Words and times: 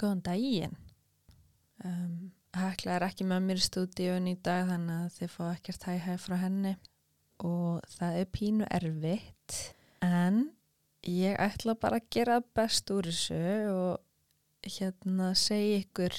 Góðan 0.00 0.22
daginn. 0.26 0.74
Um, 1.84 2.32
Hekla 2.54 2.96
er 2.96 3.06
ekki 3.08 3.26
með 3.26 3.46
mér 3.48 3.60
í 3.60 3.64
stúdíun 3.66 4.28
í 4.30 4.34
dag 4.46 4.68
þannig 4.68 5.04
að 5.04 5.14
þið 5.18 5.30
fá 5.34 5.44
ekkert 5.50 5.86
hæg-hæg 5.88 6.20
frá 6.22 6.36
henni. 6.42 6.74
Og 7.44 7.86
það 7.96 8.18
er 8.20 8.28
pínu 8.34 8.68
erfitt 8.70 9.56
en 10.04 10.44
ég 11.10 11.38
ætla 11.42 11.74
bara 11.78 11.98
að 11.98 12.10
gera 12.14 12.40
best 12.56 12.90
úr 12.94 13.08
þessu 13.10 13.40
og 13.72 14.70
hérna 14.78 15.32
segja 15.36 15.82
ykkur 15.82 16.14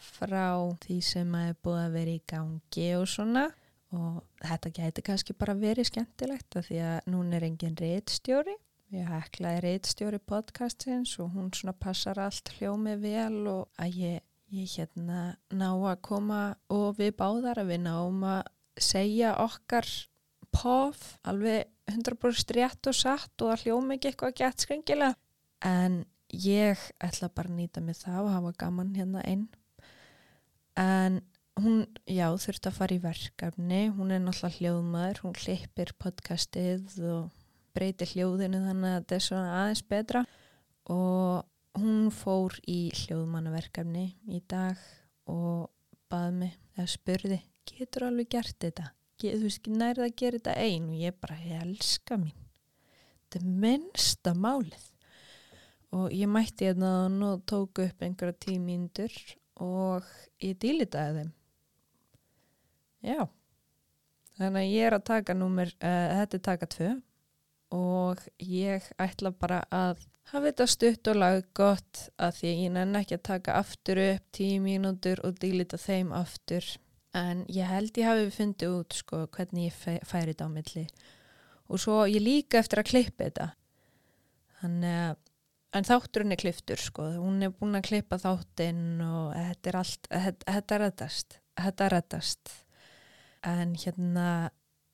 frá 0.00 0.46
því 0.84 1.00
sem 1.04 1.34
að 1.36 1.50
er 1.50 1.58
búið 1.60 1.82
að 1.82 1.96
vera 1.98 2.14
í 2.14 2.22
gangi 2.32 2.88
og 2.96 3.08
svona. 3.10 3.44
Og 3.90 4.22
þetta 4.46 4.70
gæti 4.78 5.04
kannski 5.04 5.34
bara 5.34 5.58
verið 5.58 5.90
skemmtilegt 5.90 6.56
af 6.56 6.68
því 6.70 6.82
að 6.86 7.10
núna 7.10 7.40
er 7.40 7.48
engin 7.50 7.78
reitstjóri 8.90 8.98
Ég 8.98 9.06
heklaði 9.06 9.60
reitstjóri 9.62 10.18
podcastins 10.18 11.18
og 11.20 11.34
hún 11.34 11.50
svona 11.52 11.72
passar 11.72 12.18
allt 12.18 12.50
hljómi 12.58 12.96
vel 12.98 13.46
og 13.46 13.68
að 13.78 13.96
ég, 13.96 14.22
ég 14.50 14.66
hérna 14.76 15.36
ná 15.50 15.70
að 15.70 16.00
koma 16.02 16.56
og 16.68 16.98
við 16.98 17.14
báðar 17.16 17.60
að 17.60 17.70
við 17.70 17.80
náum 17.84 18.24
að 18.24 18.42
segja 18.78 19.36
okkar 19.38 19.86
pof 20.50 21.18
alveg 21.22 21.68
100% 21.86 22.54
rétt 22.56 22.86
og 22.86 22.94
satt 22.94 23.42
og 23.42 23.52
að 23.52 23.66
hljómi 23.66 23.96
ekki 23.96 24.10
eitthvað 24.10 24.36
gett 24.36 24.60
skringilega. 24.60 25.14
En 25.62 26.04
ég 26.32 26.78
ætla 27.00 27.30
bara 27.30 27.48
að 27.48 27.58
nýta 27.58 27.80
mig 27.80 27.96
það 27.96 28.24
og 28.24 28.34
hafa 28.34 28.54
gaman 28.58 28.94
hérna 28.96 29.22
einn. 29.22 29.48
En 30.78 31.20
hún, 31.60 31.86
já, 32.06 32.30
þurfti 32.38 32.70
að 32.70 32.78
fara 32.78 32.96
í 32.96 33.02
verkefni. 33.02 33.82
Hún 33.94 34.10
er 34.14 34.22
náttúrulega 34.22 34.58
hljóðmaður, 34.58 35.22
hún 35.26 35.36
klippir 35.36 35.92
podcastið 35.98 36.98
og 37.04 37.39
breyti 37.76 38.08
hljóðinu 38.12 38.62
þannig 38.64 38.90
að 38.90 38.96
þetta 38.98 39.16
er 39.16 39.26
svona 39.26 39.56
aðeins 39.62 39.82
betra. 39.92 40.24
Og 40.90 41.80
hún 41.80 42.08
fór 42.14 42.56
í 42.68 42.80
hljóðmannaverkefni 43.04 44.06
í 44.30 44.40
dag 44.50 44.78
og 45.30 45.68
baði 46.10 46.36
mig 46.40 46.56
eða 46.74 46.90
spurði, 46.90 47.40
getur 47.68 48.08
alveg 48.08 48.30
gert 48.34 48.56
þetta? 48.62 48.90
Get, 49.20 49.36
þú 49.36 49.46
veist, 49.46 49.68
nærða 49.68 50.06
að 50.08 50.16
gera 50.22 50.40
þetta 50.40 50.54
einn 50.64 50.86
og 50.88 51.02
ég 51.02 51.18
bara, 51.20 51.36
ég 51.44 51.60
elska 51.66 52.16
mín. 52.18 52.46
Þetta 53.26 53.40
er 53.40 53.50
minnsta 53.64 54.32
málið. 54.34 54.86
Og 55.94 56.14
ég 56.14 56.30
mætti 56.30 56.68
hérna 56.68 57.10
og 57.28 57.44
tóku 57.50 57.84
upp 57.84 58.02
einhverja 58.06 58.38
tímíndur 58.46 59.14
og 59.60 60.06
ég 60.42 60.56
dýlitaði 60.62 61.20
þeim. 61.20 61.30
Já. 63.10 63.20
Þannig 64.40 64.60
að 64.62 64.72
ég 64.72 64.88
er 64.88 64.96
að 64.96 65.06
taka 65.10 65.36
númer, 65.36 65.72
uh, 65.82 66.08
þetta 66.20 66.38
er 66.38 66.44
taka 66.46 66.68
tvö 66.70 66.90
og 67.74 68.22
ég 68.42 68.86
ætla 69.00 69.32
bara 69.32 69.62
að 69.70 70.04
hafa 70.30 70.44
þetta 70.46 70.66
stutt 70.70 71.10
og 71.10 71.18
lag 71.18 71.48
gott 71.56 72.04
að 72.22 72.36
því 72.40 72.52
ég 72.64 72.74
nenn 72.74 72.98
ekki 73.00 73.18
að 73.18 73.26
taka 73.30 73.56
aftur 73.60 74.00
upp 74.02 74.26
tíu 74.36 74.60
mínútur 74.62 75.22
og 75.26 75.38
dílita 75.42 75.80
þeim 75.80 76.12
aftur. 76.16 76.66
En 77.16 77.42
ég 77.50 77.66
held 77.66 77.96
ég 77.98 78.06
hafi 78.06 78.28
fundið 78.34 78.76
út 78.76 78.98
sko 79.00 79.24
hvernig 79.34 79.70
ég 79.70 80.04
færi 80.06 80.32
þetta 80.34 80.46
á 80.46 80.54
milli. 80.54 80.86
Og 81.70 81.82
svo 81.82 82.04
ég 82.06 82.22
líka 82.22 82.60
eftir 82.62 82.82
að 82.82 82.90
klippa 82.92 83.26
þetta. 83.26 83.50
Þannig 84.60 85.02
að 85.08 85.26
en 85.78 85.86
þátturinn 85.86 86.34
er 86.34 86.40
kliftur 86.42 86.80
sko. 86.82 87.04
Hún 87.18 87.42
er 87.46 87.54
búin 87.54 87.78
að 87.78 87.86
klippa 87.90 88.18
þáttinn 88.18 89.02
og 89.06 89.36
þetta 89.36 89.70
er 89.70 89.78
allt, 89.78 90.08
þetta 90.10 90.76
er 90.76 90.84
reddast 90.86 91.40
þetta 91.60 91.86
er 91.86 91.96
reddast. 91.96 92.54
En 93.46 93.74
hérna 93.78 94.50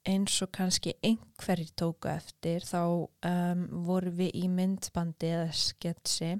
eins 0.07 0.39
og 0.45 0.53
kannski 0.55 0.95
einhverjir 1.05 1.73
tóku 1.79 2.11
eftir 2.11 2.65
þá 2.67 2.83
um, 3.07 3.63
voru 3.87 4.13
við 4.21 4.35
í 4.39 4.47
myndbandi 4.53 5.31
eða 5.35 5.55
sketsi 5.57 6.37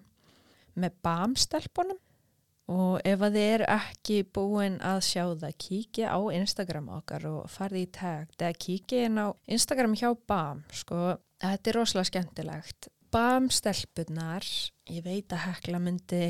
með 0.77 0.99
bamstelpunum. 1.07 2.01
Og 2.67 2.99
ef 3.07 3.21
að 3.23 3.37
þið 3.39 3.53
eru 3.53 3.67
ekki 3.77 4.17
búin 4.35 4.81
að 4.83 5.05
sjá 5.07 5.23
það 5.39 5.53
kíkja 5.63 6.11
á 6.11 6.19
Instagram 6.35 6.89
okkar 6.97 7.29
og 7.31 7.45
farði 7.51 7.85
í 7.85 7.91
tag 7.95 8.33
eða 8.41 8.57
kíkja 8.65 9.05
inn 9.07 9.21
á 9.23 9.31
Instagram 9.47 9.95
hjá 9.95 10.09
BAM 10.27 10.65
sko, 10.75 11.15
þetta 11.45 11.71
er 11.71 11.79
rosalega 11.79 12.11
skemmtilegt. 12.11 12.89
Bamstelpunar 13.15 14.49
ég 14.91 15.07
veit 15.07 15.31
að 15.31 15.45
Hekla 15.45 15.79
myndi 15.83 16.25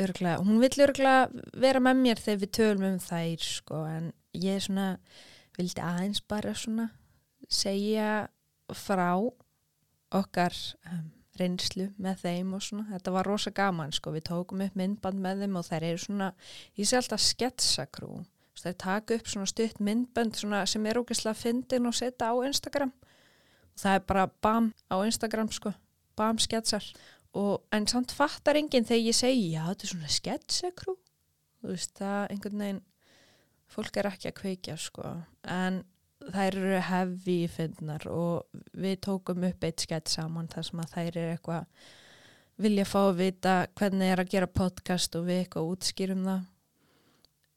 örgla, 0.00 0.38
hún 0.40 0.62
vill 0.62 0.80
örgla 0.86 1.14
vera 1.60 1.82
með 1.84 2.00
mér 2.06 2.24
þegar 2.24 2.40
við 2.40 2.52
tölum 2.56 2.88
um 2.94 2.98
þær 3.04 3.44
sko 3.44 3.82
en 3.90 4.08
ég 4.32 4.56
er 4.56 4.64
svona 4.64 4.88
vildi 5.60 5.84
aðeins 5.84 6.24
bara 6.24 6.56
svona 6.56 6.90
segja 7.50 8.28
frá 8.76 9.12
okkar 10.10 10.54
um, 10.90 11.08
reynslu 11.40 11.88
með 12.00 12.24
þeim 12.24 12.54
og 12.56 12.64
svona, 12.64 12.86
þetta 12.90 13.14
var 13.14 13.28
rosa 13.28 13.52
gaman 13.54 13.94
sko, 13.94 14.12
við 14.14 14.26
tókum 14.30 14.64
upp 14.64 14.76
myndband 14.78 15.22
með 15.22 15.44
þeim 15.44 15.58
og 15.60 15.66
þær 15.68 15.86
eru 15.90 16.02
svona, 16.02 16.30
ég 16.78 16.88
sé 16.88 16.98
alltaf 16.98 17.22
sketsakrú. 17.24 18.24
Þær 18.60 18.74
taka 18.82 19.16
upp 19.16 19.30
svona 19.30 19.48
stutt 19.48 19.78
myndband 19.80 20.36
svona, 20.36 20.64
sem 20.68 20.84
er 20.84 21.00
ógeðslega 21.00 21.32
að 21.32 21.40
fyndin 21.40 21.88
og 21.88 21.96
setja 21.96 22.28
á 22.28 22.34
Instagram. 22.44 22.92
Og 23.72 23.80
það 23.80 23.96
er 23.96 24.04
bara 24.10 24.26
bam 24.44 24.68
á 24.92 24.96
Instagram 25.06 25.48
sko, 25.56 25.72
bam 26.18 26.40
sketsar. 26.42 26.84
Og 27.32 27.62
en 27.72 27.86
samt 27.88 28.12
fattar 28.12 28.58
enginn 28.60 28.84
þegar 28.84 29.06
ég 29.06 29.16
segi 29.16 29.52
já 29.54 29.62
þetta 29.70 29.86
er 29.86 29.92
svona 29.94 30.12
sketsakrú. 30.12 30.96
Þú 31.60 31.72
veist 31.72 31.94
það 31.96 32.20
einhvern 32.34 32.64
veginn 32.64 32.84
fólk 33.70 34.00
er 34.00 34.10
ekki 34.10 34.28
að 34.28 34.38
kveikja 34.42 34.76
sko 34.80 35.14
en 35.48 35.82
þær 36.20 36.58
eru 36.58 36.80
hefi 36.84 37.36
í 37.44 37.48
finnar 37.50 38.04
og 38.12 38.60
við 38.76 39.00
tókum 39.06 39.44
upp 39.48 39.64
eitt 39.64 39.86
skett 39.86 40.10
saman 40.12 40.50
þar 40.52 40.66
sem 40.68 40.82
að 40.82 40.94
þær 40.94 41.10
eru 41.10 41.34
eitthvað 41.34 41.90
vilja 42.60 42.84
fá 42.84 42.98
að 43.06 43.20
vita 43.22 43.54
hvernig 43.78 44.12
er 44.12 44.20
að 44.20 44.32
gera 44.34 44.50
podcast 44.60 45.16
og 45.16 45.28
við 45.28 45.44
eitthvað 45.44 45.70
útskýrum 45.74 46.26
það. 46.26 46.42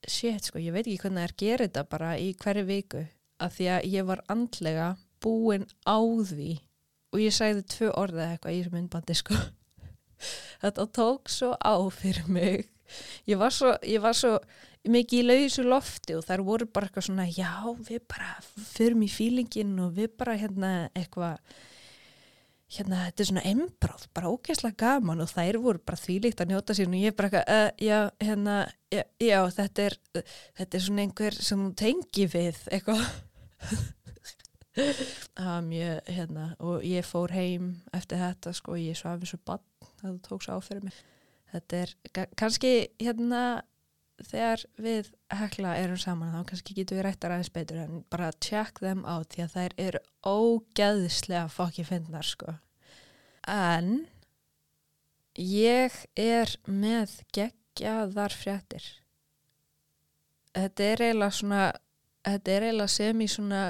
Shit 0.03 0.47
sko, 0.47 0.59
ég 0.59 0.75
veit 0.75 0.85
ekki 0.85 1.01
hvernig 1.03 1.23
er 1.23 1.33
að 1.33 1.41
gera 1.44 1.67
þetta 1.67 1.83
bara 1.91 2.13
í 2.19 2.29
hverju 2.39 2.63
viku 2.67 3.03
af 3.44 3.57
því 3.57 3.67
að 3.75 3.89
ég 3.91 4.07
var 4.07 4.23
andlega 4.31 4.88
búin 5.23 5.67
á 5.88 6.00
því 6.00 6.51
og 7.13 7.21
ég 7.21 7.35
sæði 7.35 7.65
tvö 7.71 7.91
orða 8.00 8.29
eitthvað 8.31 8.57
í 8.57 8.63
myndbandi 8.73 9.15
sko. 9.17 9.38
Þetta 10.63 10.88
tók 10.95 11.31
svo 11.31 11.51
á 11.59 11.75
fyrir 11.91 12.29
mig. 12.31 12.69
Ég 13.27 13.39
var 13.39 13.53
svo, 13.53 13.73
ég 13.83 14.03
var 14.03 14.15
svo 14.17 14.38
mikið 14.89 15.19
í 15.19 15.27
lausu 15.27 15.63
lofti 15.67 16.16
og 16.17 16.25
þar 16.27 16.44
voru 16.47 16.67
bara 16.67 16.89
eitthvað 16.89 17.07
svona 17.07 17.27
já 17.31 17.51
við 17.88 18.01
bara 18.11 18.33
förum 18.73 19.05
í 19.05 19.11
fílingin 19.11 19.77
og 19.83 19.94
við 19.97 20.11
bara 20.19 20.35
hérna 20.39 20.73
eitthvað 20.91 21.39
hérna 22.73 23.03
þetta 23.05 23.23
er 23.23 23.29
svona 23.29 23.44
embráð, 23.51 24.05
bara 24.17 24.31
ógeðslega 24.33 24.79
gaman. 24.81 25.21
Og 25.23 25.29
þær 25.29 25.59
voru 25.61 25.81
bara 25.85 25.99
þvílíkt 25.99 26.41
að 26.41 26.53
njóta 26.53 26.75
sín 26.77 26.95
og 26.95 27.03
ég 27.03 27.17
bara 27.17 27.29
eitthvað, 27.29 27.51
uh, 27.53 27.69
já 27.77 27.99
hérna 28.23 28.55
já, 28.94 29.03
já 29.21 29.39
þetta 29.59 29.85
er 29.85 29.97
uh, 30.17 30.38
þetta 30.59 30.79
er 30.79 30.85
svona 30.88 31.05
einhver 31.05 31.38
sem 31.38 31.67
tengi 31.79 32.27
við 32.33 32.63
eitthvað. 32.73 33.05
Var 35.38 35.65
mjög 35.67 36.07
hérna 36.09 36.47
og 36.65 36.85
ég 36.88 37.05
fór 37.05 37.33
heim 37.35 37.75
eftir 37.94 38.17
þetta 38.17 38.55
sko 38.57 38.77
ég 38.81 38.97
svafi 38.97 39.29
svo 39.29 39.38
bann 39.45 39.61
að 39.85 39.91
það 40.01 40.15
tók 40.25 40.41
svo 40.41 40.57
áferði 40.57 40.88
mig 40.88 40.97
þetta 41.53 41.81
er 41.83 41.94
kannski 42.39 42.71
hérna 42.97 43.44
þegar 44.28 44.63
við 44.81 45.11
hekla 45.34 45.75
erum 45.79 46.00
saman 46.01 46.34
þá 46.34 46.47
kannski 46.50 46.75
getur 46.78 47.00
við 47.00 47.06
rættar 47.07 47.35
aðeins 47.35 47.53
betur 47.53 47.84
en 47.84 48.01
bara 48.13 48.31
check 48.44 48.81
them 48.84 49.03
out 49.06 49.34
því 49.34 49.45
að 49.45 49.56
þær 49.57 49.78
eru 49.85 50.01
ógæðislega 50.23 51.51
fokki 51.51 51.85
finnar 51.88 52.28
sko. 52.28 52.57
En 53.50 54.06
ég 55.39 55.95
er 56.19 56.51
með 56.67 57.19
geggjaðar 57.35 58.35
fréttir. 58.38 58.85
Þetta 60.53 60.89
er 60.91 61.07
eiginlega 61.07 61.39
svona 61.39 61.63
þetta 62.23 62.53
er 62.56 62.67
eiginlega 62.67 62.94
sem 62.94 63.23
í 63.23 63.29
svona 63.31 63.63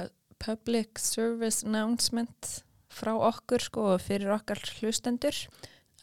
public 0.44 1.00
service 1.00 1.64
announcement 1.66 2.58
frá 2.94 3.14
okkur 3.16 3.64
sko 3.64 3.86
og 3.94 4.04
fyrir 4.04 4.34
okkar 4.36 4.60
hlustendur. 4.78 5.36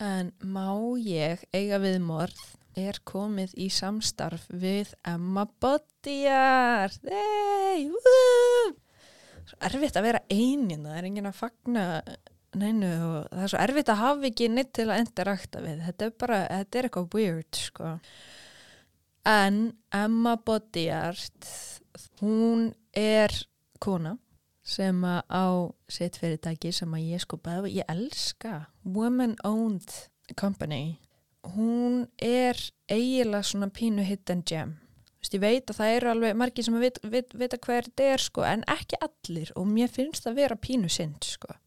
En 0.01 0.31
má 0.41 0.73
ég 0.97 1.43
eiga 1.53 1.77
við 1.83 1.99
morð 2.01 2.41
er 2.79 2.99
komið 3.07 3.55
í 3.59 3.67
samstarf 3.73 4.47
við 4.49 4.93
Emma 5.07 5.45
Bodiar 5.61 6.93
Nei, 7.03 7.89
Svo 9.41 9.57
erfitt 9.67 9.97
að 9.97 10.07
vera 10.07 10.21
einin 10.31 10.85
það 10.85 10.97
er 10.99 11.07
engin 11.09 11.29
að 11.31 11.39
fagna 11.39 11.85
neinu 12.57 12.91
það 13.31 13.43
er 13.43 13.51
svo 13.53 13.61
erfitt 13.63 13.91
að 13.91 14.01
hafa 14.01 14.29
ekki 14.29 14.49
neitt 14.51 14.73
til 14.75 14.87
að 14.89 15.03
interakta 15.05 15.63
við. 15.63 15.83
Þetta 15.87 16.07
er 16.07 16.15
bara, 16.23 16.39
þetta 16.49 16.79
er 16.79 16.87
eitthvað 16.87 17.15
weird 17.15 17.59
sko. 17.59 17.91
En 19.27 19.61
Emma 19.95 20.35
Bodiar 20.41 21.19
hún 22.21 22.71
er 22.97 23.33
kona 23.81 24.17
sem 24.71 25.03
að 25.05 25.21
á 25.27 25.47
sitt 25.91 26.19
fyrirtæki 26.21 26.71
sem 26.75 26.91
að 26.95 27.07
ég 27.11 27.23
sko 27.23 27.39
bæði, 27.41 27.75
ég 27.81 27.91
elska 27.91 28.67
woman 28.85 29.35
owned 29.47 29.89
company 30.39 30.99
hún 31.55 32.05
er 32.21 32.57
eiginlega 32.91 33.43
svona 33.43 33.71
pínu 33.73 34.05
hidden 34.05 34.43
gem. 34.47 34.77
Vist, 35.21 35.35
ég 35.35 35.43
veit 35.43 35.69
að 35.69 35.77
það 35.77 35.95
eru 35.95 36.11
alveg 36.11 36.37
margir 36.37 36.65
sem 36.65 36.77
veit, 36.81 36.97
veit, 37.03 37.33
veit 37.37 37.53
að 37.53 37.65
hver 37.67 37.89
þetta 37.89 38.07
er 38.13 38.23
sko, 38.23 38.45
en 38.47 38.63
ekki 38.69 38.97
allir 39.05 39.51
og 39.55 39.67
mér 39.69 39.91
finnst 39.93 40.25
það 40.25 40.31
að 40.31 40.41
vera 40.41 40.61
pínu 40.67 40.89
synd 40.89 41.27
sko. 41.27 41.57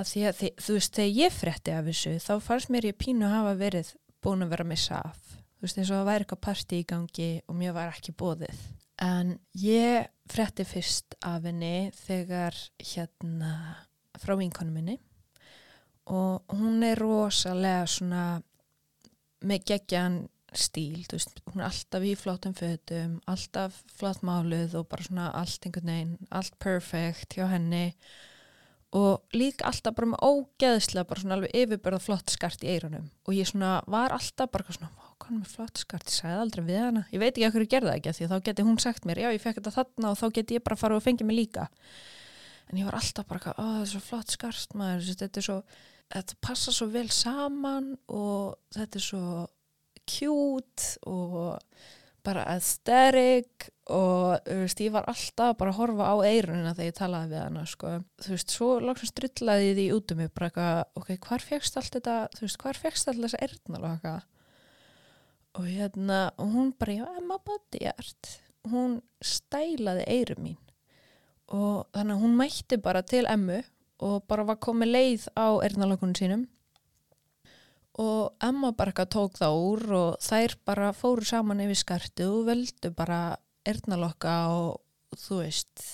að 0.00 0.06
því 0.08 0.20
að 0.28 0.42
þú 0.64 0.74
veist 0.78 0.94
þegar 0.96 1.16
ég 1.18 1.32
fretti 1.36 1.72
af 1.76 1.88
þessu 1.90 2.12
þá 2.24 2.34
fannst 2.40 2.70
mér 2.72 2.86
ég 2.88 2.96
pínu 2.96 3.26
að 3.26 3.34
hafa 3.34 3.56
verið 3.60 3.88
búin 4.24 4.44
að 4.44 4.52
vera 4.54 4.64
að 4.64 4.70
missa 4.72 5.00
af. 5.04 5.18
Þú 5.58 5.66
veist 5.66 5.80
eins 5.80 5.90
og 5.90 5.98
það 5.98 6.08
væri 6.08 6.24
eitthvað 6.24 6.44
partí 6.46 6.78
í 6.80 6.86
gangi 6.88 7.30
og 7.44 7.58
mér 7.60 7.74
var 7.76 7.92
ekki 7.92 8.16
bóðið 8.16 8.62
en 9.00 9.38
ég 9.56 10.08
fretti 10.30 10.66
fyrst 10.68 11.16
af 11.24 11.46
henni 11.48 11.90
þegar 11.96 12.56
hérna 12.84 13.52
frá 14.20 14.36
vinkonu 14.38 14.74
minni. 14.74 14.98
Og 16.10 16.44
hún 16.52 16.82
er 16.84 17.00
rosalega 17.00 17.86
svona 17.88 18.24
með 19.46 19.66
geggjan 19.72 20.20
stíl, 20.56 21.04
þú 21.06 21.18
veist, 21.18 21.38
hún 21.46 21.60
er 21.60 21.68
alltaf 21.68 22.06
í 22.06 22.16
flottum 22.18 22.54
fötum, 22.58 23.18
alltaf 23.30 23.76
flott 23.98 24.24
máluð 24.26 24.74
og 24.80 24.88
bara 24.90 25.06
svona 25.06 25.28
allt 25.38 25.66
einhvern 25.66 25.92
veginn 25.92 26.32
allt 26.34 26.56
perfect 26.62 27.36
hjá 27.38 27.46
henni. 27.52 27.94
Og 28.98 29.36
líka 29.36 29.68
alltaf 29.68 29.94
bara 29.94 30.08
með 30.10 30.24
ógeðslega 30.26 31.06
bara 31.06 31.22
svona 31.22 31.36
alveg 31.38 31.52
yfirbörða 31.60 32.00
flott 32.02 32.32
skart 32.34 32.64
í 32.66 32.72
eirunum 32.72 33.04
og 33.22 33.36
ég 33.36 33.46
svona 33.46 33.76
var 33.86 34.10
alltaf 34.16 34.50
bara 34.50 34.74
svona, 34.74 34.90
hvað 35.22 35.30
er 35.30 35.36
með 35.36 35.52
flott 35.52 35.82
skart, 35.84 36.08
ég 36.10 36.16
sagði 36.16 36.40
aldrei 36.42 36.64
við 36.66 36.80
hana. 36.82 37.04
Ég 37.14 37.22
veit 37.22 37.30
ekki 37.30 37.46
að 37.46 37.54
hverju 37.54 37.70
gerða 37.76 37.94
ekki 37.94 38.10
að 38.10 38.18
því 38.18 38.26
að 38.26 38.32
þá 38.34 38.48
geti 38.48 38.66
hún 38.66 38.82
sagt 38.82 39.06
mér, 39.06 39.22
já 39.22 39.30
ég 39.30 39.44
fekk 39.44 39.60
þetta 39.60 39.76
þarna 39.76 40.10
og 40.10 40.18
þá 40.18 40.26
geti 40.40 40.58
ég 40.58 40.66
bara 40.66 40.80
fara 40.80 40.98
og 40.98 41.06
fengið 41.06 41.30
mig 41.30 41.38
líka. 41.38 41.68
En 42.70 42.82
ég 42.82 42.90
var 42.90 42.98
alltaf 42.98 43.30
bara, 43.30 43.54
ó 43.54 43.62
þetta 43.62 43.86
er 43.86 43.92
svo 43.94 44.02
flott 44.08 44.34
skart 44.34 44.74
maður, 44.78 45.06
þetta 45.22 45.38
er 45.38 45.46
svo 45.46 45.60
þetta 46.10 46.36
passa 46.42 46.74
svo 46.74 46.90
vel 46.92 47.08
saman 47.14 47.94
og 48.10 48.56
þetta 48.74 49.00
er 49.00 49.06
svo 49.06 49.46
cute 50.10 50.98
og 51.06 51.60
bara 52.26 52.44
aesthetic 52.52 53.70
og 53.90 54.42
veist, 54.44 54.82
ég 54.84 54.92
var 54.92 55.06
alltaf 55.08 55.54
bara 55.58 55.72
að 55.72 55.78
horfa 55.78 56.10
á 56.12 56.16
eirunina 56.26 56.74
þegar 56.74 56.90
ég 56.90 56.98
talaði 56.98 57.32
við 57.32 57.40
hana 57.40 57.62
sko. 57.66 57.94
þú 58.20 58.34
veist, 58.34 58.52
svo 58.52 58.68
lóksum 58.82 59.10
strullaði 59.10 59.72
því 59.78 59.86
út 59.96 60.12
um 60.12 60.20
mig 60.20 60.34
bara 60.34 60.50
eitthvað, 60.50 60.82
ok, 61.00 61.10
hvar 61.28 61.46
fegst 61.46 61.80
allt 61.80 61.96
þetta 61.96 62.18
þú 62.36 62.44
veist, 62.44 62.60
hvar 62.60 62.82
fegst 62.84 63.08
allt 63.08 63.24
þessa 63.24 63.42
eirnalaka 63.46 64.14
og 65.58 65.66
hérna 65.66 66.20
og 66.38 66.54
hún 66.54 66.74
bara, 66.78 66.98
já, 67.00 67.06
Emma 67.18 67.40
Bodyart 67.42 68.34
hún 68.68 69.00
stælaði 69.24 70.04
eirum 70.10 70.44
mín. 70.44 70.58
Og 71.50 71.86
þannig 71.94 72.14
að 72.14 72.24
hún 72.24 72.36
mætti 72.38 72.78
bara 72.82 73.02
til 73.02 73.24
Emmu 73.30 73.60
og 74.00 74.24
bara 74.30 74.46
var 74.48 74.60
komið 74.62 74.92
leið 74.94 75.28
á 75.36 75.46
eirnalakunum 75.60 76.16
sínum. 76.16 76.46
Og 78.00 78.32
Emma 78.40 78.70
bara 78.72 78.92
eitthvað 78.94 79.12
tók 79.12 79.40
það 79.40 79.62
úr 79.64 79.82
og 79.98 80.10
þær 80.24 80.54
bara 80.64 80.92
fóru 80.96 81.26
saman 81.26 81.60
yfir 81.64 81.80
skartu 81.80 82.28
og 82.30 82.46
völdu 82.48 82.92
bara 82.96 83.36
erðnalokka 83.68 84.36
og 84.54 85.18
þú 85.20 85.42
veist 85.42 85.84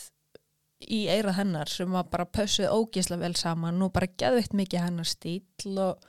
í 0.86 1.06
eirað 1.10 1.38
hennar 1.40 1.72
sem 1.72 1.90
var 1.90 2.06
bara 2.12 2.28
pössuð 2.28 2.70
ógísla 2.70 3.18
vel 3.18 3.34
saman 3.38 3.82
og 3.82 3.94
bara 3.96 4.10
gæðvitt 4.12 4.54
mikið 4.56 4.84
hennar 4.84 5.08
stíl 5.08 5.80
og 5.82 6.04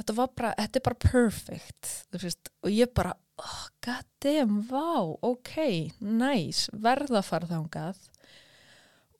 þetta 0.00 0.16
var 0.16 0.30
bara, 0.36 0.52
þetta 0.58 0.80
er 0.80 0.86
bara 0.88 1.02
perfect 1.04 1.90
veist, 2.16 2.52
og 2.64 2.72
ég 2.72 2.92
bara 2.96 3.12
oh, 3.40 3.66
god 3.84 4.08
damn, 4.24 4.62
wow, 4.70 5.12
ok 5.22 5.54
nice, 6.00 6.72
verða 6.72 7.22
farð 7.26 7.52
þángað 7.54 8.00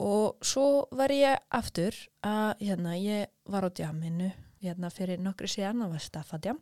og 0.00 0.44
svo 0.44 0.86
var 0.96 1.12
ég 1.12 1.40
aftur 1.52 1.96
að, 2.24 2.62
hérna, 2.62 2.96
ég 2.96 3.30
var 3.50 3.66
á 3.66 3.70
djaminu 3.70 4.30
hérna 4.60 4.90
fyrir 4.92 5.20
nokkru 5.20 5.48
síðan, 5.48 5.84
það 5.84 5.94
var 5.94 6.04
Staffadjam 6.04 6.60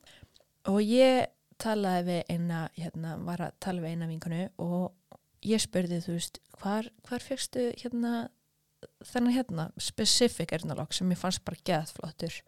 og 0.70 0.81
ég 0.82 1.29
talaði 1.58 2.05
við 2.08 2.35
eina, 2.35 2.64
hérna, 2.79 3.14
var 3.26 3.44
að 3.49 3.56
tala 3.62 3.85
við 3.85 3.94
eina 3.94 4.11
vinkonu 4.11 4.43
og 4.62 5.17
ég 5.46 5.62
spurði 5.62 6.00
þú 6.02 6.17
veist, 6.17 6.43
hvar, 6.58 6.90
hvar 7.06 7.23
fegstu 7.23 7.70
hérna, 7.79 8.29
þennan 9.06 9.35
hérna 9.35 9.69
specific 9.82 10.55
ernalokk 10.55 10.94
sem 10.94 11.11
ég 11.14 11.19
fannst 11.19 11.44
bara 11.46 11.62
geðflottur. 11.67 12.41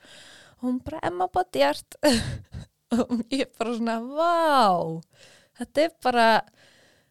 Og 0.60 0.66
hún 0.68 0.80
bara 0.84 1.02
Emma 1.06 1.26
Bodyart 1.30 1.98
og 2.98 3.20
ég 3.30 3.50
bara 3.58 3.74
svona, 3.78 3.98
vá 4.02 5.00
þetta 5.60 5.84
er 5.84 5.96
bara 6.02 6.28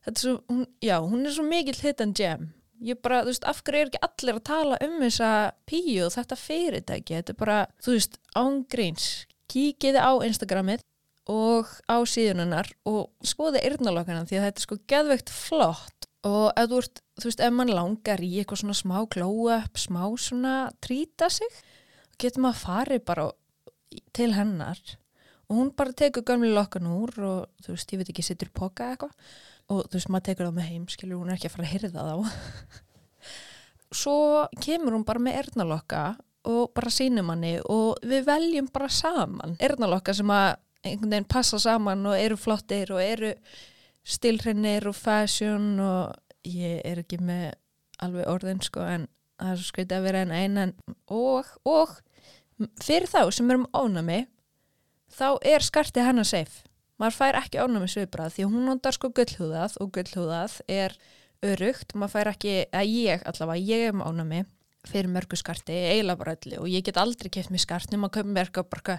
þetta 0.05 0.15
er 0.15 0.23
svo, 0.23 0.37
hún, 0.49 0.63
já, 0.83 0.95
hún 1.03 1.25
er 1.25 1.35
svo 1.35 1.45
mikil 1.47 1.77
hidden 1.79 2.15
gem 2.15 2.49
ég 2.85 2.99
bara, 3.03 3.23
þú 3.23 3.33
veist, 3.33 3.47
af 3.47 3.61
hverju 3.65 3.81
er 3.81 3.89
ekki 3.89 4.01
allir 4.07 4.37
að 4.39 4.45
tala 4.49 4.77
um 4.85 4.99
þessa 5.03 5.31
píu 5.69 6.05
og 6.05 6.13
þetta 6.15 6.37
fyrirtæki, 6.39 7.17
þetta 7.17 7.33
er 7.33 7.39
bara, 7.39 7.57
þú 7.83 7.95
veist, 7.95 8.19
ángríns, 8.39 9.07
kíkiði 9.49 10.03
á 10.03 10.11
Instagramið 10.27 10.85
og 11.29 11.69
á 11.85 11.97
síðunarnar 12.09 12.71
og 12.89 13.09
skoði 13.25 13.63
yrnalokkana 13.67 14.25
því 14.29 14.39
að 14.39 14.47
þetta 14.47 14.61
er 14.61 14.65
sko 14.65 14.79
geðveikt 14.89 15.33
flott. 15.33 16.07
Og 16.27 16.49
ef 16.59 16.67
þú 16.67 16.79
ert, 16.81 17.03
þú 17.21 17.29
veist, 17.29 17.43
ef 17.45 17.53
mann 17.55 17.71
langar 17.71 18.23
í 18.23 18.31
eitthvað 18.41 18.63
svona 18.63 18.75
smá 18.75 18.97
glow-up, 19.13 19.77
smá 19.79 20.01
svona 20.19 20.55
trýta 20.83 21.29
sig, 21.31 21.61
getur 22.19 22.43
maður 22.43 22.57
að 22.57 22.65
fari 22.65 22.97
bara 23.07 23.29
til 24.17 24.33
hennar. 24.35 24.81
Og 25.49 25.57
hún 25.57 25.69
bara 25.77 25.95
tekur 25.97 26.25
gömli 26.27 26.51
lokkan 26.53 26.89
úr 26.91 27.13
og 27.25 27.63
þú 27.63 27.75
veist, 27.75 27.93
ég 27.93 28.01
veit 28.01 28.11
ekki, 28.11 28.25
sittur 28.25 28.51
poka 28.53 28.91
eitthvað 28.91 29.15
og 29.69 29.85
þú 29.85 29.97
veist, 29.97 30.09
maður 30.09 30.27
tekur 30.29 30.47
það 30.49 30.55
með 30.57 30.69
heim 30.69 30.87
skilur, 30.89 31.19
hún 31.19 31.29
er 31.29 31.37
ekki 31.37 31.49
að 31.49 31.55
fara 31.55 31.67
að 31.67 31.73
hyrða 31.75 32.07
þá. 32.07 32.15
Svo 34.01 34.15
kemur 34.61 34.95
hún 34.97 35.05
bara 35.07 35.21
með 35.23 35.39
ernalokka 35.43 36.03
og 36.49 36.71
bara 36.77 36.93
sínum 36.93 37.29
hanni 37.33 37.57
og 37.69 37.99
við 38.05 38.25
veljum 38.29 38.69
bara 38.73 38.89
saman. 38.93 39.57
Ernalokka 39.61 40.15
sem 40.17 40.33
að 40.33 40.57
einhvern 40.85 41.11
veginn 41.11 41.29
passa 41.29 41.59
saman 41.59 42.05
og 42.07 42.17
eru 42.17 42.37
flottir 42.39 42.93
og 42.95 43.01
eru 43.03 43.33
stilrennir 44.07 44.87
og 44.89 44.95
fashion 44.95 45.79
og 45.83 46.47
ég 46.47 46.79
er 46.87 47.01
ekki 47.03 47.19
með 47.21 47.51
alveg 48.03 48.29
orðin 48.31 48.61
sko 48.63 48.85
en 48.87 49.07
það 49.39 49.51
er 49.51 49.59
svo 49.59 49.69
skritið 49.71 49.97
að 49.97 50.07
vera 50.07 50.23
en 50.23 50.35
einan 50.35 50.73
og, 51.11 51.49
og 51.67 51.97
fyrir 52.83 53.09
þá 53.11 53.21
sem 53.35 53.51
erum 53.51 53.67
ánami 53.75 54.23
þá 55.11 55.27
er 55.47 55.65
skartið 55.65 56.07
hennar 56.07 56.27
safe 56.27 56.68
maður 56.99 57.17
fær 57.17 57.39
ekki 57.39 57.61
ánæmi 57.63 57.89
sviðbrað 57.89 58.35
því 58.35 58.45
að 58.45 58.53
hún 58.53 58.69
nondar 58.69 58.95
sko 58.95 59.11
gullhúðað 59.15 59.75
og 59.79 59.91
gullhúðað 59.95 60.55
er 60.69 60.95
örugt, 61.45 61.95
maður 61.95 62.15
fær 62.15 62.31
ekki, 62.33 62.55
að 62.75 62.93
ég 62.93 63.27
allavega, 63.29 63.67
ég 63.71 63.89
er 63.89 63.95
með 63.95 64.09
ánæmi 64.11 64.41
fyrir 64.89 65.11
mörguskarti, 65.11 65.75
eiginlega 65.75 66.19
bara 66.19 66.35
öllu 66.37 66.63
og 66.63 66.71
ég 66.71 66.85
get 66.87 66.99
aldrei 66.99 67.31
keft 67.31 67.51
mér 67.53 67.63
skartni, 67.63 67.99
maður 67.99 68.19
köpum 68.19 68.35
verka 68.37 68.63
bara 68.63 68.97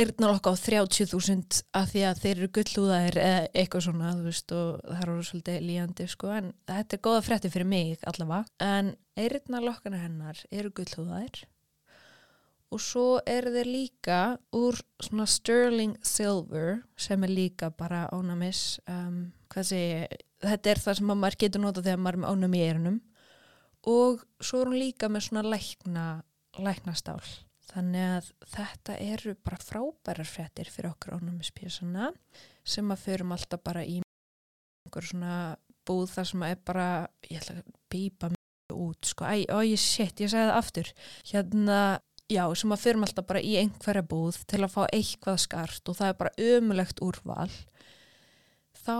erðnar 0.00 0.34
okkar 0.34 0.56
á 0.58 0.62
30.000 0.64 1.60
að 1.78 1.90
því 1.92 2.04
að 2.08 2.22
þeir 2.22 2.34
eru 2.34 2.50
gullhúðaðir 2.56 3.18
eða 3.22 3.42
eitthvað 3.52 3.84
svona, 3.86 4.14
þú 4.16 4.26
veist, 4.26 4.54
og 4.56 4.80
það 4.88 5.02
eru 5.04 5.26
svolítið 5.28 5.60
líjandi, 5.68 6.06
sko, 6.10 6.32
en 6.34 6.52
þetta 6.72 6.96
er 6.96 7.02
goða 7.06 7.24
frétti 7.28 7.52
fyrir 7.54 7.70
mig 7.70 8.08
allavega, 8.10 8.48
en 8.64 8.94
erðnar 9.14 9.68
okkar 9.70 10.00
hennar 10.00 10.40
eru 10.50 10.72
gullhúðaðir 10.74 11.44
og 12.74 12.82
svo 12.82 13.06
er 13.30 13.46
þeir 13.54 13.70
líka 13.70 14.20
úr 14.56 14.78
svona 15.02 15.26
sterling 15.30 15.94
silver 16.02 16.82
sem 16.98 17.22
er 17.26 17.30
líka 17.30 17.70
bara 17.70 18.08
ónamis 18.14 18.80
um, 18.90 19.28
segi, 19.54 20.06
þetta 20.42 20.70
er 20.72 20.80
það 20.82 20.98
sem 20.98 21.12
maður 21.12 21.40
getur 21.44 21.62
nota 21.62 21.84
þegar 21.84 22.02
maður 22.02 22.18
er 22.18 22.22
með 22.24 22.34
ónami 22.34 22.60
í 22.60 22.68
erunum 22.68 23.00
og 23.90 24.24
svo 24.40 24.62
er 24.62 24.70
hún 24.70 24.80
líka 24.80 25.10
með 25.12 25.26
svona 25.28 25.42
lækna, 25.44 26.04
læknastál. 26.56 27.20
Þannig 27.68 28.06
að 28.06 28.30
þetta 28.54 28.96
eru 29.02 29.34
bara 29.44 29.58
frábærar 29.60 30.28
frettir 30.28 30.70
fyrir 30.72 30.92
okkur 30.92 31.18
ónamispísana 31.18 32.10
sem 32.64 32.90
að 32.92 33.04
förum 33.04 33.34
alltaf 33.34 33.62
bara 33.64 33.84
í 33.84 34.00
einhver 34.00 35.08
svona 35.08 35.36
búð 35.84 36.14
þar 36.14 36.30
sem 36.30 36.44
að 36.44 36.54
er 36.54 36.64
bara 36.70 36.88
ég 37.28 37.42
ætla 37.42 37.60
að 37.60 37.72
býpa 37.92 38.30
mig 38.32 38.40
út 38.74 39.06
sko, 39.06 39.26
æ, 39.28 39.44
ó 39.52 39.60
ég 39.64 39.80
shit, 39.80 40.20
ég 40.22 40.30
segði 40.32 40.48
það 40.48 40.58
aftur. 40.58 40.92
Hérna 41.28 41.78
já, 42.30 42.44
sem 42.56 42.72
að 42.72 42.82
fyrum 42.84 43.04
alltaf 43.06 43.26
bara 43.28 43.42
í 43.44 43.54
einhverja 43.60 44.04
búð 44.08 44.40
til 44.50 44.62
að 44.64 44.74
fá 44.74 44.82
eitthvað 44.86 45.40
skart 45.44 45.90
og 45.90 45.98
það 45.98 46.10
er 46.10 46.20
bara 46.20 46.36
ömulegt 46.54 47.02
úrval. 47.04 47.50
Þá 48.84 48.98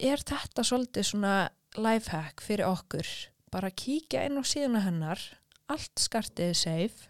er 0.00 0.24
þetta 0.24 0.64
svolítið 0.66 1.06
svona 1.10 1.34
lifehack 1.78 2.42
fyrir 2.44 2.70
okkur. 2.70 3.06
Bara 3.50 3.70
kíkja 3.74 4.24
inn 4.26 4.38
á 4.40 4.44
síðuna 4.46 4.84
hennar 4.84 5.22
allt 5.70 6.02
skartið 6.02 6.52
safe. 6.58 7.08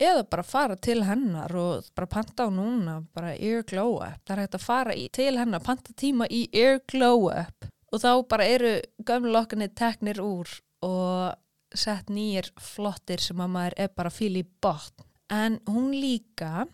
Eða 0.00 0.24
bara 0.32 0.44
fara 0.46 0.76
til 0.80 1.02
hennar 1.04 1.52
og 1.60 1.90
bara 1.96 2.08
panta 2.08 2.46
á 2.46 2.48
núna, 2.48 3.02
bara 3.12 3.34
ear 3.36 3.66
glow 3.68 3.98
up. 4.00 4.22
Það 4.24 4.34
er 4.36 4.42
hægt 4.44 4.56
að 4.56 4.64
fara 4.64 4.96
í, 4.96 5.04
til 5.12 5.34
hennar 5.36 5.60
panta 5.64 5.92
tíma 5.92 6.28
í 6.32 6.46
ear 6.56 6.80
glow 6.88 7.28
up. 7.28 7.68
Og 7.90 8.00
þá 8.00 8.12
bara 8.30 8.46
eru 8.48 8.72
gömlokkinni 9.04 9.68
teknir 9.76 10.22
úr 10.24 10.48
og 10.86 11.36
sett 11.74 12.10
nýjir 12.10 12.50
flottir 12.60 13.22
sem 13.22 13.40
að 13.40 13.52
maður 13.54 13.76
er 13.84 13.90
bara 13.96 14.12
fíl 14.12 14.34
í 14.40 14.44
botn. 14.62 15.06
En 15.30 15.60
hún 15.70 15.92
líka 15.94 16.66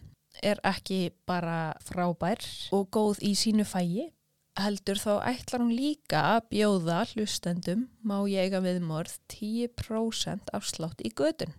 er 0.42 0.60
ekki 0.64 1.10
bara 1.28 1.74
frábær 1.84 2.44
og 2.72 2.88
góð 2.92 3.20
í 3.24 3.34
sínu 3.36 3.66
fægi. 3.68 4.10
Heldur 4.56 4.96
þá 4.96 5.12
ætlar 5.28 5.60
hún 5.60 5.74
líka 5.76 6.22
að 6.36 6.46
bjóða 6.54 7.02
hlustendum 7.12 7.86
má 8.00 8.16
ég 8.24 8.48
eiga 8.48 8.62
viðmorð 8.64 9.18
10% 9.28 10.52
afslátt 10.56 11.04
í 11.04 11.12
gödun. 11.12 11.52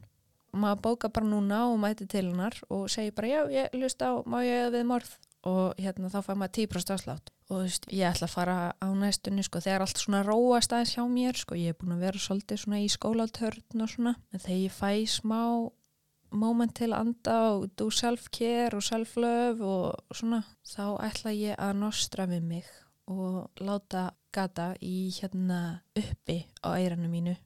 Maður 0.57 0.81
bóka 0.87 1.11
bara 1.13 1.29
núna 1.29 1.67
og 1.69 1.77
mæti 1.83 2.07
til 2.09 2.31
hennar 2.31 2.57
og 2.73 2.87
segi 2.89 3.13
bara 3.13 3.29
já 3.29 3.41
ég 3.53 3.77
hlust 3.77 4.01
á 4.01 4.25
má 4.25 4.41
ég 4.41 4.63
eiga 4.63 4.73
viðmorð 4.79 5.13
og 5.47 5.79
hérna 5.79 6.11
þá 6.11 6.19
fær 6.25 6.39
maður 6.39 6.55
10% 6.59 6.93
afslátt. 6.95 7.31
Og 7.47 7.53
þú 7.53 7.61
veist, 7.63 7.87
ég 7.95 8.09
ætla 8.09 8.27
að 8.27 8.33
fara 8.33 8.57
á 8.75 8.87
næstunni 8.91 9.45
sko, 9.45 9.61
þegar 9.63 9.85
allt 9.85 10.01
svona 10.01 10.23
róast 10.27 10.75
aðeins 10.75 10.95
hjá 10.97 11.03
mér 11.07 11.39
sko, 11.39 11.57
ég 11.59 11.73
er 11.73 11.79
búin 11.79 11.95
að 11.95 12.05
vera 12.07 12.23
svolítið 12.23 12.63
svona 12.63 12.81
í 12.83 12.89
skólatörn 12.91 13.85
og 13.85 13.91
svona, 13.93 14.15
en 14.33 14.43
þegar 14.43 14.63
ég 14.65 14.75
fæ 14.75 14.91
smá 15.11 15.41
moment 16.35 16.75
til 16.75 16.91
að 16.91 16.99
anda 16.99 17.37
og 17.53 17.69
do 17.79 17.87
self-care 17.93 18.75
og 18.75 18.83
self-love 18.83 19.63
og 19.63 20.15
svona, 20.19 20.43
þá 20.67 20.85
ætla 21.07 21.35
ég 21.37 21.55
að 21.55 21.79
nostra 21.79 22.27
við 22.27 22.43
mig 22.51 22.71
og 23.07 23.63
láta 23.63 24.09
gata 24.35 24.73
í 24.83 25.07
hérna 25.15 25.79
uppi 25.95 26.41
á 26.59 26.75
eiranu 26.75 27.07
mínu 27.07 27.37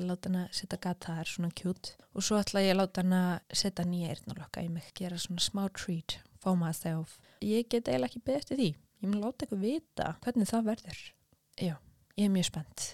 láta 0.00 0.30
hana 0.30 0.46
setja 0.54 0.78
gata, 0.80 1.12
það 1.12 1.20
er 1.20 1.30
svona 1.30 1.50
cute 1.58 1.96
og 2.12 2.24
svo 2.24 2.38
ætla 2.40 2.62
ég 2.64 2.74
að 2.74 2.80
láta 2.80 3.02
hana 3.04 3.22
setja 3.52 3.84
nýja 3.88 4.14
eirnalokka 4.14 4.64
í 4.64 4.70
mig, 4.72 4.88
gera 4.96 5.18
svona 5.20 5.42
smá 5.44 5.66
treat 5.76 6.18
for 6.42 6.56
myself. 6.58 7.18
Ég 7.44 7.68
get 7.68 7.88
eiginlega 7.88 8.10
ekki 8.10 8.24
beðið 8.24 8.40
eftir 8.40 8.60
því, 8.60 8.68
ég 9.02 9.10
mun 9.10 9.22
láta 9.22 9.44
eitthvað 9.44 9.66
vita 9.66 10.08
hvernig 10.24 10.50
það 10.50 10.68
verður. 10.70 11.02
Já, 11.60 11.74
ég 12.16 12.24
er 12.24 12.32
mjög 12.32 12.48
spennt. 12.48 12.86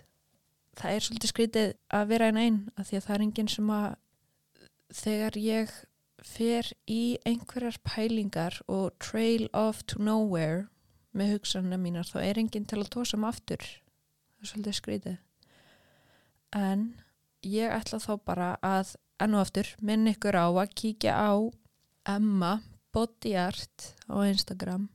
Það 0.78 0.95
er 0.95 1.07
svolítið 1.07 1.33
skrítið 1.33 1.71
að 1.99 2.11
vera 2.12 2.31
einn 2.31 2.40
einn 2.43 2.59
af 2.78 2.88
því 2.88 2.99
að 2.99 3.07
það 3.07 3.14
er 3.17 3.25
enginn 3.26 3.52
sem 3.52 3.71
að 3.75 3.88
þegar 4.99 5.38
ég 5.43 5.76
fer 6.26 6.73
í 6.90 7.02
einhverjar 7.28 7.78
pælingar 7.87 8.59
og 8.67 8.90
trail 9.02 9.47
off 9.55 9.85
to 9.87 10.02
nowhere 10.02 10.67
með 11.14 11.37
hugsanina 11.37 11.78
mínar 11.81 12.07
þá 12.07 12.19
er 12.25 12.40
enginn 12.43 12.67
til 12.69 12.83
að 12.83 12.93
tósa 12.95 13.19
mig 13.19 13.31
aftur. 13.31 13.62
Það 13.62 14.45
er 14.45 14.50
svolítið 14.52 14.78
skrítið 14.78 15.19
en 16.57 16.93
ég 17.45 17.73
ætla 17.73 18.00
þá 18.02 18.12
bara 18.25 18.50
að 18.64 18.95
enn 19.23 19.35
og 19.35 19.47
aftur 19.47 19.73
minn 19.83 20.09
ykkur 20.11 20.38
á 20.38 20.47
að 20.49 20.75
kíkja 20.78 21.17
á 21.17 21.33
Emma 22.09 22.61
Bodyart 22.95 23.93
á 24.09 24.17
Instagram. 24.25 24.88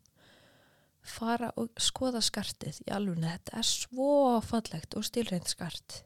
Fara 1.04 1.52
og 1.60 1.74
skoða 1.78 2.22
skartið. 2.24 2.80
Í 2.88 2.94
alveg 2.96 3.20
þetta 3.22 3.58
er 3.60 3.68
svo 3.68 4.40
fallegt 4.42 4.96
og 4.96 5.04
stilreint 5.04 5.52
skart. 5.52 6.04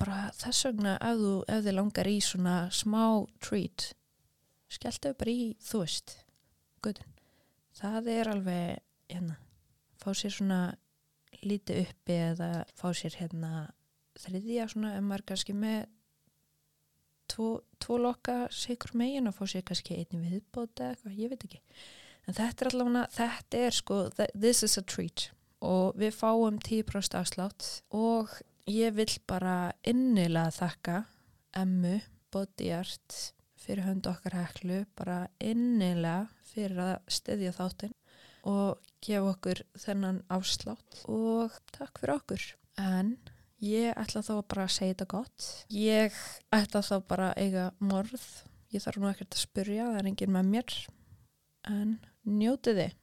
Bara 0.00 0.30
þess 0.34 0.66
vegna 0.66 0.96
ef, 0.96 1.18
þú, 1.20 1.34
ef 1.46 1.66
þið 1.66 1.76
langar 1.76 2.08
í 2.08 2.16
svona 2.24 2.56
smá 2.72 3.02
treat 3.44 3.92
skelltu 4.72 5.12
bara 5.18 5.32
í 5.32 5.48
þú 5.60 5.82
veist 5.84 6.14
guðun 6.84 7.16
það 7.78 8.08
er 8.14 8.30
alveg 8.32 9.12
hérna 9.12 9.36
fá 10.00 10.10
sér 10.16 10.34
svona 10.36 10.60
lítið 11.42 11.84
uppi 11.84 12.18
eða 12.30 12.50
fá 12.78 12.88
sér 12.96 13.18
hérna 13.20 13.52
þriðja 14.20 14.68
svona 14.72 14.94
ef 14.98 15.04
maður 15.06 15.26
kannski 15.32 15.56
með 15.56 15.84
tvo, 17.32 17.48
tvo 17.82 17.98
loka 18.02 18.36
sikur 18.52 18.94
megin 18.98 19.30
og 19.30 19.36
fá 19.36 19.44
sér 19.48 19.64
kannski 19.66 19.98
einni 19.98 20.22
viðbóta 20.26 20.92
eitthvað, 20.92 21.18
ég 21.18 21.32
veit 21.32 21.46
ekki. 21.48 21.60
En 22.28 22.36
þetta 22.36 22.64
er 22.64 22.70
allavega, 22.70 23.04
þetta 23.16 23.62
er 23.66 23.76
sko 23.76 24.00
this 24.32 24.62
is 24.62 24.78
a 24.78 24.84
treat. 24.86 25.30
Og 25.62 25.94
við 25.98 26.14
fáum 26.16 26.58
10% 26.58 27.18
afslátt 27.18 27.68
og 27.94 28.30
ég 28.70 28.94
vil 28.96 29.10
bara 29.30 29.72
innilega 29.86 30.50
þakka 30.54 30.96
emmu, 31.58 32.00
bodyart 32.32 33.18
fyrir 33.62 33.86
höndu 33.86 34.10
okkar 34.10 34.34
heklu 34.40 34.82
bara 34.98 35.26
innilega 35.38 36.26
fyrir 36.52 36.80
að 36.82 36.94
styðja 37.14 37.52
þáttinn 37.54 37.94
og 38.48 38.80
gefa 39.04 39.34
okkur 39.34 39.62
þennan 39.78 40.22
afslátt 40.32 41.04
og 41.10 41.54
takk 41.74 42.02
fyrir 42.02 42.16
okkur. 42.16 42.48
En 42.80 43.16
Ég 43.62 43.94
ætla 43.94 44.24
þá 44.26 44.32
bara 44.50 44.64
að 44.66 44.72
segja 44.74 44.90
þetta 44.96 45.04
gott. 45.12 45.44
Ég 45.70 46.16
ætla 46.50 46.80
þá 46.82 46.96
bara 47.06 47.26
að 47.30 47.42
eiga 47.44 47.66
morð. 47.78 48.24
Ég 48.74 48.82
þarf 48.82 48.98
nú 48.98 49.06
ekkert 49.06 49.36
að 49.36 49.42
spurja, 49.44 49.84
það 49.86 49.98
er 50.00 50.08
enginn 50.10 50.32
með 50.34 50.48
mér. 50.50 50.74
En 51.70 51.92
njótið 52.26 52.80
þið. 52.80 52.96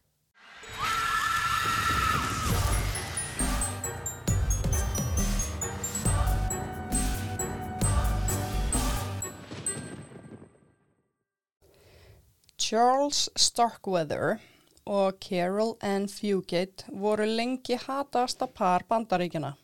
Charles 12.60 13.24
Starkweather 13.40 14.42
og 14.84 15.24
Carol 15.24 15.78
Ann 15.80 16.12
Fugate 16.12 16.92
voru 16.92 17.32
lengi 17.32 17.80
hatasta 17.88 18.52
par 18.52 18.84
bandaríkjana. 18.92 19.56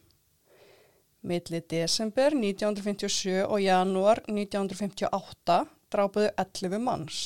Millir 1.25 1.63
desember 1.65 2.35
1957 2.37 3.47
og 3.47 3.57
janúar 3.63 4.19
1958 4.29 5.55
drápuðu 5.89 6.29
11 6.37 6.81
manns. 6.85 7.21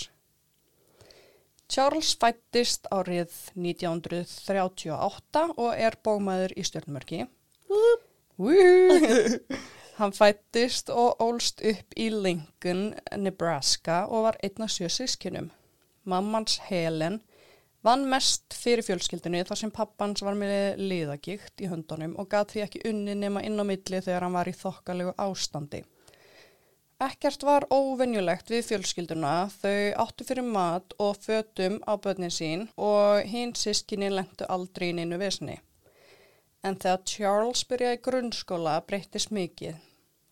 Charles 1.70 2.14
fættist 2.18 2.88
árið 2.96 3.34
1938 3.60 5.44
og 5.52 5.74
er 5.76 6.00
bómaður 6.06 6.56
í 6.56 6.64
stjórnmörki. 6.66 7.28
Hann 10.00 10.16
fættist 10.16 10.90
og 10.96 11.20
ólst 11.20 11.60
upp 11.60 12.00
í 12.00 12.08
Lincoln, 12.10 12.94
Nebraska 13.20 14.06
og 14.08 14.30
var 14.30 14.40
einn 14.40 14.64
af 14.64 14.72
sjö 14.72 14.88
sískinum. 14.88 15.52
Mammans 16.08 16.58
Helen 16.70 17.20
Vann 17.80 18.02
mest 18.12 18.52
fyrir 18.60 18.84
fjölskyldinu 18.84 19.40
þar 19.48 19.60
sem 19.62 19.72
pappans 19.72 20.20
var 20.26 20.36
með 20.36 20.82
liðagikt 20.84 21.62
í 21.64 21.70
höndunum 21.72 22.18
og 22.20 22.28
gað 22.32 22.50
því 22.52 22.64
ekki 22.66 22.82
unni 22.90 23.16
nema 23.16 23.44
inn 23.48 23.56
á 23.56 23.64
milli 23.64 24.02
þegar 24.04 24.26
hann 24.26 24.36
var 24.36 24.50
í 24.52 24.56
þokkalegu 24.60 25.14
ástandi. 25.16 25.80
Ekkert 27.00 27.46
var 27.48 27.64
óvenjulegt 27.72 28.52
við 28.52 28.66
fjölskylduna, 28.68 29.48
þau 29.62 30.04
áttu 30.04 30.28
fyrir 30.28 30.44
mat 30.44 30.92
og 31.00 31.16
fötum 31.24 31.78
á 31.88 31.96
börnin 31.96 32.36
sín 32.36 32.66
og 32.76 33.24
hinn 33.24 33.56
sískinni 33.56 34.10
lengtu 34.12 34.44
aldrei 34.52 34.90
inn 34.90 35.00
innu 35.06 35.22
vesni. 35.22 35.56
En 36.60 36.76
þegar 36.76 37.06
Charles 37.08 37.64
byrjaði 37.70 38.02
grunnskóla 38.04 38.82
breyttist 38.84 39.32
mikið. 39.32 39.80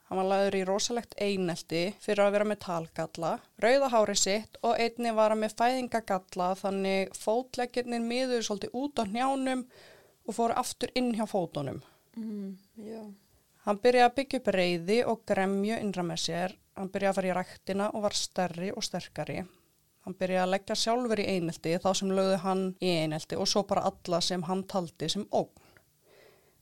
Hann 0.08 0.22
var 0.22 0.28
laður 0.30 0.56
í 0.56 0.64
rosalegt 0.68 1.18
einelti 1.20 1.82
fyrir 2.00 2.24
að 2.24 2.34
vera 2.38 2.48
með 2.48 2.62
talgalla, 2.64 3.32
rauðahári 3.60 4.16
sitt 4.16 4.56
og 4.64 4.80
einni 4.80 5.12
var 5.18 5.36
að 5.36 5.42
með 5.42 5.56
fæðingagalla 5.60 6.48
þannig 6.62 7.12
fótlegginir 7.18 8.06
miður 8.06 8.46
svolítið 8.48 8.78
út 8.80 9.02
á 9.02 9.06
njánum 9.12 9.66
og 10.28 10.38
fóru 10.38 10.56
aftur 10.62 10.96
inn 10.96 11.12
hjá 11.18 11.26
fótunum. 11.28 11.82
Mm, 12.16 12.56
hann 13.68 13.84
byrjaði 13.84 14.08
að 14.08 14.16
byggja 14.22 14.40
upp 14.40 14.50
reyði 14.56 14.98
og 15.12 15.22
gremju 15.28 15.82
innra 15.84 16.08
með 16.08 16.24
sér. 16.24 16.58
Hann 16.80 16.92
byrjaði 16.94 17.12
að 17.12 17.20
fara 17.20 17.32
í 17.32 17.38
rættina 17.42 17.92
og 17.92 18.08
var 18.08 18.16
stærri 18.16 18.72
og 18.72 18.88
sterkari. 18.88 19.42
Hann 20.08 20.16
byrjaði 20.16 20.46
að 20.46 20.54
leggja 20.56 20.76
sjálfur 20.80 21.20
í 21.20 21.30
einelti 21.36 21.76
þá 21.84 21.88
sem 22.00 22.16
lögði 22.16 22.42
hann 22.46 22.68
í 22.80 22.96
einelti 23.04 23.36
og 23.36 23.52
svo 23.52 23.68
bara 23.68 23.90
alla 23.92 24.24
sem 24.24 24.48
hann 24.48 24.64
taldi 24.72 25.12
sem 25.12 25.28
ógn. 25.36 25.67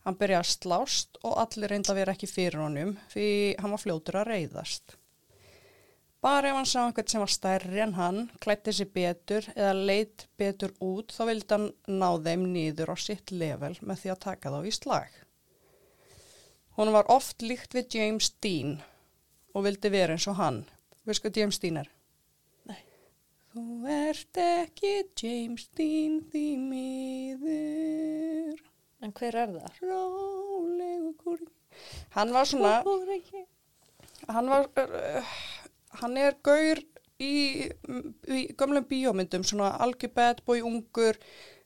Hann 0.05 0.17
byrjaði 0.19 0.43
að 0.43 0.53
slást 0.53 1.17
og 1.25 1.39
allir 1.41 1.71
reynda 1.71 1.93
að 1.93 2.00
vera 2.01 2.13
ekki 2.13 2.29
fyrir 2.29 2.62
honum 2.62 2.93
því 3.09 3.27
hann 3.57 3.74
var 3.74 3.81
fljótur 3.81 4.19
að 4.21 4.29
reyðast. 4.29 4.97
Bara 6.25 6.50
ef 6.50 6.57
hann 6.57 6.69
sá 6.69 6.79
einhvern 6.81 7.09
sem 7.09 7.21
var 7.21 7.29
stærri 7.29 7.81
en 7.83 7.93
hann, 7.97 8.19
klætti 8.41 8.74
sér 8.74 8.89
betur 8.93 9.45
eða 9.53 9.74
leitt 9.89 10.25
betur 10.41 10.71
út 10.81 11.13
þá 11.13 11.21
vildi 11.29 11.53
hann 11.53 11.67
ná 12.01 12.07
þeim 12.27 12.47
nýður 12.53 12.93
á 12.93 12.95
sitt 12.97 13.33
level 13.33 13.74
með 13.81 14.01
því 14.01 14.13
að 14.13 14.24
taka 14.24 14.53
þá 14.53 14.59
í 14.65 14.74
slag. 14.74 15.12
Hún 16.77 16.91
var 16.91 17.09
oft 17.13 17.45
líkt 17.45 17.77
við 17.77 17.97
James 18.00 18.31
Dean 18.41 18.79
og 19.53 19.67
vildi 19.67 19.91
vera 19.93 20.17
eins 20.17 20.25
og 20.29 20.39
hann. 20.41 20.63
Veist 21.05 21.24
hvað 21.24 21.41
James 21.41 21.62
Dean 21.62 21.81
er? 21.83 21.89
Nei. 22.65 22.81
Þú 23.53 23.65
ert 23.95 24.41
ekki 24.41 24.95
James 25.21 25.69
Dean 25.77 26.19
því 26.33 26.45
miður. 26.65 28.65
En 29.05 29.13
hver 29.13 29.38
er 29.38 29.51
það? 29.53 29.79
Rálegu 29.85 31.12
kúri. 31.21 31.47
Hann 32.15 32.31
var 32.33 32.47
svona, 32.50 32.79
hann 34.31 34.50
var, 34.50 34.69
uh, 34.79 35.33
hann 36.01 36.15
er 36.17 36.38
gaur 36.45 36.79
í, 37.21 37.67
í 37.67 38.39
gömlum 38.57 38.88
bíómyndum, 38.89 39.43
svona 39.45 39.75
bad 40.15 40.41
boy 40.47 40.63
ungur 40.65 41.19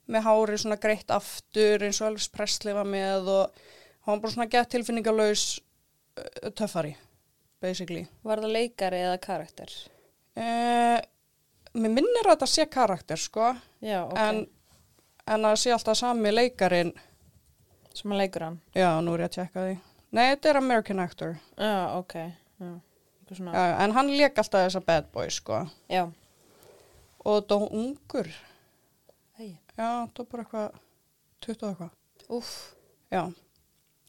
með 0.09 0.25
hári 0.25 0.57
svona 0.57 0.79
greitt 0.81 1.11
aftur 1.13 1.85
eins 1.85 2.01
og 2.01 2.09
Elvis 2.09 2.29
Presley 2.33 2.73
var 2.73 2.89
með 2.89 3.29
og 3.29 3.59
hann 4.05 4.17
var 4.17 4.23
bara 4.23 4.33
svona 4.33 4.49
gett 4.49 4.71
tilfinningalauðs 4.73 5.45
uh, 6.19 6.49
töffari, 6.57 6.95
basically. 7.61 8.07
Var 8.25 8.41
það 8.43 8.55
leikari 8.57 9.03
eða 9.05 9.19
karakter? 9.23 9.75
Uh, 10.35 10.97
mér 11.77 11.93
minnir 11.93 12.25
að 12.25 12.33
þetta 12.33 12.49
sé 12.49 12.67
karakter, 12.73 13.21
sko. 13.21 13.53
Já, 13.85 14.01
ok. 14.07 14.17
En, 14.25 14.43
en 15.29 15.47
að 15.47 15.61
sé 15.61 15.71
alltaf 15.71 16.01
sami 16.01 16.33
leikarin 16.33 16.91
Sem 17.99 18.13
að 18.15 18.21
leikur 18.21 18.45
hann? 18.45 18.59
Já, 18.77 18.89
nú 19.03 19.13
er 19.17 19.25
ég 19.25 19.27
að 19.27 19.33
tjekka 19.35 19.63
því. 19.65 19.73
Nei, 20.15 20.23
þetta 20.31 20.49
er 20.49 20.57
American 20.61 21.01
actor. 21.03 21.33
Já, 21.59 21.73
ok. 21.97 22.13
Já. 22.63 22.69
Já, 23.29 23.65
en 23.83 23.93
hann 23.93 24.07
leik 24.15 24.39
alltaf 24.39 24.63
þessa 24.63 24.81
bad 24.85 25.09
boy, 25.13 25.27
sko. 25.29 25.59
Já. 25.91 26.05
Og 27.27 27.51
var 27.51 27.65
ungur. 27.75 28.29
Hei. 29.37 29.51
Já, 29.75 30.07
var 30.07 30.29
bara 30.31 30.45
eitthvað, 30.45 30.79
20 31.45 31.67
eitthvað. 31.69 31.91
Uff. 32.39 32.53
Já. 33.11 33.21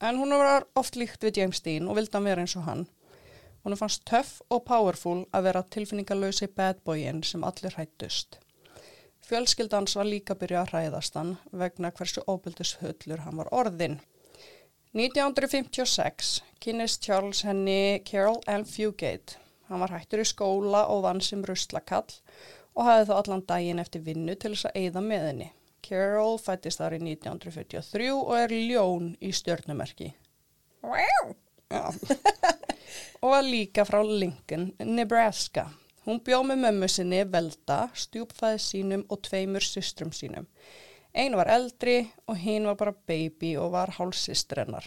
En 0.00 0.16
hún 0.22 0.32
var 0.38 0.64
oft 0.78 0.96
líkt 0.96 1.26
við 1.26 1.42
James 1.42 1.60
Dean 1.60 1.90
og 1.90 1.98
vildi 1.98 2.16
hann 2.16 2.30
vera 2.30 2.46
eins 2.46 2.56
og 2.56 2.64
hann. 2.68 2.86
Hún 3.64 3.76
fannst 3.76 4.06
töff 4.08 4.38
og 4.48 4.62
powerful 4.64 5.26
að 5.36 5.50
vera 5.50 5.66
tilfinningalösi 5.74 6.48
bad 6.56 6.80
boyin 6.86 7.20
sem 7.26 7.44
allir 7.44 7.76
hættust. 7.76 8.38
Fjölskyldans 9.30 9.92
var 9.94 10.08
líka 10.10 10.34
byrjað 10.34 10.64
að 10.64 10.70
hræðast 10.72 11.14
hann 11.14 11.28
vegna 11.54 11.92
hversu 11.94 12.22
óbyldishullur 12.26 13.20
hann 13.22 13.36
var 13.38 13.50
orðin. 13.54 14.00
1956 14.98 16.30
kynist 16.58 17.04
Charles 17.06 17.44
henni 17.46 18.00
Carol 18.08 18.40
Ann 18.50 18.64
Fugate. 18.66 19.38
Hann 19.68 19.84
var 19.84 19.94
hættur 19.94 20.24
í 20.24 20.26
skóla 20.26 20.80
og 20.90 21.04
vann 21.04 21.22
sem 21.22 21.44
ruslakall 21.46 22.10
og 22.74 22.88
hafði 22.88 23.06
þá 23.06 23.12
allan 23.20 23.44
daginn 23.52 23.82
eftir 23.84 24.02
vinnu 24.08 24.34
til 24.34 24.56
þess 24.56 24.66
að 24.72 24.80
eigða 24.82 25.04
með 25.06 25.26
henni. 25.28 25.48
Carol 25.86 26.34
fættist 26.42 26.82
þar 26.82 26.96
í 26.98 27.00
1943 27.12 28.08
og 28.16 28.32
er 28.34 28.56
ljón 28.56 29.12
í 29.22 29.30
stjörnumerki. 29.30 30.10
Já. 30.82 31.20
og 33.22 33.30
var 33.36 33.46
líka 33.46 33.86
frá 33.86 34.02
Lincoln, 34.02 34.72
Nebraska. 34.82 35.68
Hún 36.06 36.22
bjóð 36.24 36.46
með 36.48 36.62
mömmu 36.62 36.86
sinni 36.88 37.18
Velda, 37.28 37.90
stjúpfæði 37.92 38.60
sínum 38.64 39.02
og 39.12 39.20
tveimur 39.26 39.64
systrum 39.64 40.14
sínum. 40.16 40.46
Einu 41.12 41.36
var 41.36 41.50
eldri 41.52 41.98
og 42.30 42.38
hinn 42.40 42.68
var 42.68 42.78
bara 42.80 42.94
baby 43.06 43.50
og 43.60 43.74
var 43.74 43.92
hálsistrennar. 43.98 44.86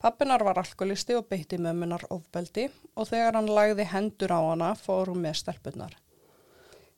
Pappinar 0.00 0.42
var 0.42 0.58
alkoholisti 0.58 1.14
og 1.14 1.28
beitti 1.30 1.60
mömmunar 1.62 2.08
ofbeldi 2.10 2.64
og 2.96 3.06
þegar 3.10 3.36
hann 3.38 3.50
lagði 3.54 3.86
hendur 3.92 4.32
á 4.34 4.40
hana 4.48 4.70
fór 4.80 5.12
hún 5.12 5.20
með 5.22 5.36
stelpunar. 5.42 5.94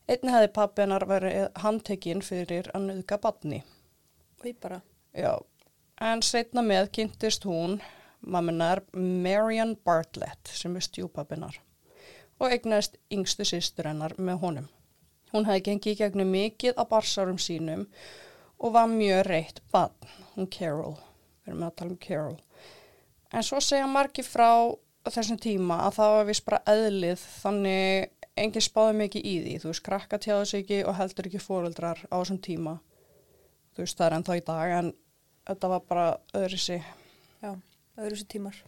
Einni 0.08 0.32
hefði 0.32 0.52
pappinar 0.56 1.04
verið 1.10 1.50
handtekinn 1.64 2.22
fyrir 2.24 2.70
að 2.72 2.86
nöðka 2.86 3.18
badni. 3.20 3.58
Í 4.46 4.54
bara. 4.54 4.78
Já, 5.12 5.34
en 6.00 6.24
setna 6.24 6.64
með 6.64 6.88
kynntist 6.96 7.44
hún 7.44 7.76
mamminar 8.22 8.80
Marian 8.94 9.76
Bartlett 9.84 10.54
sem 10.54 10.78
er 10.78 10.86
stjúpappinar 10.86 11.60
og 12.42 12.50
egnaðist 12.50 12.98
yngstu 13.14 13.46
sýstur 13.46 13.86
hennar 13.86 14.14
með 14.18 14.40
honum. 14.42 14.68
Hún 15.32 15.46
hefði 15.48 15.64
gengið 15.70 15.98
gegnum 16.02 16.32
mikið 16.34 16.76
á 16.76 16.84
barsárum 16.90 17.38
sínum 17.40 17.86
og 18.58 18.74
var 18.74 18.90
mjög 18.90 19.22
reitt 19.28 19.60
bann, 19.72 19.94
hún 20.34 20.50
Carol, 20.50 20.96
við 21.42 21.52
erum 21.52 21.66
að 21.66 21.76
tala 21.78 21.94
um 21.94 22.00
Carol. 22.02 22.40
En 23.32 23.46
svo 23.46 23.62
segja 23.64 23.86
margi 23.88 24.24
frá 24.26 24.74
þessum 25.08 25.38
tíma 25.40 25.80
að 25.86 25.96
það 25.98 26.16
var 26.16 26.28
vist 26.28 26.44
bara 26.46 26.62
eðlið 26.74 27.24
þannig 27.42 28.10
enginn 28.42 28.64
spáði 28.64 28.98
mikið 29.00 29.26
í 29.28 29.34
því, 29.44 29.56
þú 29.62 29.70
veist, 29.70 29.84
krakka 29.86 30.20
tjáðu 30.20 30.48
sig 30.50 30.64
ekki 30.64 30.82
og 30.88 30.96
heldur 30.98 31.28
ekki 31.28 31.42
fóröldrar 31.42 32.04
á 32.08 32.16
þessum 32.18 32.40
tíma. 32.44 32.78
Þú 33.72 33.84
veist, 33.84 33.98
það 33.98 34.06
er 34.06 34.16
ennþá 34.18 34.38
í 34.38 34.46
dag 34.52 34.78
en 34.78 34.94
þetta 35.48 35.72
var 35.74 35.84
bara 35.88 36.06
öðru 36.38 36.60
sig. 36.60 36.88
Já, 37.42 37.52
öðru 37.96 38.20
sér 38.20 38.32
tímar. 38.36 38.64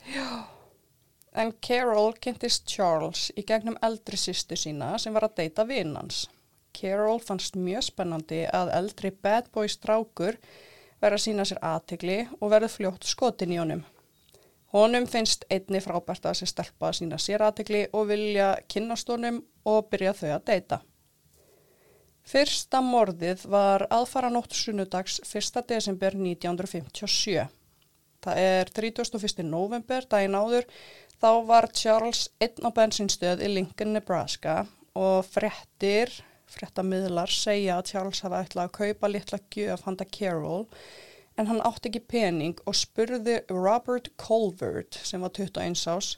En 1.34 1.50
Carol 1.66 2.12
kynntist 2.22 2.68
Charles 2.70 3.32
í 3.34 3.42
gegnum 3.46 3.74
eldri 3.82 4.18
sýstu 4.20 4.54
sína 4.58 4.92
sem 5.02 5.14
var 5.16 5.26
að 5.26 5.40
deyta 5.40 5.64
vinnans. 5.66 6.28
Carol 6.74 7.18
fannst 7.22 7.58
mjög 7.58 7.88
spennandi 7.88 8.44
að 8.46 8.70
eldri 8.76 9.10
bad 9.10 9.50
boy 9.54 9.66
strákur 9.70 10.38
verða 11.02 11.18
að 11.18 11.24
sína 11.24 11.46
sér 11.48 11.60
aðtegli 11.62 12.20
og 12.38 12.52
verða 12.54 12.70
fljótt 12.70 13.08
skotin 13.10 13.54
í 13.54 13.58
honum. 13.58 13.82
Honum 14.74 15.06
finnst 15.10 15.44
einni 15.54 15.82
frábært 15.82 16.24
að 16.26 16.40
sér 16.40 16.50
stelpa 16.50 16.88
að 16.90 17.00
sína 17.00 17.18
sér 17.22 17.44
aðtegli 17.46 17.84
og 17.92 18.08
vilja 18.10 18.54
kynnast 18.70 19.10
honum 19.10 19.42
og 19.66 19.90
byrja 19.90 20.14
þau 20.20 20.30
að 20.36 20.46
deyta. 20.50 20.80
Fyrsta 22.24 22.80
morðið 22.80 23.44
var 23.52 23.84
aðfara 23.92 24.30
nótt 24.32 24.54
sunnudags 24.56 25.18
1. 25.26 25.60
desember 25.68 26.14
1957. 26.16 27.42
Það 28.24 28.40
er 28.40 28.70
31. 28.72 29.42
november, 29.44 30.06
daginn 30.08 30.38
áður, 30.38 30.64
þá 31.24 31.46
var 31.48 31.70
Charles 31.72 32.26
einn 32.44 32.66
á 32.68 32.70
bensinstöð 32.76 33.40
í 33.40 33.48
Lincoln, 33.48 33.94
Nebraska 33.96 34.66
og 34.92 35.24
frettir, 35.24 36.10
frettamiðlar 36.52 37.32
segja 37.32 37.78
að 37.78 37.86
Charles 37.94 38.20
hafa 38.20 38.42
ætlað 38.44 38.66
að 38.66 38.74
kaupa 38.76 39.08
litla 39.08 39.38
gjöf 39.54 39.86
handa 39.86 40.04
Carol 40.04 40.66
en 41.40 41.48
hann 41.48 41.62
átti 41.64 41.88
ekki 41.88 42.02
pening 42.12 42.60
og 42.68 42.76
spurði 42.76 43.38
Robert 43.48 44.10
Colvert 44.20 44.98
sem 45.00 45.24
var 45.24 45.32
21 45.32 45.80
ás 45.94 46.10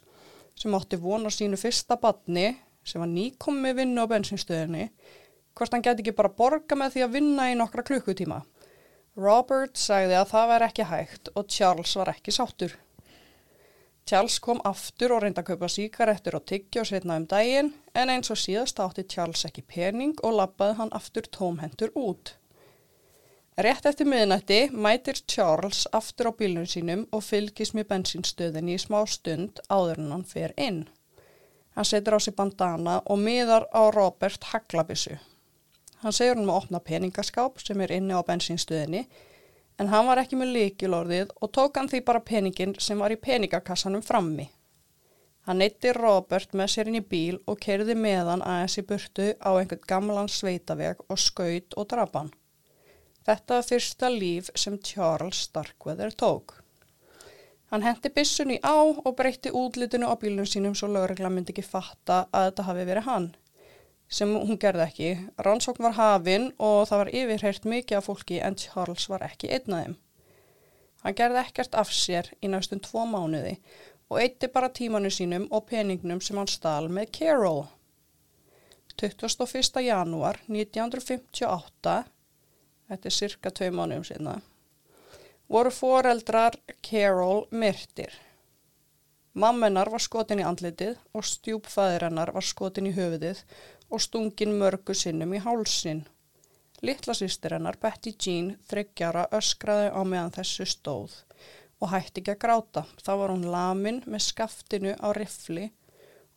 sem 0.59 0.75
átti 0.75 0.99
vona 0.99 1.31
sínu 1.31 1.55
fyrsta 1.61 1.95
badni 2.01 2.49
sem 2.83 2.99
var 2.99 3.11
nýkommi 3.13 3.71
vinnu 3.77 4.03
á 4.03 4.11
bensinstöðinni 4.11 4.89
hvort 5.55 5.71
hann 5.71 5.85
geti 5.87 6.03
ekki 6.03 6.17
bara 6.17 6.33
borga 6.35 6.75
með 6.75 6.97
því 6.97 7.05
að 7.05 7.15
vinna 7.15 7.47
í 7.53 7.55
nokkra 7.55 7.85
klukkutíma. 7.87 8.41
Robert 9.15 9.79
sagði 9.79 10.19
að 10.19 10.27
það 10.35 10.51
var 10.51 10.67
ekki 10.67 10.89
hægt 10.91 11.31
og 11.33 11.47
Charles 11.47 11.95
var 11.95 12.11
ekki 12.11 12.35
sáttur. 12.35 12.75
Charles 14.07 14.39
kom 14.39 14.61
aftur 14.63 15.11
og 15.11 15.23
reyndi 15.23 15.41
að 15.41 15.49
kaupa 15.49 15.67
síkarettur 15.67 16.37
og 16.37 16.45
tyggja 16.47 16.79
og 16.79 16.87
setna 16.87 17.17
um 17.19 17.25
daginn 17.27 17.73
en 17.91 18.11
eins 18.13 18.31
og 18.31 18.39
síðast 18.39 18.79
átti 18.79 19.03
Charles 19.11 19.43
ekki 19.49 19.65
pening 19.67 20.13
og 20.23 20.37
lappaði 20.37 20.77
hann 20.77 20.93
aftur 20.95 21.27
tómhendur 21.37 21.91
út. 21.99 22.37
Rétt 23.59 23.89
eftir 23.89 24.07
miðnætti 24.07 24.61
mætir 24.71 25.19
Charles 25.27 25.83
aftur 25.99 26.31
á 26.31 26.37
bílunum 26.39 26.69
sínum 26.71 27.03
og 27.11 27.25
fylgis 27.25 27.73
með 27.75 27.89
bensinstöðinni 27.91 28.77
í 28.77 28.83
smá 28.85 29.01
stund 29.11 29.59
áður 29.67 29.99
en 30.05 30.13
hann 30.15 30.27
fer 30.29 30.55
inn. 30.55 30.85
Hann 31.75 31.91
setur 31.91 32.15
á 32.15 32.19
sig 32.23 32.37
bandana 32.37 33.01
og 33.05 33.19
miðar 33.19 33.67
á 33.75 33.91
Robert 33.91 34.53
Haglabissu. 34.53 35.17
Hann 35.99 36.15
segur 36.15 36.37
hann 36.37 36.47
að 36.47 36.61
opna 36.61 36.79
peningaskáp 36.79 37.59
sem 37.59 37.81
er 37.81 37.97
inni 37.97 38.15
á 38.15 38.23
bensinstöðinni 38.23 39.03
en 39.77 39.89
hann 39.91 40.07
var 40.09 40.21
ekki 40.21 40.37
með 40.39 40.53
líkilorðið 40.55 41.33
og 41.41 41.51
tók 41.53 41.77
hann 41.77 41.89
því 41.91 42.01
bara 42.07 42.23
peningin 42.25 42.75
sem 42.81 42.99
var 42.99 43.13
í 43.13 43.19
peningakassanum 43.21 44.03
frammi. 44.05 44.47
Hann 45.47 45.61
neytti 45.61 45.93
Robert 45.95 46.53
með 46.57 46.71
sér 46.73 46.89
inn 46.91 46.99
í 46.99 47.05
bíl 47.13 47.37
og 47.47 47.61
kerði 47.63 47.95
með 47.95 48.33
hann 48.33 48.43
aðeins 48.43 48.77
í 48.81 48.85
burtu 48.89 49.29
á 49.39 49.49
einhvern 49.53 49.87
gamlan 49.87 50.31
sveitaveg 50.31 51.05
og 51.07 51.21
skaut 51.23 51.77
og 51.77 51.87
drapan. 51.93 52.33
Þetta 53.27 53.59
var 53.59 53.67
fyrsta 53.69 54.09
líf 54.11 54.51
sem 54.55 54.77
Charles 54.83 55.45
Starkweather 55.47 56.11
tók. 56.11 56.57
Hann 57.71 57.83
hendi 57.83 58.11
bissunni 58.15 58.59
á 58.63 58.75
og 58.79 59.15
breytti 59.15 59.51
útlitinu 59.51 60.07
á 60.07 60.15
bílunum 60.19 60.47
sínum 60.47 60.75
svo 60.75 60.87
lögregla 60.91 61.31
myndi 61.31 61.55
ekki 61.55 61.65
fatta 61.67 62.25
að 62.31 62.49
þetta 62.49 62.67
hafi 62.69 62.87
verið 62.91 63.07
hann 63.07 63.33
sem 64.07 64.33
hún 64.35 64.59
gerði 64.59 64.85
ekki. 64.85 65.11
Rannsókn 65.43 65.87
var 65.87 65.97
hafinn 65.97 66.51
og 66.57 66.87
það 66.89 67.03
var 67.03 67.13
yfirheirt 67.21 67.67
mikið 67.67 67.99
af 67.99 68.09
fólki 68.09 68.41
en 68.43 68.57
Charles 68.59 69.07
var 69.11 69.25
ekki 69.27 69.51
einn 69.51 69.73
af 69.73 69.85
þeim. 69.85 69.95
Hann 71.03 71.17
gerði 71.17 71.43
ekkert 71.43 71.77
af 71.77 71.93
sér 71.93 72.31
í 72.41 72.49
næstum 72.51 72.81
tvo 72.83 73.05
mánuði 73.07 73.57
og 74.07 74.21
eitti 74.21 74.49
bara 74.51 74.71
tímanu 74.71 75.11
sínum 75.11 75.47
og 75.51 75.67
peningnum 75.69 76.21
sem 76.23 76.39
hann 76.39 76.49
stál 76.51 76.87
með 76.91 77.11
Carol. 77.19 77.65
21. 78.97 79.83
janúar 79.85 80.39
1958, 80.49 81.97
þetta 82.89 83.09
er 83.09 83.13
cirka 83.13 83.51
tvei 83.53 83.69
mánuðum 83.69 84.05
sinna, 84.07 84.39
voru 85.51 85.69
foreldrar 85.69 86.57
Carol 86.81 87.45
myrtir. 87.51 88.15
Mammenar 89.37 89.91
var 89.93 90.01
skotin 90.01 90.41
í 90.41 90.47
andlitið 90.49 90.95
og 91.13 91.27
stjúpfæðir 91.29 92.07
hennar 92.07 92.31
var 92.33 92.45
skotin 92.47 92.89
í 92.89 92.95
höfuðið 92.95 93.43
og 93.89 94.03
stungin 94.03 94.57
mörgu 94.59 94.95
sinnum 94.95 95.33
í 95.33 95.41
hálsin. 95.43 96.03
Littla 96.85 97.15
sýstir 97.17 97.55
hennar 97.55 97.77
Betty 97.81 98.13
Jean 98.13 98.51
þryggjara 98.69 99.27
öskraði 99.33 99.89
á 99.89 100.01
meðan 100.05 100.35
þessu 100.35 100.67
stóð 100.69 101.15
og 101.81 101.91
hætti 101.93 102.21
ekki 102.21 102.33
að 102.35 102.41
gráta. 102.43 102.83
Þá 103.01 103.11
var 103.21 103.33
hún 103.33 103.49
lamin 103.53 104.01
með 104.05 104.25
skaftinu 104.27 104.93
á 104.97 105.07
rifli 105.17 105.71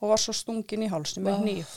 og 0.00 0.12
var 0.12 0.20
svo 0.20 0.34
stungin 0.36 0.86
í 0.86 0.90
hálsin 0.92 1.26
með 1.26 1.44
nýf. 1.44 1.74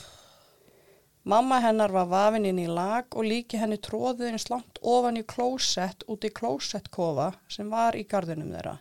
Mamma 1.23 1.61
hennar 1.63 1.91
var 1.95 2.09
vafin 2.11 2.45
inn 2.49 2.59
í 2.59 2.67
lag 2.67 3.07
og 3.15 3.23
líki 3.23 3.59
henni 3.59 3.77
tróðið 3.79 4.33
eins 4.33 4.49
langt 4.51 4.79
ofan 4.81 5.19
í 5.19 5.23
klósett 5.23 6.03
út 6.11 6.25
í 6.27 6.31
klósettkofa 6.35 7.29
sem 7.47 7.69
var 7.71 7.95
í 7.95 8.03
gardinum 8.03 8.51
þeirra. 8.51 8.73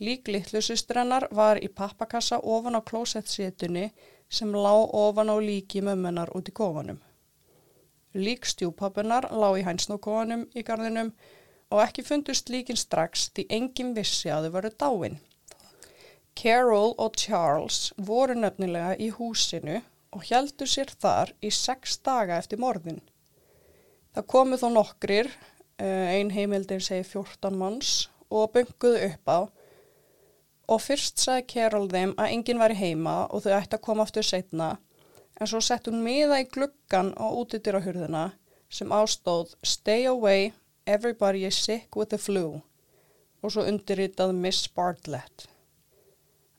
Lík 0.00 0.28
litlu 0.32 0.62
sýstir 0.64 1.02
hennar 1.02 1.28
var 1.30 1.60
í 1.60 1.68
pappakassa 1.68 2.40
ofan 2.40 2.76
á 2.76 2.80
klósettsétunni 2.80 3.90
sem 4.28 4.50
lá 4.52 4.74
ofan 4.74 5.30
á 5.30 5.36
líki 5.38 5.82
mömmunar 5.84 6.32
út 6.36 6.48
í 6.48 6.54
kofanum. 6.54 7.00
Lík 8.14 8.46
stjúpappunar 8.46 9.30
lá 9.32 9.48
í 9.58 9.64
hænsnókofanum 9.66 10.46
í 10.54 10.62
gardinum 10.66 11.12
og 11.70 11.80
ekki 11.82 12.04
fundust 12.06 12.50
líkin 12.52 12.78
strax 12.78 13.28
því 13.34 13.46
enginn 13.56 13.94
vissi 13.96 14.30
að 14.30 14.48
þau 14.48 14.54
varu 14.58 14.70
dáin. 14.78 15.16
Carol 16.34 16.94
og 16.98 17.16
Charles 17.18 17.92
voru 17.96 18.34
nefnilega 18.38 18.94
í 18.98 19.10
húsinu 19.14 19.80
og 20.14 20.22
heldur 20.30 20.70
sér 20.70 20.90
þar 21.02 21.34
í 21.42 21.50
sex 21.54 21.98
daga 22.06 22.38
eftir 22.38 22.60
morðin. 22.62 23.00
Það 24.14 24.28
komu 24.30 24.58
þó 24.58 24.68
nokkrir, 24.70 25.30
ein 25.78 26.30
heimildin 26.30 26.82
segi 26.82 27.02
14 27.10 27.58
manns 27.58 27.94
og 28.30 28.52
bunguðu 28.54 29.08
upp 29.08 29.30
á 29.30 29.38
og 30.68 30.80
fyrst 30.82 31.20
sagði 31.20 31.46
Carol 31.52 31.88
þeim 31.92 32.14
að 32.16 32.32
enginn 32.36 32.60
var 32.62 32.72
í 32.72 32.78
heima 32.78 33.14
og 33.26 33.44
þau 33.44 33.54
ætti 33.58 33.78
að 33.78 33.84
koma 33.86 34.06
aftur 34.06 34.26
setna 34.26 34.74
en 35.40 35.50
svo 35.50 35.60
sett 35.64 35.88
hún 35.90 36.04
miða 36.04 36.40
í 36.42 36.48
gluggan 36.56 37.12
á 37.18 37.26
útidyr 37.26 37.78
á 37.78 37.84
hurðina 37.84 38.24
sem 38.70 38.92
ástóð 38.94 39.54
Stay 39.62 40.06
away, 40.06 40.52
everybody 40.86 41.44
is 41.44 41.56
sick 41.56 41.96
with 41.96 42.10
the 42.10 42.18
flu 42.18 42.62
og 43.44 43.52
svo 43.52 43.66
undirritað 43.68 44.32
Miss 44.32 44.68
Bartlett. 44.72 45.44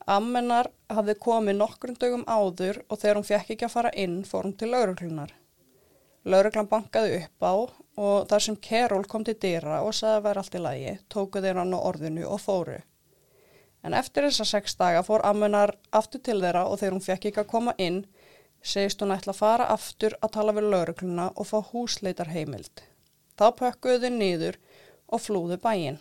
Ammennar 0.06 0.68
hafði 0.92 1.16
komið 1.18 1.56
nokkrum 1.58 1.96
dögum 1.98 2.22
áður 2.30 2.78
og 2.86 3.00
þegar 3.00 3.18
hún 3.18 3.26
fekk 3.26 3.50
ekki 3.56 3.66
að 3.66 3.72
fara 3.72 3.90
inn 3.98 4.20
fór 4.28 4.46
hún 4.46 4.54
til 4.54 4.70
lauruglunar. 4.70 5.32
Lauruglan 6.26 6.70
bankaði 6.70 7.24
upp 7.24 7.42
á 7.42 7.54
og 7.56 8.28
þar 8.30 8.44
sem 8.44 8.58
Carol 8.62 9.06
kom 9.10 9.26
til 9.26 9.34
dýra 9.42 9.80
og 9.82 9.96
sagði 9.98 10.20
að 10.20 10.28
vera 10.28 10.44
allt 10.44 10.54
í 10.54 10.62
lagi 10.62 10.94
tóku 11.10 11.42
þeir 11.42 11.58
hann 11.62 11.74
á 11.74 11.78
orðinu 11.80 12.28
og 12.30 12.42
fóru 12.42 12.78
En 13.86 13.94
eftir 13.94 14.26
þessa 14.26 14.44
sex 14.50 14.74
daga 14.80 15.04
fór 15.06 15.22
ammunar 15.28 15.76
aftur 15.94 16.22
til 16.26 16.40
þeirra 16.42 16.64
og 16.66 16.80
þegar 16.80 16.96
hún 16.96 17.04
fekk 17.04 17.28
ekki 17.30 17.42
að 17.44 17.52
koma 17.52 17.74
inn, 17.78 18.00
segist 18.66 19.02
hún 19.04 19.14
ætla 19.14 19.30
að 19.30 19.38
fara 19.38 19.68
aftur 19.70 20.16
að 20.26 20.32
tala 20.36 20.54
við 20.56 20.66
laurugluna 20.72 21.28
og 21.36 21.46
fá 21.46 21.60
húsleitar 21.70 22.32
heimild. 22.34 22.82
Þá 23.38 23.46
pökkuðu 23.60 24.02
þau 24.02 24.16
niður 24.16 24.58
og 25.06 25.22
flúðu 25.22 25.60
bæinn. 25.62 26.00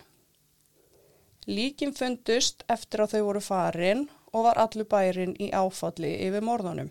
Líkin 1.45 1.93
fundust 1.93 2.65
eftir 2.73 3.03
að 3.03 3.13
þau 3.13 3.23
voru 3.27 3.43
farin 3.47 4.07
og 4.33 4.47
var 4.47 4.57
allur 4.65 4.89
bærin 4.89 5.37
í 5.37 5.51
áfalli 5.53 6.15
yfir 6.25 6.41
morðunum. 6.47 6.89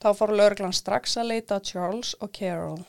Þá 0.00 0.10
fór 0.16 0.36
lauruglan 0.38 0.76
strax 0.76 1.18
að 1.18 1.32
leita 1.32 1.58
Charles 1.66 2.14
og 2.22 2.30
Carol. 2.38 2.84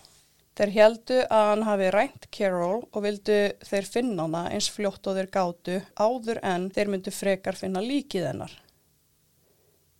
Þeir 0.62 0.74
heldu 0.76 1.16
að 1.34 1.48
hann 1.50 1.64
hafi 1.66 1.86
rænt 1.90 2.26
Carol 2.38 2.84
og 2.84 3.02
vildu 3.02 3.36
þeir 3.66 3.86
finna 3.90 4.28
hana 4.28 4.42
eins 4.54 4.68
fljótt 4.70 5.08
og 5.10 5.16
þeir 5.18 5.30
gátu 5.34 5.78
áður 5.98 6.40
en 6.46 6.68
þeir 6.70 6.92
myndu 6.94 7.14
frekar 7.16 7.58
finna 7.58 7.82
líkið 7.82 8.28
hennar. 8.28 8.54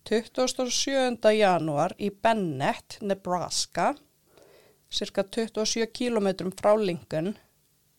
27. 0.06 1.18
januar 1.34 1.96
í 1.98 2.12
Bennett, 2.14 3.00
Nebraska, 3.02 3.88
cirka 4.86 5.24
27 5.26 5.88
km 5.98 6.30
frá 6.54 6.78
Lincoln, 6.78 7.32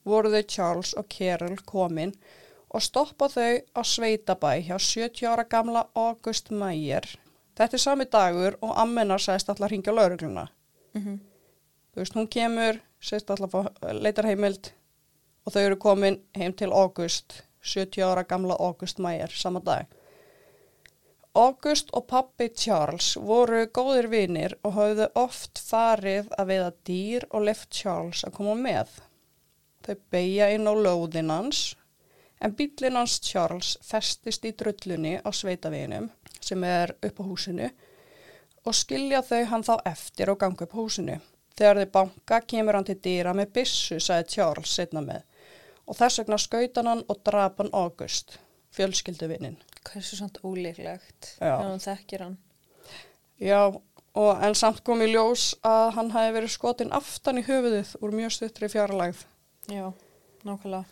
voru 0.08 0.32
þau 0.32 0.48
Charles 0.56 0.94
og 0.96 1.12
Carol 1.12 1.60
komin 1.68 2.16
og 2.72 2.88
stoppa 2.88 3.28
þau 3.36 3.60
á 3.76 3.82
Sveitabæ 3.84 4.54
hjá 4.70 4.78
70 4.80 5.28
ára 5.34 5.44
gamla 5.52 5.84
August 6.00 6.48
Meyer. 6.56 7.12
Þetta 7.60 7.76
er 7.76 7.86
sami 7.90 8.08
dagur 8.08 8.56
og 8.64 8.72
Ammenar 8.88 9.20
sæst 9.20 9.52
allar 9.52 9.68
hringja 9.68 9.92
laurugluna. 9.92 10.48
Mm 10.96 11.04
-hmm. 11.04 11.20
Þú 11.94 12.02
veist, 12.02 12.16
hún 12.18 12.30
kemur, 12.34 12.80
sæst 12.98 13.30
allar 13.30 13.70
leitar 14.02 14.26
heimild 14.26 14.72
og 15.46 15.54
þau 15.54 15.62
eru 15.62 15.76
komin 15.78 16.16
heim 16.34 16.56
til 16.58 16.74
August, 16.74 17.44
70 17.62 18.02
ára 18.08 18.24
gamla 18.26 18.56
August 18.60 18.98
Meyer, 19.04 19.30
sama 19.30 19.62
dag. 19.62 19.86
August 21.34 21.90
og 21.94 22.08
pappi 22.10 22.48
Charles 22.50 23.14
voru 23.18 23.64
góðir 23.74 24.08
vinir 24.10 24.56
og 24.64 24.76
hafðu 24.76 25.08
oft 25.18 25.62
farið 25.62 26.28
að 26.38 26.50
veiða 26.50 26.72
dýr 26.90 27.26
og 27.30 27.46
left 27.48 27.70
Charles 27.74 28.22
að 28.26 28.36
koma 28.40 28.54
með. 28.58 28.92
Þau 29.86 29.96
beigja 30.14 30.50
inn 30.54 30.70
á 30.70 30.74
lóðinans 30.74 31.62
en 32.42 32.54
bílinans 32.58 33.20
Charles 33.26 33.76
festist 33.86 34.46
í 34.46 34.54
drullunni 34.58 35.20
á 35.22 35.30
sveitaveginum 35.34 36.10
sem 36.40 36.64
er 36.70 36.94
upp 37.02 37.22
á 37.22 37.24
húsinu 37.26 37.70
og 38.64 38.78
skilja 38.78 39.22
þau 39.26 39.44
hann 39.52 39.66
þá 39.66 39.76
eftir 39.90 40.34
og 40.34 40.42
ganga 40.42 40.66
upp 40.66 40.78
húsinu. 40.78 41.18
Þegar 41.58 41.84
þau 41.84 41.92
banka 41.98 42.40
kemur 42.50 42.78
hann 42.80 42.88
til 42.88 42.98
dýra 43.04 43.34
með 43.38 43.52
bissu, 43.60 44.00
sagði 44.02 44.30
Charles 44.38 44.74
setna 44.74 45.04
með 45.06 45.22
og 45.84 45.98
þess 46.00 46.22
vegna 46.22 46.38
skautan 46.40 46.88
hann 46.88 47.02
og 47.12 47.18
drap 47.28 47.58
hann 47.60 47.72
August, 47.76 48.38
fjölskylduvinnin. 48.76 49.58
Hversu 49.84 50.16
samt 50.16 50.38
ólíklegt 50.48 51.34
Já. 51.36 51.58
þegar 51.58 51.66
hún 51.68 51.84
þekkir 51.84 52.24
hann. 52.24 52.38
Já, 53.44 53.60
og 54.16 54.44
en 54.48 54.56
samt 54.56 54.80
kom 54.88 55.04
í 55.04 55.10
ljós 55.12 55.50
að 55.68 55.90
hann 55.98 56.14
hafi 56.16 56.32
verið 56.38 56.54
skotin 56.56 56.94
aftan 56.96 57.42
í 57.42 57.46
höfuðið 57.48 57.96
úr 58.00 58.16
mjög 58.16 58.36
stuttri 58.38 58.70
fjarlægð. 58.72 59.26
Já, 59.74 59.90
nákvæmlega. 60.48 60.86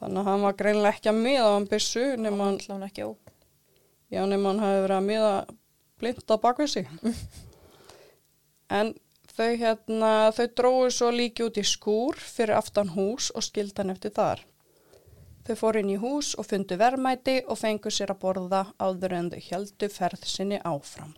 Þannig 0.00 0.22
að 0.22 0.28
hann 0.30 0.44
var 0.46 0.56
greinlega 0.62 0.94
ekki 0.94 1.10
að 1.10 1.20
miða 1.26 1.44
á 1.50 1.54
hann 1.56 1.68
bissu 1.68 2.04
nema 2.16 2.46
hann, 2.46 2.60
Alltaf 2.60 2.76
hún 2.76 2.86
ekki 2.86 3.04
ó. 3.04 3.10
já, 4.14 4.22
nema 4.30 4.52
hann 4.52 4.62
hafi 4.62 4.80
verið 4.86 4.96
að 4.96 5.08
miða 5.10 5.32
blind 6.00 6.30
á 6.30 6.36
bakvið 6.40 6.70
sig. 6.72 6.88
en 8.78 8.94
þau 9.36 9.50
hérna, 9.60 10.12
þau 10.36 10.46
dróðu 10.58 10.90
svo 10.94 11.10
líki 11.14 11.46
út 11.46 11.58
í 11.60 11.64
skúr 11.66 12.18
fyrir 12.20 12.58
aftan 12.58 12.92
hús 12.96 13.30
og 13.34 13.46
skildan 13.46 13.92
eftir 13.94 14.14
þar. 14.16 14.44
Þau 15.46 15.56
fór 15.56 15.80
inn 15.80 15.90
í 15.90 15.98
hús 16.00 16.34
og 16.38 16.46
fundu 16.50 16.76
verðmæti 16.80 17.40
og 17.46 17.58
fengu 17.58 17.90
sér 17.90 18.12
að 18.14 18.20
borða 18.24 18.60
áður 18.78 19.16
en 19.16 19.30
þau 19.32 19.40
heldu 19.48 19.88
ferð 19.90 20.26
sinni 20.28 20.60
áfram. 20.62 21.14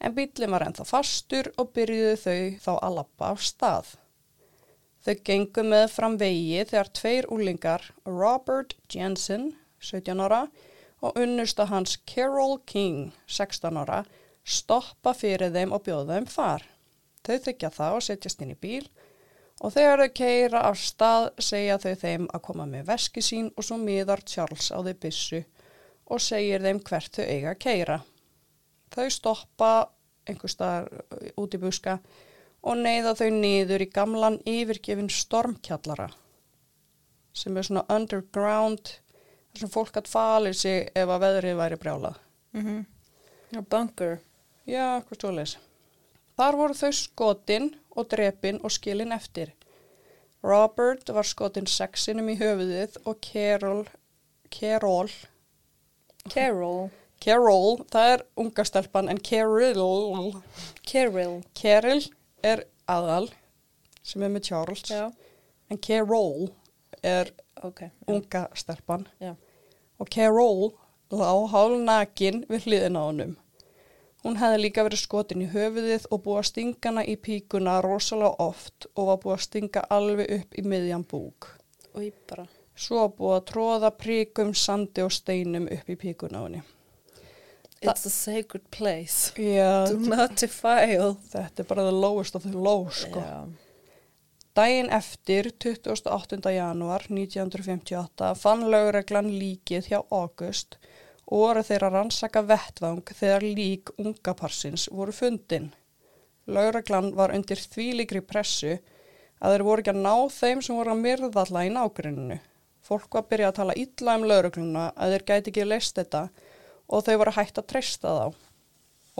En 0.00 0.14
bílinn 0.16 0.52
var 0.52 0.64
ennþá 0.66 0.86
fastur 0.88 1.52
og 1.60 1.70
byrjuðu 1.76 2.16
þau 2.24 2.40
þá 2.64 2.72
að 2.74 2.96
lappa 2.98 3.30
af 3.30 3.44
stað. 3.44 3.92
Þau 5.04 5.14
gengu 5.28 5.64
með 5.68 5.86
fram 5.92 6.14
vegi 6.20 6.64
þegar 6.64 6.90
tveir 6.98 7.28
úlingar, 7.32 7.82
Robert 8.08 8.74
Jensen, 8.88 9.50
17 9.84 10.22
ára, 10.24 10.46
og 11.04 11.18
unnusta 11.20 11.66
hans 11.68 11.98
Carol 12.08 12.56
King, 12.64 13.12
16 13.28 13.76
ára, 13.82 14.02
stoppa 14.44 15.12
fyrir 15.16 15.52
þeim 15.52 15.74
og 15.76 15.84
bjóða 15.84 16.16
þeim 16.16 16.30
far. 16.32 16.64
Þau 17.24 17.38
þykja 17.46 17.70
það 17.72 17.98
og 17.98 18.04
setjast 18.04 18.42
inn 18.44 18.54
í 18.54 18.60
bíl 18.60 18.86
og 19.62 19.72
þegar 19.72 20.02
þau 20.02 20.14
keira 20.18 20.62
af 20.68 20.78
stað 20.80 21.28
segja 21.42 21.78
þau 21.80 21.94
þeim 22.02 22.26
að 22.34 22.44
koma 22.48 22.66
með 22.68 22.88
veski 22.90 23.22
sín 23.24 23.50
og 23.56 23.66
svo 23.66 23.78
miðar 23.80 24.24
Charles 24.28 24.70
á 24.74 24.78
þau 24.78 24.94
byssu 25.04 25.44
og 26.04 26.20
segir 26.20 26.64
þeim 26.64 26.82
hvert 26.84 27.16
þau 27.16 27.24
eiga 27.24 27.54
að 27.54 27.62
keira. 27.64 27.98
Þau 28.94 29.06
stoppa 29.10 29.72
einhver 30.28 30.52
staðar 30.52 30.90
út 31.40 31.54
í 31.54 31.60
buska 31.60 31.98
og 32.64 32.80
neyða 32.80 33.14
þau 33.18 33.30
niður 33.34 33.84
í 33.84 33.90
gamlan 33.92 34.38
yfirgefin 34.48 35.10
stormkjallara 35.12 36.10
sem 37.34 37.56
er 37.58 37.66
svona 37.66 37.84
underground 37.90 38.92
þar 38.94 39.64
sem 39.64 39.72
fólk 39.72 39.96
hatt 39.98 40.10
falið 40.10 40.56
sig 40.58 40.90
ef 40.94 41.10
að 41.10 41.24
veðrið 41.24 41.58
væri 41.58 41.78
brjálað. 41.82 42.20
Mm 42.54 42.64
-hmm. 42.64 42.84
Já, 43.54 43.60
bunker. 43.70 44.18
Já, 44.66 45.02
hvað 45.02 45.18
stóðleis. 45.18 45.58
Þar 46.34 46.56
voru 46.58 46.74
þau 46.74 46.90
skotin 46.98 47.68
og 47.94 48.08
drepin 48.10 48.58
og 48.64 48.72
skilin 48.74 49.14
eftir. 49.14 49.52
Robert 50.44 51.08
var 51.14 51.24
skotin 51.24 51.68
sexinum 51.70 52.26
í 52.28 52.34
höfuðið 52.40 52.98
og 53.08 53.20
Carol, 53.24 53.84
Carol, 54.52 55.08
Carol. 56.28 56.90
Carol, 57.24 57.78
það 57.88 58.10
er 58.10 58.24
unga 58.42 58.64
stelpan 58.68 59.08
en 59.08 59.20
Carol, 59.24 60.34
Carol. 60.84 61.38
Carol 61.56 62.02
er 62.44 62.66
aðal 62.90 63.30
sem 64.04 64.26
er 64.26 64.34
með 64.34 64.50
Charles 64.50 64.84
Já, 64.90 65.06
en 65.72 65.80
Carol 65.80 66.50
er 67.00 67.30
ok. 67.64 67.86
Já. 67.86 67.92
unga 68.10 68.42
stelpan 68.58 69.06
Já. 69.22 69.32
og 69.96 70.10
Carol 70.12 70.74
lá 71.14 71.30
hálf 71.54 71.80
nakin 71.86 72.44
við 72.50 72.68
hliðina 72.68 73.00
á 73.00 73.08
honum. 73.08 73.36
Hún 74.24 74.38
hefði 74.40 74.60
líka 74.62 74.84
verið 74.86 75.02
skotin 75.02 75.42
í 75.44 75.50
höfuðið 75.52 76.06
og 76.08 76.22
búið 76.24 76.38
að 76.40 76.46
stinga 76.48 76.88
hana 76.88 77.02
í 77.04 77.16
píkuna 77.20 77.74
rosalega 77.84 78.38
oft 78.40 78.86
og 78.94 79.10
var 79.10 79.18
búið 79.24 79.34
að 79.34 79.42
stinga 79.44 79.82
alveg 79.92 80.30
upp 80.38 80.54
í 80.56 80.64
miðjan 80.64 81.04
búk. 81.10 81.48
Og 81.92 82.06
ég 82.06 82.14
bara. 82.30 82.46
Svo 82.74 83.04
búið 83.18 83.34
að 83.36 83.44
tróða 83.50 83.90
príkum, 83.94 84.54
sandi 84.56 85.04
og 85.04 85.12
steinum 85.12 85.68
upp 85.76 85.92
í 85.92 85.98
píkuna 86.00 86.40
á 86.40 86.44
henni. 86.46 86.62
It's 87.84 88.06
a 88.08 88.10
sacred 88.10 88.64
place. 88.72 89.34
Já, 89.36 89.84
Do 89.92 89.98
not 90.00 90.40
defile. 90.40 91.18
þetta 91.28 91.60
er 91.60 91.68
bara 91.68 91.84
the 91.84 91.92
lowest 91.92 92.34
of 92.34 92.42
the 92.48 92.56
low, 92.56 92.88
sko. 92.88 93.20
Já. 93.20 93.44
Dæin 94.56 94.88
eftir, 94.88 95.50
28. 95.60 96.40
janúar 96.54 97.04
1958, 97.10 98.32
fann 98.40 98.64
lögreglan 98.72 99.28
líkið 99.28 99.90
hjá 99.92 100.00
August 100.08 100.78
og 100.80 100.93
voru 101.30 101.62
þeirra 101.64 101.90
rannsaka 101.92 102.42
vettvang 102.46 103.02
þegar 103.16 103.46
lík 103.46 103.92
ungaparsins 103.98 104.88
voru 104.92 105.12
fundin. 105.12 105.70
Lögreglan 106.46 107.14
var 107.16 107.32
undir 107.32 107.60
þvíligri 107.60 108.20
pressu 108.20 108.76
að 109.40 109.54
þeir 109.54 109.64
voru 109.66 109.84
ekki 109.84 109.94
að 109.94 110.02
ná 110.04 110.14
þeim 110.32 110.64
sem 110.64 110.76
voru 110.76 110.92
að 110.92 111.04
myrða 111.04 111.44
alla 111.44 111.64
í 111.64 111.70
nágruninu. 111.72 112.40
Fólk 112.84 113.16
var 113.16 113.24
að 113.24 113.30
byrja 113.30 113.48
að 113.48 113.58
tala 113.58 113.76
illa 113.80 114.16
um 114.18 114.26
lögregluna 114.28 114.88
að 114.92 115.14
þeir 115.14 115.24
gæti 115.30 115.52
ekki 115.52 115.64
leist 115.64 115.96
þetta 115.96 116.26
og 116.84 117.06
þau 117.06 117.14
voru 117.22 117.32
hægt 117.38 117.60
að 117.60 117.68
treysta 117.72 118.12
þá. 118.18 118.26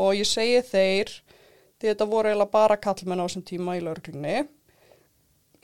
Og 0.04 0.10
ég 0.18 0.28
segi 0.28 0.60
þeir, 0.68 1.12
því 1.78 1.90
þetta 1.90 2.10
voru 2.10 2.28
eiginlega 2.28 2.52
bara 2.52 2.76
kallmenn 2.76 3.22
á 3.22 3.24
þessum 3.24 3.46
tíma 3.48 3.78
í 3.78 3.82
lögreglunni, 3.84 4.44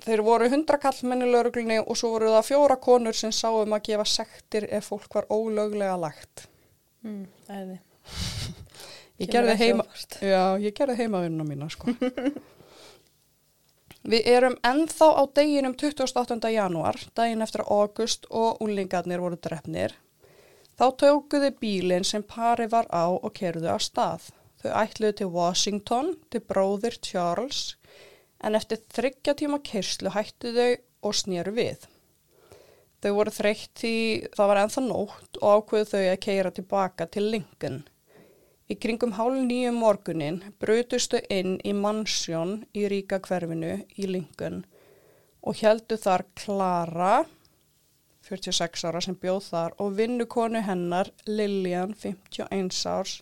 Þeir 0.01 0.23
voru 0.25 0.49
hundra 0.49 0.79
kallmenn 0.81 1.27
í 1.27 1.29
lauruglunni 1.29 1.81
og 1.83 1.99
svo 1.99 2.15
voru 2.15 2.31
það 2.33 2.47
fjóra 2.49 2.77
konur 2.81 3.17
sem 3.17 3.33
sáum 3.35 3.75
að 3.77 3.85
gefa 3.91 4.07
sektir 4.09 4.67
ef 4.73 4.89
fólk 4.93 5.19
var 5.19 5.29
ólöglega 5.29 5.99
lagt. 6.01 6.47
Mm, 7.05 7.27
æði. 7.49 7.81
Ég 9.21 9.29
gerði 9.29 9.57
heima, 9.61 9.85
já, 10.25 10.57
ég 10.63 10.73
gerði 10.73 11.03
heimavinnuna 11.03 11.45
mína, 11.45 11.69
sko. 11.69 11.93
Við 14.11 14.31
erum 14.33 14.55
ennþá 14.65 15.09
á 15.13 15.23
deginum 15.37 15.75
28. 15.77 16.39
janúar, 16.55 16.97
daginn 17.13 17.45
eftir 17.45 17.67
August 17.69 18.25
og 18.31 18.63
úlingarnir 18.65 19.21
voru 19.21 19.37
drefnir. 19.37 19.93
Þá 20.81 20.87
tókuðu 21.03 21.51
bílinn 21.61 22.07
sem 22.09 22.23
pari 22.25 22.65
var 22.73 22.87
á 22.89 23.13
og 23.13 23.35
kerðu 23.37 23.69
á 23.69 23.77
stað. 23.77 24.31
Þau 24.63 24.71
ætluðu 24.81 25.17
til 25.19 25.29
Washington, 25.35 26.15
til 26.33 26.41
bróðir 26.49 26.97
Charles, 27.05 27.75
en 28.45 28.57
eftir 28.59 28.81
þryggja 28.95 29.37
tíma 29.39 29.61
kyrslu 29.65 30.13
hættu 30.15 30.53
þau 30.57 30.71
og 31.09 31.17
snýru 31.17 31.55
við. 31.57 31.87
Þau 33.01 33.13
voru 33.17 33.33
þreytt 33.33 33.81
því 33.81 33.95
það 34.37 34.51
var 34.51 34.61
ennþá 34.63 34.83
nótt 34.85 35.41
og 35.41 35.63
ákveðu 35.63 35.89
þau 35.93 36.03
að 36.03 36.21
keira 36.27 36.53
tilbaka 36.57 37.07
til 37.09 37.31
Lincoln. 37.33 37.81
Í 38.71 38.77
kringum 38.79 39.17
hálf 39.17 39.41
nýju 39.49 39.73
morgunin 39.75 40.43
brutustu 40.63 41.19
inn 41.33 41.57
í 41.67 41.73
mansjón 41.75 42.61
í 42.77 42.85
ríka 42.93 43.19
hverfinu 43.25 43.81
í 43.97 44.07
Lincoln 44.07 44.63
og 45.41 45.57
heldu 45.63 45.97
þar 45.97 46.27
Clara, 46.37 47.25
46 48.29 48.85
ára 48.87 49.01
sem 49.03 49.17
bjóð 49.17 49.49
þar 49.49 49.77
og 49.81 49.97
vinnukonu 49.97 50.61
hennar 50.63 51.11
Lillian 51.27 51.97
51 51.97 52.85
árs 52.93 53.17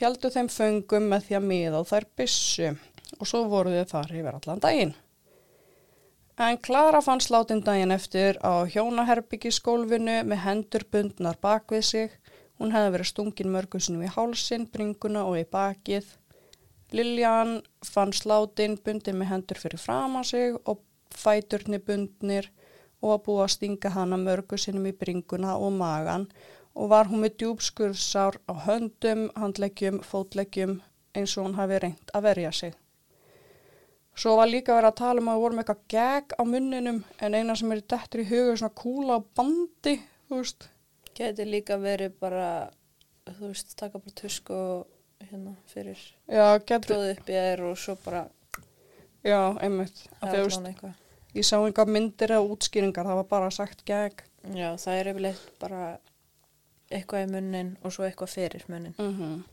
heldu 0.00 0.30
þeim 0.32 0.48
föngum 0.52 1.10
með 1.10 1.26
því 1.26 1.38
að 1.38 1.48
miða 1.50 1.82
þær 1.90 2.06
byssu 2.18 2.70
og 3.18 3.28
svo 3.28 3.44
voru 3.50 3.74
þau 3.74 3.90
þar 3.92 4.14
yfir 4.20 4.38
allan 4.38 4.62
daginn. 4.62 4.94
En 6.36 6.58
Klara 6.60 7.00
fann 7.00 7.22
sláttinn 7.24 7.62
daginn 7.64 7.94
eftir 7.94 8.36
á 8.44 8.68
hjónaherbyggiskólfinu 8.68 10.18
með 10.28 10.42
hendur 10.44 10.84
bundnar 10.92 11.38
bak 11.40 11.72
við 11.72 11.86
sig. 11.90 12.10
Hún 12.60 12.74
hefði 12.74 12.92
verið 12.92 13.10
stungin 13.10 13.52
mörgusinu 13.54 14.04
í 14.04 14.12
hálsin, 14.12 14.66
bringuna 14.68 15.24
og 15.28 15.38
í 15.40 15.46
bakið. 15.48 16.10
Liljan 16.92 17.62
fann 17.84 18.12
sláttinn 18.12 18.76
bundin 18.84 19.16
með 19.16 19.32
hendur 19.32 19.62
fyrir 19.62 19.80
fram 19.80 20.20
að 20.20 20.28
sig 20.34 20.60
og 20.64 20.84
fæturni 21.16 21.80
bundnir 21.80 22.50
og 23.00 23.16
að 23.16 23.24
búa 23.26 23.46
að 23.46 23.54
stinga 23.56 23.92
hana 23.96 24.20
mörgusinum 24.20 24.86
í 24.90 24.96
bringuna 24.96 25.56
og 25.56 25.72
magan 25.80 26.28
og 26.76 26.90
var 26.92 27.08
hún 27.08 27.24
með 27.24 27.38
djúbskursár 27.40 28.36
á 28.44 28.52
höndum, 28.68 29.30
handleggjum, 29.40 30.02
fótleggjum 30.04 30.82
eins 31.16 31.36
og 31.38 31.48
hún 31.48 31.56
hafi 31.56 31.80
reynd 31.80 32.12
að 32.12 32.28
verja 32.28 32.52
sig. 32.52 32.76
Svo 34.16 34.32
var 34.38 34.48
líka 34.48 34.72
verið 34.72 34.88
að 34.88 34.98
tala 35.02 35.20
um 35.20 35.28
að 35.28 35.36
við 35.36 35.42
vorum 35.44 35.58
eitthvað 35.60 35.80
gegg 35.92 36.34
á 36.40 36.42
munninum 36.48 37.00
en 37.20 37.34
eina 37.36 37.56
sem 37.58 37.72
er 37.74 37.82
dættur 37.84 38.22
í 38.22 38.28
huga 38.30 38.54
er 38.54 38.60
svona 38.62 38.78
kúla 38.80 39.18
á 39.20 39.28
bandi, 39.36 39.94
þú 40.28 40.38
veist. 40.40 40.68
Geti 41.16 41.44
líka 41.48 41.76
verið 41.80 42.14
bara, 42.20 42.46
þú 43.28 43.50
veist, 43.50 43.74
taka 43.76 44.00
bara 44.00 44.16
tusk 44.16 44.52
og 44.56 44.86
hérna 45.26 45.52
fyrir 45.68 46.00
Já, 46.32 46.56
getur, 46.64 46.94
tróðu 46.94 47.10
upp 47.12 47.28
í 47.28 47.36
þér 47.36 47.64
og 47.68 47.76
svo 47.80 47.96
bara 48.04 48.22
já, 49.20 49.40
einmitt. 49.60 50.00
Þú 50.22 50.32
veist, 50.32 50.56
allan 50.56 50.70
eitthvað. 50.70 51.02
ég 51.36 51.48
sá 51.48 51.56
einhver 51.58 51.92
myndir 51.92 52.32
eða 52.38 52.54
útskýringar, 52.54 53.10
það 53.10 53.20
var 53.20 53.28
bara 53.34 53.50
sagt 53.52 53.84
gegg. 53.84 54.24
Já, 54.46 54.70
það 54.80 55.02
er 55.02 55.12
yfirleitt 55.12 55.52
bara 55.60 55.82
eitthvað 56.88 57.26
í 57.26 57.30
munnin 57.34 57.74
og 57.82 57.92
svo 57.92 58.08
eitthvað 58.08 58.32
fyrir 58.38 58.64
munnin. 58.72 58.96
Mm 58.96 59.44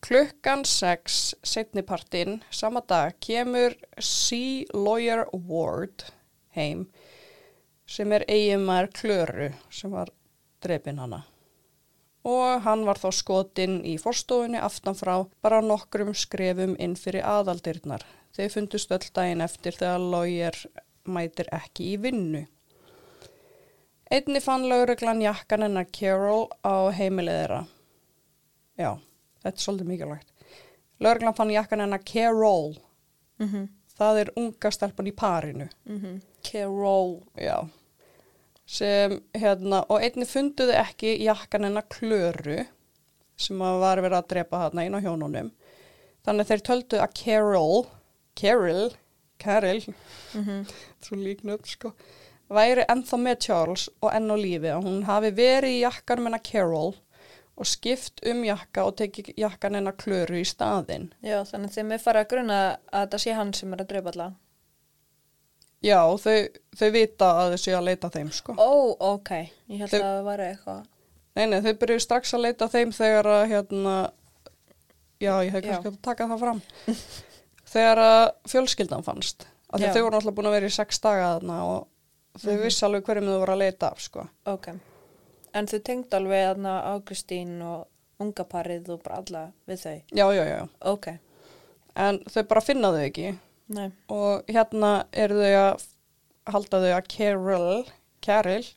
Klukkan 0.00 0.64
6 0.64 1.34
setnipartinn 1.42 2.44
sama 2.50 2.80
dag 2.88 3.16
kemur 3.20 3.74
C. 4.00 4.36
Lawyer 4.72 5.24
Ward 5.32 6.04
heim 6.54 6.86
sem 7.88 8.12
er 8.12 8.24
eiginmær 8.28 8.88
Klöru 8.94 9.48
sem 9.74 9.90
var 9.90 10.12
drefin 10.62 11.00
hana. 11.02 11.24
Og 12.24 12.62
hann 12.62 12.84
var 12.86 13.00
þá 13.00 13.10
skotinn 13.14 13.80
í 13.82 13.96
forstofunni 13.98 14.60
aftanfrá 14.62 15.16
bara 15.42 15.58
nokkrum 15.64 16.14
skrefum 16.14 16.76
inn 16.78 16.94
fyrir 16.96 17.26
aðaldirnar. 17.26 18.04
Þau 18.36 18.46
fundust 18.54 18.94
öll 18.94 19.10
daginn 19.14 19.42
eftir 19.42 19.74
þegar 19.74 20.04
Lawyer 20.14 20.60
mætir 21.08 21.50
ekki 21.54 21.94
í 21.94 21.98
vinnu. 22.06 22.44
Einni 24.08 24.40
fann 24.40 24.68
lauruglan 24.70 25.20
jakkan 25.26 25.66
hennar 25.66 25.90
Carol 25.92 26.46
á 26.64 26.88
heimilið 26.94 27.42
þeirra. 27.42 27.60
Já, 28.78 28.90
þetta 29.42 29.54
er 29.56 29.64
svolítið 29.64 29.90
mikilvægt. 29.92 30.32
Lauruglan 31.00 31.34
fann 31.34 31.50
jakkan 31.54 31.80
hennar 31.80 32.02
Carol. 32.04 32.76
Mm 33.38 33.48
-hmm. 33.48 33.68
Það 33.98 34.20
er 34.20 34.30
unga 34.36 34.70
stelpan 34.70 35.06
í 35.06 35.12
parinu. 35.12 35.68
Carol. 36.42 37.22
Já. 37.36 37.68
Sem, 38.66 39.22
hérna, 39.34 39.84
og 39.88 40.02
einni 40.02 40.24
funduðu 40.24 40.74
ekki 40.74 41.22
jakkan 41.24 41.64
hennar 41.64 41.84
Klöru 41.88 42.66
sem 43.36 43.58
var 43.58 43.98
verið 43.98 44.18
að 44.18 44.28
drepa 44.28 44.58
þarna 44.58 44.84
inn 44.84 44.94
á 44.94 45.00
hjónunum. 45.00 45.50
Þannig 46.26 46.46
þeir 46.46 46.62
töldu 46.66 46.98
að 47.00 47.14
Carol, 47.24 47.86
Carol, 48.34 48.90
Carol, 49.38 49.82
Mm 50.34 50.44
-hmm. 50.44 50.72
svo 51.02 51.16
líknöld 51.16 51.66
sko, 51.66 51.92
væri 52.48 52.84
ennþá 52.88 53.16
með 53.16 53.38
Charles 53.38 53.88
og 54.02 54.12
enn 54.14 54.30
á 54.30 54.36
lífi 54.36 54.70
að 54.72 54.84
hún 54.84 55.04
hafi 55.04 55.30
verið 55.30 55.70
í 55.70 55.80
jakkan 55.80 56.22
menna 56.22 56.38
Carol 56.38 56.94
og 57.58 57.66
skipt 57.66 58.20
um 58.30 58.44
jakka 58.46 58.84
og 58.86 58.94
tekið 59.00 59.32
jakkan 59.42 59.74
hennar 59.74 59.96
Klöru 59.98 60.38
í 60.38 60.44
staðinn. 60.46 61.08
Já, 61.26 61.40
þannig 61.48 61.72
þeim 61.74 61.92
er 61.96 62.02
farið 62.04 62.24
að 62.24 62.28
gruna 62.32 62.58
að 62.92 63.00
þetta 63.06 63.18
sé 63.24 63.34
hann 63.34 63.50
sem 63.58 63.72
er 63.74 63.82
að 63.82 63.88
drepa 63.92 64.12
alla. 64.14 64.28
Já, 65.82 65.98
þau, 66.18 66.36
þau 66.78 66.88
vita 66.94 67.26
að 67.38 67.52
þau 67.52 67.60
séu 67.62 67.74
að 67.78 67.84
leita 67.88 68.08
að 68.08 68.16
þeim 68.18 68.30
sko. 68.34 68.54
Ó, 68.58 68.70
ok. 69.14 69.30
Ég 69.70 69.82
held 69.84 69.92
Þau- 69.92 69.98
að 70.02 70.06
það 70.16 70.24
væri 70.28 70.46
eitthvað. 70.52 70.80
Nei, 71.38 71.44
nei, 71.46 71.58
þau 71.62 71.74
byrjuðu 71.82 72.02
strax 72.02 72.34
að 72.34 72.42
leita 72.48 72.66
að 72.66 72.72
þeim 72.74 72.94
þegar 72.96 73.28
að 73.34 73.44
hérna, 73.52 73.92
já, 75.22 75.32
ég 75.46 75.52
hef 75.54 75.62
kannski 75.68 75.92
að 75.92 76.00
taka 76.02 76.26
það 76.32 76.42
fram. 76.42 76.62
þegar 77.74 78.02
að 78.06 78.24
fjölskyldan 78.54 79.06
fannst. 79.06 79.46
Að 79.68 79.84
þau 79.92 80.02
voru 80.02 80.16
náttúrulega 80.16 80.36
búin 80.40 80.48
að 80.50 80.56
vera 80.58 80.70
í 80.70 80.74
sex 80.78 80.98
daga 81.04 81.28
þarna 81.36 81.58
og 81.68 81.86
þau 82.38 82.52
Mhm. 82.54 82.62
vissi 82.64 82.84
alveg 82.88 83.04
hverjum 83.06 83.28
þau 83.30 83.38
voru 83.44 83.54
að 83.54 83.62
leita 83.62 83.90
af, 83.92 84.00
sko. 84.02 84.26
Ok. 84.50 84.68
En 85.56 85.68
þau 85.70 85.78
tengd 85.84 86.14
alveg 86.18 86.48
aðna 86.50 86.74
Águstín 86.94 87.58
og 87.64 87.86
unga 88.22 88.44
parið 88.48 88.90
og 88.94 89.02
bara 89.04 89.20
alla 89.22 89.44
við 89.68 89.84
þau. 89.84 89.96
Já, 90.10 90.26
já, 90.34 90.42
já, 90.42 90.56
já. 90.56 90.66
Ok. 90.90 91.08
En 91.98 92.20
þau 92.30 92.42
bara 92.50 92.64
finna 92.64 92.90
þau 92.94 93.04
ekki 93.04 93.30
Nei. 93.74 93.88
og 94.14 94.50
hérna 94.50 94.92
eru 95.12 95.38
þau 95.40 95.54
að 95.62 95.86
halda 96.48 96.82
þau 96.82 96.92
að 96.96 97.08
Carol, 97.12 97.80
Carol 98.24 98.68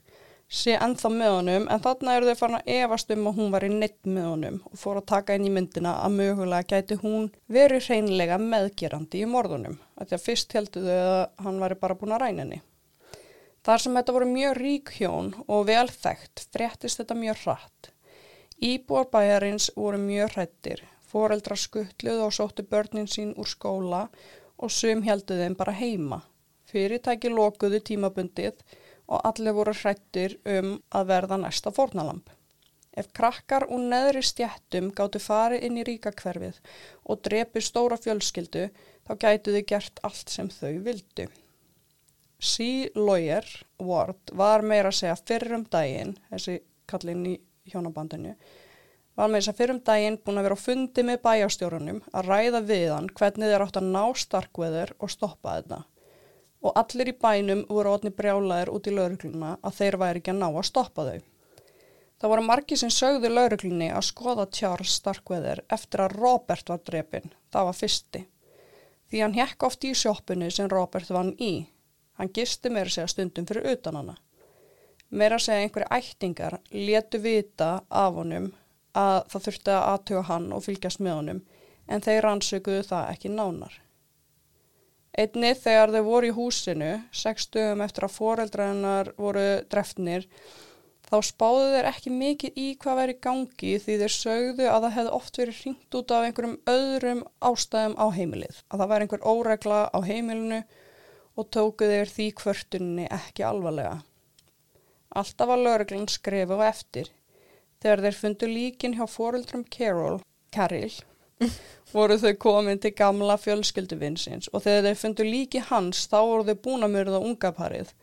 sé 0.51 0.73
ennþá 0.75 1.09
með 1.13 1.33
honum 1.37 1.67
en 1.71 1.83
þarna 1.83 2.15
eru 2.17 2.31
þau 2.31 2.39
farin 2.41 2.57
að 2.57 2.71
efast 2.75 3.13
um 3.15 3.29
að 3.29 3.37
hún 3.37 3.53
var 3.53 3.65
í 3.65 3.69
neitt 3.71 4.09
með 4.09 4.25
honum 4.27 4.57
og 4.67 4.81
fór 4.81 4.99
að 4.99 5.07
taka 5.13 5.37
inn 5.37 5.47
í 5.47 5.53
myndina 5.53 5.93
að 6.03 6.17
mögulega 6.17 6.67
gæti 6.73 6.97
hún 7.03 7.29
verið 7.47 7.87
hreinlega 7.87 8.39
meðgerandi 8.41 9.21
í 9.23 9.29
morðunum. 9.31 9.77
Að 9.95 10.17
fyrst 10.19 10.57
heldur 10.57 10.89
þau 10.89 10.99
að 10.99 11.45
hann 11.45 11.61
væri 11.63 11.79
bara 11.79 11.97
búin 11.97 12.17
að 12.17 12.25
ræna 12.25 12.43
henni. 12.43 12.59
Þar 13.61 13.81
sem 13.83 13.97
þetta 13.97 14.13
voru 14.15 14.27
mjög 14.29 14.53
rík 14.57 14.91
hjón 14.97 15.27
og 15.45 15.67
vel 15.69 15.87
þekkt 15.93 16.47
fréttist 16.53 17.01
þetta 17.01 17.17
mjög 17.17 17.41
hratt. 17.43 17.91
Íbúar 18.61 19.07
bæjarins 19.13 19.69
voru 19.75 19.99
mjög 20.01 20.35
hrættir. 20.35 20.81
Fóreldrar 21.11 21.59
skuttluðu 21.59 22.25
og 22.25 22.33
sóttu 22.33 22.65
börnin 22.65 23.09
sín 23.09 23.35
úr 23.37 23.49
skóla 23.51 24.07
og 24.57 24.71
sum 24.73 25.03
heldu 25.05 25.37
þeim 25.37 25.57
bara 25.59 25.75
heima. 25.77 26.21
Fyrirtæki 26.71 27.29
lokuðu 27.29 27.81
tímabundið 27.89 28.63
og 29.11 29.25
allir 29.29 29.57
voru 29.57 29.73
hrættir 29.75 30.37
um 30.57 30.77
að 30.89 31.09
verða 31.11 31.37
næsta 31.41 31.73
fórnalamb. 31.75 32.25
Ef 32.97 33.11
krakkar 33.15 33.67
úr 33.71 33.83
neðri 33.91 34.23
stjættum 34.25 34.89
gáttu 34.95 35.21
farið 35.23 35.67
inn 35.67 35.77
í 35.79 35.85
ríkakverfið 35.87 36.57
og 37.05 37.21
drepi 37.27 37.63
stóra 37.63 37.99
fjölskyldu, 38.01 38.65
þá 39.05 39.13
gætu 39.25 39.53
þau 39.55 39.63
gert 39.73 40.03
allt 40.07 40.33
sem 40.33 40.49
þau 40.51 40.73
vildu. 40.87 41.29
C. 42.41 42.89
Lawyer 42.95 43.45
Ward 43.77 44.33
var 44.33 44.63
meira 44.65 44.89
að 44.89 44.97
segja 44.97 45.15
fyrr 45.19 45.55
um 45.59 45.63
daginn, 45.69 46.15
þessi 46.31 46.57
kallinn 46.89 47.25
í 47.29 47.35
hjónabandinu, 47.69 48.33
var 49.15 49.29
þess 49.29 49.51
að 49.51 49.59
fyrir 49.59 49.75
um 49.75 49.81
daginn 49.85 50.17
búin 50.25 50.41
að 50.41 50.47
vera 50.47 50.57
á 50.57 50.65
fundi 50.65 51.03
með 51.05 51.19
bæjastjórunum 51.27 51.99
að 52.09 52.29
ræða 52.31 52.61
við 52.65 52.85
hann 52.95 53.09
hvernig 53.19 53.51
þeir 53.51 53.65
átt 53.67 53.77
að 53.77 53.89
ná 53.93 54.03
starkveður 54.23 54.93
og 54.97 55.11
stoppa 55.13 55.57
þetta. 55.59 55.81
Og 56.61 56.77
allir 56.77 57.11
í 57.11 57.17
bænum 57.21 57.61
voru 57.69 57.93
átni 57.93 58.11
brjálaðir 58.13 58.71
út 58.73 58.89
í 58.89 58.95
laurugluna 58.95 59.51
að 59.61 59.77
þeir 59.77 59.97
væri 60.01 60.21
ekki 60.21 60.33
að 60.33 60.41
ná 60.41 60.47
að 60.49 60.67
stoppa 60.69 61.05
þau. 61.07 61.21
Það 62.21 62.33
voru 62.33 62.45
margi 62.45 62.77
sem 62.77 62.93
sögðu 62.93 63.31
lauruglunni 63.33 63.87
að 63.89 64.07
skoða 64.09 64.47
Charles 64.53 64.97
Starkweather 64.99 65.63
eftir 65.73 66.03
að 66.03 66.17
Robert 66.17 66.69
var 66.69 66.81
drepin. 66.85 67.31
Það 67.53 67.69
var 67.69 67.77
fyrsti. 67.77 68.21
Því 69.09 69.23
hann 69.25 69.37
hekk 69.37 69.65
oft 69.65 69.85
í 69.89 69.93
sjoppunni 69.97 70.51
sem 70.53 70.69
Robert 70.69 71.09
vann 71.09 71.33
í. 71.41 71.65
Hann 72.21 72.29
gisti 72.29 72.69
meira 72.69 72.91
segja 72.93 73.09
stundum 73.09 73.47
fyrir 73.49 73.65
utan 73.71 73.95
hana. 73.97 74.13
Meira 75.09 75.39
segja 75.41 75.63
einhverju 75.65 75.87
ættingar 75.95 76.59
letu 76.69 77.17
vita 77.23 77.69
af 77.89 78.11
honum 78.13 78.51
að 78.93 79.15
það 79.31 79.45
þurfti 79.47 79.71
að 79.73 79.85
aðtuga 79.91 80.21
hann 80.27 80.45
og 80.53 80.61
fylgjast 80.67 81.01
með 81.01 81.15
honum 81.17 81.39
en 81.89 82.03
þeir 82.05 82.21
rannsökuðu 82.27 82.83
það 82.91 83.07
ekki 83.15 83.31
nánar. 83.33 83.73
Einni 85.17 85.49
þegar 85.63 85.95
þau 85.95 86.03
voru 86.05 86.29
í 86.29 86.35
húsinu, 86.35 86.91
sex 87.11 87.49
dögum 87.55 87.81
eftir 87.87 88.05
að 88.05 88.13
foreldræðinar 88.19 89.09
voru 89.17 89.47
drefnir, 89.73 90.29
þá 91.09 91.17
spáðu 91.25 91.65
þeir 91.73 91.89
ekki 91.89 92.13
mikið 92.19 92.61
í 92.67 92.67
hvað 92.85 93.01
væri 93.01 93.17
gangi 93.25 93.73
því 93.81 93.97
þeir 94.03 94.15
sögðu 94.19 94.69
að 94.69 94.85
það 94.85 94.95
hefði 94.99 95.15
oft 95.17 95.41
verið 95.41 95.59
hringt 95.63 95.99
út 95.99 96.15
af 96.15 96.29
einhverjum 96.29 96.55
öðrum 96.77 97.25
ástæðum 97.49 97.97
á 97.97 98.05
heimilið. 98.13 98.63
Að 98.69 98.85
það 98.85 98.93
væri 98.93 99.07
einhver 99.09 99.27
óregla 99.33 99.81
á 99.89 99.99
heimilinu 100.05 100.61
og 101.39 101.49
tóku 101.53 101.87
þeir 101.87 102.11
því 102.11 102.27
kvörtunni 102.41 103.07
ekki 103.11 103.45
alvarlega. 103.47 104.01
Alltaf 105.11 105.49
var 105.49 105.59
lögreglan 105.59 106.07
skrefu 106.11 106.57
á 106.59 106.69
eftir. 106.69 107.09
Þegar 107.81 108.03
þeir 108.05 108.17
fundu 108.19 108.47
líkin 108.47 108.95
hjá 108.95 109.07
foreldrum 109.09 109.63
Carol, 109.73 110.21
Caril, 110.53 110.93
voru 111.95 112.17
þau 112.21 112.33
komin 112.39 112.79
til 112.79 112.93
gamla 112.95 113.37
fjölskylduvinsins 113.41 114.51
og 114.53 114.63
þegar 114.65 114.87
þeir 114.87 114.99
fundu 115.01 115.27
líki 115.27 115.63
hans 115.71 116.05
þá 116.11 116.17
voru 116.19 116.47
þau 116.47 116.61
búin 116.67 116.87
að 116.87 116.95
mörða 116.95 117.21
unga 117.25 117.53
parið. 117.57 117.93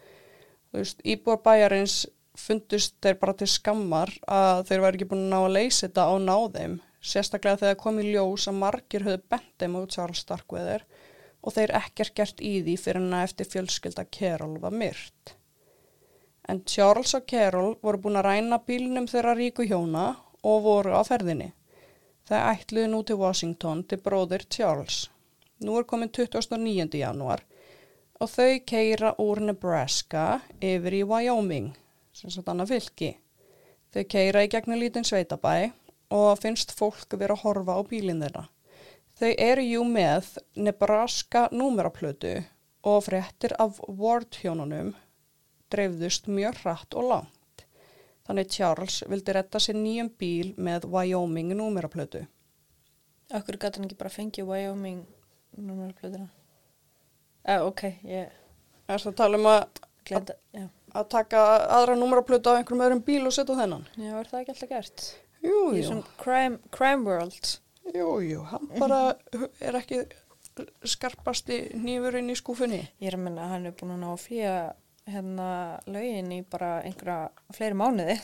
Þú 0.69 0.83
veist, 0.83 1.05
íbúar 1.07 1.41
bæjarins 1.45 2.03
fundust 2.39 2.99
þeir 3.03 3.19
bara 3.23 3.35
til 3.39 3.49
skammar 3.51 4.13
að 4.29 4.67
þeir 4.69 4.85
væri 4.85 4.99
ekki 4.99 5.11
búin 5.13 5.25
að 5.27 5.33
ná 5.33 5.39
að 5.41 5.55
leysa 5.57 5.87
þetta 5.87 6.05
á 6.11 6.15
náðeim, 6.23 6.77
sérstaklega 7.01 7.63
þegar 7.63 7.81
kom 7.81 8.03
í 8.03 8.09
ljós 8.11 8.49
að 8.51 8.61
margir 8.61 9.07
höfðu 9.07 9.23
bent 9.33 9.55
þeim 9.63 9.79
út 9.81 9.95
Charles 9.95 10.23
Starkweather 10.27 10.85
og 11.49 11.55
þeir 11.57 11.73
ekkert 11.81 12.15
gert 12.21 12.41
í 12.45 12.59
því 12.61 12.75
fyrir 12.77 13.01
hann 13.01 13.23
eftir 13.23 13.49
fjölskylda 13.49 14.05
Carol 14.13 14.59
var 14.61 14.75
myrt. 14.77 15.35
En 16.49 16.61
Charles 16.69 17.15
og 17.17 17.25
Carol 17.29 17.75
voru 17.81 18.01
búin 18.05 18.19
að 18.21 18.27
ræna 18.29 18.59
bílnum 18.69 19.09
þeirra 19.09 19.33
ríku 19.37 19.65
hjóna 19.69 20.11
og 20.45 20.67
voru 20.67 20.93
á 20.93 21.01
ferðinni. 21.09 21.55
Það 22.29 22.49
ætluði 22.53 22.91
nú 22.93 23.01
til 23.09 23.17
Washington 23.23 23.83
til 23.89 24.01
bróðir 24.05 24.45
Charles. 24.53 25.07
Nú 25.65 25.79
er 25.81 25.89
komin 25.89 26.13
29. 26.13 27.01
janúar 27.01 27.45
og 28.19 28.31
þau 28.33 28.59
keira 28.67 29.15
úr 29.23 29.41
Nebraska 29.47 30.41
yfir 30.61 30.97
í 31.01 31.05
Wyoming, 31.07 31.71
sem 32.13 32.33
sagt 32.35 32.51
annað 32.51 32.75
fylki. 32.75 33.13
Þau 33.95 34.05
keira 34.11 34.45
í 34.45 34.51
gegnum 34.53 34.81
lítinn 34.83 35.07
sveitabæ 35.07 35.71
og 36.13 36.41
finnst 36.43 36.75
fólk 36.77 37.15
vera 37.17 37.37
að 37.39 37.45
horfa 37.45 37.79
á 37.79 37.83
bílinn 37.89 38.25
þeirra. 38.25 38.49
Þau 39.19 39.33
eru 39.35 39.65
jú 39.67 39.83
með 39.83 40.37
Nebraska 40.55 41.49
númeraplötu 41.51 42.37
og 42.87 43.01
fréttir 43.09 43.55
af 43.59 43.81
Ward 43.89 44.39
hjónunum 44.39 44.93
dreifðust 45.73 46.29
mjög 46.31 46.61
hratt 46.63 46.95
og 46.95 47.09
langt. 47.11 47.65
Þannig 48.29 48.53
Charles 48.55 49.01
vildi 49.11 49.35
retta 49.35 49.59
sér 49.59 49.75
nýjum 49.81 50.13
bíl 50.21 50.53
með 50.55 50.87
Wyoming 50.93 51.51
númeraplötu. 51.59 52.23
Akkur 53.35 53.59
gæti 53.59 53.81
hann 53.81 53.89
ekki 53.89 53.99
bara 53.99 54.15
fengið 54.15 54.49
Wyoming 54.53 55.03
númeraplötuna? 55.59 56.31
Uh, 57.49 57.67
ok, 57.67 57.89
ég 58.07 58.31
Er 58.89 59.03
það 59.03 59.11
að 59.11 59.17
tala 59.19 59.39
um 59.39 59.47
að, 59.51 59.81
að 60.97 61.09
taka 61.13 61.41
aðra 61.77 61.97
númeraplötu 61.99 62.55
á 62.55 62.57
einhverjum 62.57 62.85
öðrum 62.87 63.03
bíl 63.05 63.25
og 63.29 63.35
setja 63.37 63.57
þennan? 63.59 63.83
Já, 64.01 64.13
er 64.17 64.31
það 64.31 64.41
ekki 64.41 64.55
alltaf 64.55 64.71
gert? 64.71 65.09
Jú, 65.45 65.59
Í 65.75 65.83
jú, 65.83 65.89
svona 65.91 66.15
crime, 66.23 66.61
crime 66.73 67.05
world. 67.05 67.59
Jú, 67.95 68.09
jú, 68.25 68.43
hann 68.51 68.69
bara 68.79 69.01
er 69.61 69.79
ekki 69.79 70.03
skarpasti 70.89 71.61
nýfurinn 71.79 72.33
í 72.33 72.37
skúfunni. 72.39 72.81
Ég 72.99 73.13
er 73.13 73.19
að 73.19 73.25
menna 73.29 73.47
að 73.47 73.53
hann 73.55 73.71
er 73.71 73.77
búin 73.79 73.95
að 73.95 74.03
ná 74.03 74.09
að 74.11 74.23
flýja 74.25 74.55
hérna 75.09 75.49
lögin 75.89 76.33
í 76.35 76.43
bara 76.51 76.73
einhverja 76.85 77.31
fleiri 77.57 77.79
mánuði. 77.79 78.19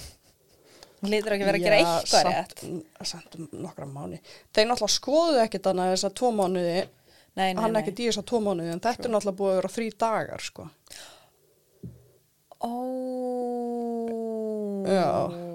Hann 1.04 1.12
lítur 1.12 1.36
ekki 1.36 1.46
verið 1.46 1.60
að 1.60 1.66
gera 1.68 1.78
eitthvað 1.78 2.28
rétt. 2.30 2.60
samt, 2.64 3.32
samt 3.36 3.38
nokkra 3.52 3.86
mánu. 3.88 4.18
Þeir 4.56 4.68
náttúrulega 4.70 4.96
skoðuðu 4.96 5.42
ekkert 5.44 5.66
þannig 5.68 5.84
að 5.84 5.94
þess 5.94 6.08
að 6.08 6.14
tvo 6.20 6.30
mánuði, 6.38 6.76
Nei, 7.34 7.48
nei, 7.50 7.60
hann 7.60 7.74
nei. 7.74 7.82
í 7.90 8.06
þess 8.08 8.20
að 8.22 8.28
tvo 8.30 8.40
mánuði, 8.44 8.72
en 8.72 8.82
þetta 8.84 9.08
er 9.08 9.12
náttúrulega 9.14 9.38
búið 9.40 9.52
að 9.52 9.58
vera 9.60 9.72
þrý 9.74 9.88
dagar, 10.04 10.44
sko. 10.48 10.68
Ó, 12.64 12.72
Já. 14.88 15.10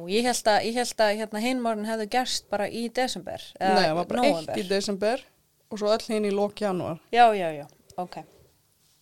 Ég 0.09 0.25
held 0.27 0.49
að, 0.51 0.65
ég 0.69 0.79
held 0.79 1.03
að 1.05 1.15
hérna 1.21 1.43
hinmórn 1.43 1.87
hefðu 1.87 2.09
gerst 2.15 2.49
bara 2.51 2.67
í 2.69 2.87
desember. 2.89 3.43
Nei, 3.59 3.85
það 3.85 3.95
var 3.99 4.09
bara 4.09 4.25
nóvember. 4.25 4.55
eitt 4.55 4.65
í 4.65 4.67
desember 4.69 5.23
og 5.69 5.81
svo 5.81 5.93
öll 5.93 6.05
hinn 6.09 6.27
í 6.27 6.33
lók 6.33 6.61
janúar. 6.63 6.99
Já, 7.13 7.29
já, 7.37 7.49
já, 7.53 7.65
ok. 7.97 8.21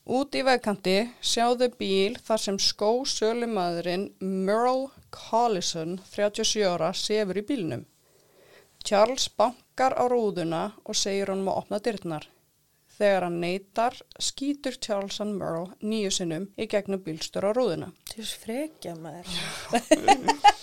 Út 0.07 0.35
í 0.39 0.41
vegkanti 0.47 0.95
sjáðu 1.19 1.67
bíl 1.75 2.15
þar 2.23 2.39
sem 2.39 2.57
skó 2.63 2.91
sölumadurinn 3.03 4.09
Merle 4.23 4.87
Collison, 5.11 5.97
37 6.13 6.63
ára, 6.63 6.93
sefur 6.95 7.41
í 7.41 7.43
bílnum. 7.43 7.83
Charles 8.87 9.27
bankar 9.35 9.97
á 9.99 10.07
rúðuna 10.07 10.63
og 10.87 10.95
segir 10.95 11.33
honum 11.33 11.51
að 11.51 11.59
opna 11.63 11.81
dyrnar. 11.83 12.29
Þegar 12.97 13.27
hann 13.27 13.41
neytar, 13.43 13.97
skýtur 14.15 14.79
Charles 14.81 15.19
and 15.21 15.35
Merle 15.37 15.75
nýju 15.83 16.13
sinnum 16.15 16.47
í 16.55 16.69
gegnum 16.71 17.03
bílstur 17.03 17.45
á 17.45 17.51
rúðuna. 17.51 17.91
Þú 18.13 18.29
frekja 18.45 18.95
maður. 18.95 19.27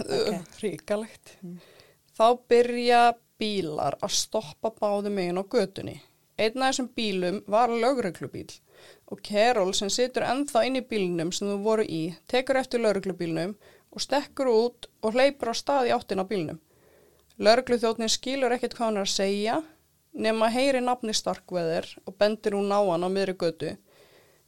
Okay. 0.00 0.38
Ríkalegt. 0.62 1.36
Þá 2.16 2.26
byrja 2.50 3.02
bílar 3.40 3.96
að 4.04 4.16
stoppa 4.18 4.72
báðu 4.76 5.12
megin 5.14 5.40
á 5.40 5.44
götunni. 5.44 6.00
Einn 6.40 6.62
af 6.62 6.72
þessum 6.72 6.88
bílum 6.96 7.42
var 7.52 7.72
lögreglubíl 7.72 8.48
og 9.12 9.20
Carol 9.26 9.74
sem 9.76 9.90
situr 9.92 10.24
ennþá 10.24 10.62
inn 10.66 10.78
í 10.80 10.86
bílnum 10.88 11.32
sem 11.36 11.50
þú 11.50 11.56
voru 11.64 11.84
í 11.84 12.00
tekur 12.30 12.56
eftir 12.60 12.80
lögreglubílnum 12.80 13.52
og 13.90 14.04
stekkur 14.04 14.48
út 14.48 14.88
og 15.02 15.16
hleypur 15.16 15.52
á 15.52 15.54
stað 15.56 15.90
í 15.90 15.94
áttin 15.96 16.22
á 16.22 16.24
bílnum. 16.24 16.60
Lögregluþjótnin 17.40 18.12
skilur 18.12 18.54
ekkert 18.56 18.76
hvað 18.76 18.86
hann 18.86 19.00
er 19.02 19.08
að 19.08 19.14
segja 19.16 19.60
nema 20.12 20.48
heyri 20.52 20.80
nafni 20.84 21.14
Starkweather 21.14 21.86
og 22.06 22.16
bendir 22.18 22.56
hún 22.56 22.72
á 22.72 22.80
hann 22.80 23.06
á 23.06 23.08
miðri 23.08 23.36
götu. 23.36 23.76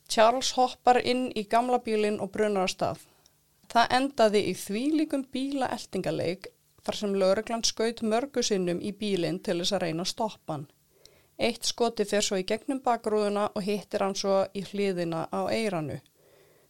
Charles 0.08 0.52
hoppar 0.56 1.00
inn 1.04 1.30
í 1.36 1.46
gamla 1.48 1.78
bílinn 1.84 2.20
og 2.20 2.32
brunar 2.32 2.68
á 2.68 2.70
stað. 2.70 3.00
Það 3.72 3.94
endaði 3.96 4.40
í 4.50 4.52
þvílíkum 4.58 5.22
bílaeltingaleik 5.32 6.50
þar 6.84 6.98
sem 6.98 7.14
lögreglan 7.16 7.62
skaut 7.64 8.02
mörgu 8.04 8.42
sinnum 8.44 8.82
í 8.84 8.90
bílinn 8.92 9.38
til 9.40 9.62
þess 9.62 9.76
að 9.76 9.84
reyna 9.86 10.04
að 10.04 10.10
stoppa 10.10 10.56
hann. 10.56 10.66
Eitt 11.40 11.64
skoti 11.64 12.04
fer 12.04 12.24
svo 12.26 12.36
í 12.36 12.44
gegnum 12.46 12.82
bakrúðuna 12.84 13.46
og 13.56 13.64
hittir 13.64 14.04
hann 14.04 14.16
svo 14.18 14.42
í 14.52 14.64
hliðina 14.68 15.24
á 15.32 15.48
eiranu. 15.48 15.96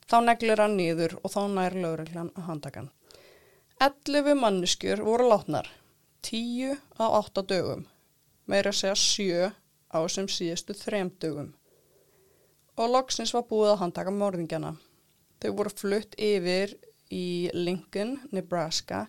Þá 0.07 0.17
neglir 0.29 0.63
hann 0.63 0.77
niður 0.79 1.17
og 1.23 1.33
þá 1.35 1.41
nær 1.57 1.75
lögreglan 1.85 2.31
að 2.37 2.47
handaka 2.51 2.85
hann. 2.85 2.93
11 3.83 4.39
manneskjur 4.39 5.03
voru 5.03 5.27
látnar, 5.27 5.67
10 6.23 6.79
á 7.03 7.07
8 7.19 7.43
dögum, 7.51 7.83
meira 8.47 8.71
að 8.71 8.79
segja 8.79 8.95
7 9.03 9.51
á 9.91 9.99
sem 10.07 10.31
síðustu 10.31 10.79
3 10.79 11.03
dögum. 11.19 11.51
Og 12.79 12.95
loksins 12.95 13.35
var 13.35 13.49
búið 13.51 13.75
að 13.75 13.81
handtaka 13.83 14.15
morðingjana. 14.15 14.77
Þau 15.43 15.51
voru 15.59 15.75
flutt 15.75 16.15
yfir 16.15 16.77
í 17.13 17.51
Lincoln, 17.55 18.17
Nebraska, 18.33 19.07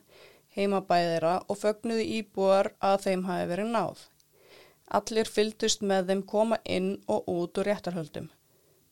heimabæðira 0.57 1.37
og 1.47 1.59
fögnuði 1.61 2.05
íbúar 2.19 2.73
að 2.83 3.07
þeim 3.07 3.25
hafi 3.29 3.49
verið 3.53 3.71
náð. 3.73 4.03
Allir 4.93 5.29
fylgdust 5.31 5.81
með 5.81 6.11
þeim 6.11 6.23
koma 6.29 6.59
inn 6.69 6.91
og 7.09 7.29
út 7.31 7.57
úr 7.57 7.71
réttarhöldum. 7.71 8.27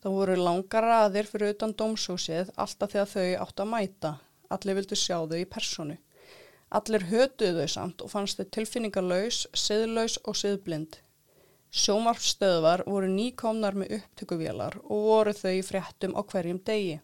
Það 0.02 0.16
voru 0.18 0.38
langar 0.40 0.82
raðir 0.88 1.28
fyrir 1.30 1.52
utan 1.54 1.76
dómshúsið 1.78 2.50
alltaf 2.58 2.96
þegar 2.96 3.12
þau 3.12 3.44
átt 3.44 3.62
að 3.62 3.70
mæta. 3.70 4.10
Allir 4.50 4.80
vildu 4.80 4.98
sjá 4.98 5.20
þau 5.20 5.38
í 5.38 5.46
personu. 5.46 5.94
Allir 6.74 7.06
hötuðu 7.12 7.62
þau 7.62 7.70
samt 7.76 8.02
og 8.02 8.10
fannst 8.10 8.40
þau 8.40 8.48
tilfinningarlaus, 8.56 9.44
siðlaus 9.54 10.18
og 10.24 10.38
siðblind. 10.40 10.98
Sjómarfstöðvar 11.72 12.82
voru 12.88 13.08
nýkomnar 13.12 13.78
með 13.78 13.98
upptökuvélar 14.00 14.80
og 14.82 15.06
voru 15.06 15.36
þau 15.36 15.54
fréttum 15.68 16.16
á 16.18 16.20
hverjum 16.32 16.58
degi. 16.66 16.98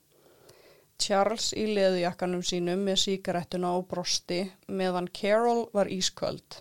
Charles 0.99 1.53
í 1.55 1.65
leðujakkanum 1.77 2.43
sínum 2.43 2.81
með 2.87 2.99
síkarettuna 3.05 3.71
og 3.79 3.87
brosti 3.91 4.41
meðan 4.67 5.07
Carol 5.15 5.69
var 5.75 5.91
ísköld. 5.95 6.59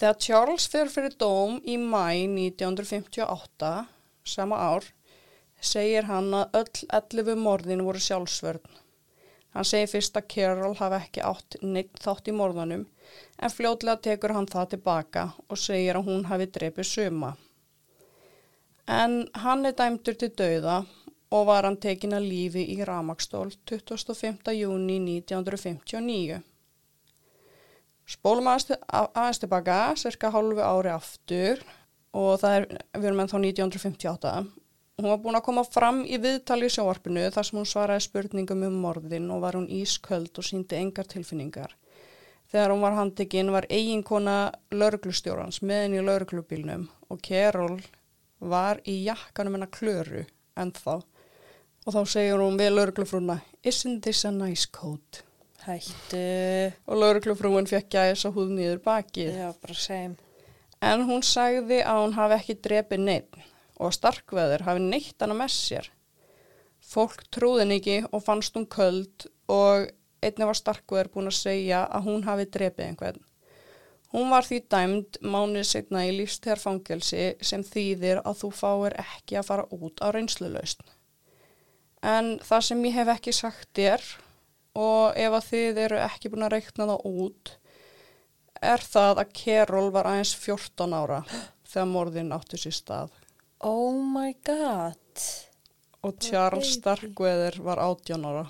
Þegar 0.00 0.20
Charles 0.26 0.66
fer 0.72 0.88
fyrir 0.90 1.14
dóm 1.20 1.60
í 1.62 1.76
mæ 1.78 2.24
1958, 2.24 3.72
sama 4.24 4.56
ár, 4.72 4.88
segir 5.60 6.08
hann 6.08 6.32
að 6.34 6.58
öll 6.62 6.88
11 6.98 7.38
morðin 7.44 7.84
voru 7.86 8.00
sjálfsvörn. 8.02 8.80
Hann 9.54 9.68
segir 9.68 9.92
fyrst 9.92 10.16
að 10.18 10.28
Carol 10.34 10.74
hafi 10.80 10.98
ekki 10.98 11.22
átt 11.22 11.60
neitt 11.62 12.00
þátt 12.02 12.32
í 12.32 12.34
morðanum 12.34 12.88
en 13.38 13.52
fljótlega 13.54 14.00
tekur 14.08 14.34
hann 14.34 14.50
það 14.50 14.72
tilbaka 14.72 15.28
og 15.46 15.60
segir 15.60 16.00
að 16.00 16.08
hún 16.08 16.26
hafi 16.30 16.48
drepið 16.56 16.90
suma. 16.90 17.34
En 18.90 19.22
hann 19.44 19.64
er 19.68 19.76
dæmdur 19.78 20.18
til 20.18 20.32
dauða 20.34 20.82
og 21.34 21.46
var 21.48 21.66
hann 21.66 21.80
tekin 21.82 22.14
að 22.14 22.28
lífi 22.30 22.62
í 22.76 22.80
Ramakstól 22.86 23.48
25. 23.66 24.52
júni 24.54 25.00
1959. 25.02 26.42
Spólum 28.04 28.50
aðeins, 28.52 29.40
tilbaka, 29.40 29.78
cirka 29.98 30.30
hálfu 30.30 30.62
ári 30.62 30.92
aftur 30.92 31.62
og 32.14 32.36
það 32.42 32.58
er, 32.58 32.66
við 32.98 33.08
erum 33.08 33.22
ennþá 33.24 33.40
1958. 33.40 34.34
Hún 35.00 35.10
var 35.10 35.22
búin 35.24 35.38
að 35.38 35.46
koma 35.48 35.64
fram 35.66 36.04
í 36.06 36.20
viðtali 36.22 36.68
í 36.68 36.74
sjóarpinu 36.74 37.24
þar 37.34 37.48
sem 37.48 37.58
hún 37.58 37.66
svaraði 37.66 38.04
spurningum 38.04 38.62
um 38.68 38.76
morðin 38.84 39.26
og 39.34 39.40
var 39.42 39.58
hún 39.58 39.66
ísköld 39.66 40.38
og 40.38 40.46
síndi 40.46 40.78
engar 40.78 41.08
tilfinningar. 41.10 41.72
Þegar 42.52 42.70
hún 42.70 42.84
var 42.84 42.94
handtekinn 42.94 43.50
var 43.50 43.66
eiginkona 43.72 44.36
lauruglustjórans 44.70 45.64
með 45.66 45.82
henni 45.86 45.98
í 45.98 46.06
lauruglubílnum 46.06 46.86
og 47.10 47.24
Kerol 47.24 47.80
var 48.38 48.78
í 48.86 49.00
jakkanum 49.08 49.56
hennar 49.56 49.72
klöru 49.74 50.22
ennþá. 50.54 51.00
Og 51.84 51.92
þá 51.92 52.00
segir 52.08 52.40
hún 52.40 52.56
við 52.56 52.70
lauruglufrúna, 52.72 53.38
isn't 53.60 54.04
this 54.06 54.24
a 54.24 54.30
nice 54.32 54.64
coat? 54.72 55.20
Hættu. 55.64 56.20
Og 56.88 57.00
lauruglufrúin 57.00 57.68
fekk 57.68 57.90
gæs 57.92 58.24
að 58.28 58.38
húð 58.38 58.54
niður 58.56 58.80
bakið. 58.84 59.34
Já, 59.36 59.50
bara 59.60 59.76
segjum. 59.76 60.14
En 60.84 61.04
hún 61.08 61.22
sagði 61.24 61.82
að 61.84 62.00
hún 62.02 62.16
hafi 62.16 62.36
ekki 62.38 62.56
drepið 62.64 63.04
neitt 63.04 63.36
og 63.74 63.88
að 63.88 63.94
starkveður 63.98 64.64
hafi 64.66 64.82
neitt 64.84 65.20
hana 65.20 65.36
með 65.36 65.52
sér. 65.54 65.90
Fólk 66.84 67.24
trúðin 67.32 67.72
ekki 67.76 68.00
og 68.10 68.24
fannst 68.24 68.56
hún 68.56 68.68
köld 68.70 69.28
og 69.50 69.88
einnig 70.24 70.50
var 70.50 70.58
starkveður 70.58 71.12
búin 71.14 71.30
að 71.30 71.38
segja 71.38 71.84
að 71.88 72.08
hún 72.08 72.26
hafi 72.28 72.48
drepið 72.56 72.88
einhvern. 72.88 73.22
Hún 74.14 74.30
var 74.30 74.46
því 74.46 74.60
dæmd 74.70 75.20
mánuð 75.26 75.64
setna 75.66 76.04
í 76.06 76.12
lífstæðarfangelsi 76.20 77.32
sem 77.42 77.64
þýðir 77.66 78.20
að 78.22 78.44
þú 78.44 78.50
fáir 78.54 78.94
ekki 79.02 79.40
að 79.40 79.48
fara 79.48 79.64
út 79.74 80.04
á 80.04 80.08
reynslulausn. 80.14 80.84
En 82.04 82.34
það 82.44 82.64
sem 82.68 82.86
ég 82.88 82.96
hef 82.98 83.10
ekki 83.14 83.32
sagt 83.32 83.80
er 83.80 84.02
og 84.76 85.16
ef 85.16 85.36
að 85.38 85.50
þið 85.50 85.82
eru 85.86 86.00
ekki 86.04 86.30
búin 86.32 86.46
að 86.46 86.56
reikna 86.58 86.88
það 86.90 87.06
út 87.08 87.54
er 88.64 88.84
það 88.84 89.20
að 89.22 89.32
Kerol 89.38 89.88
var 89.94 90.08
aðeins 90.10 90.34
14 90.40 90.96
ára 90.96 91.20
þegar 91.68 91.90
morðin 91.90 92.34
áttu 92.34 92.60
sér 92.60 92.76
stað. 92.76 93.14
Oh 93.64 93.96
my 93.96 94.34
god. 94.44 95.24
og 96.04 96.20
Charles. 96.20 96.74
Starkweather 96.76 97.56
var 97.64 97.80
18 97.80 98.24
ára. 98.28 98.44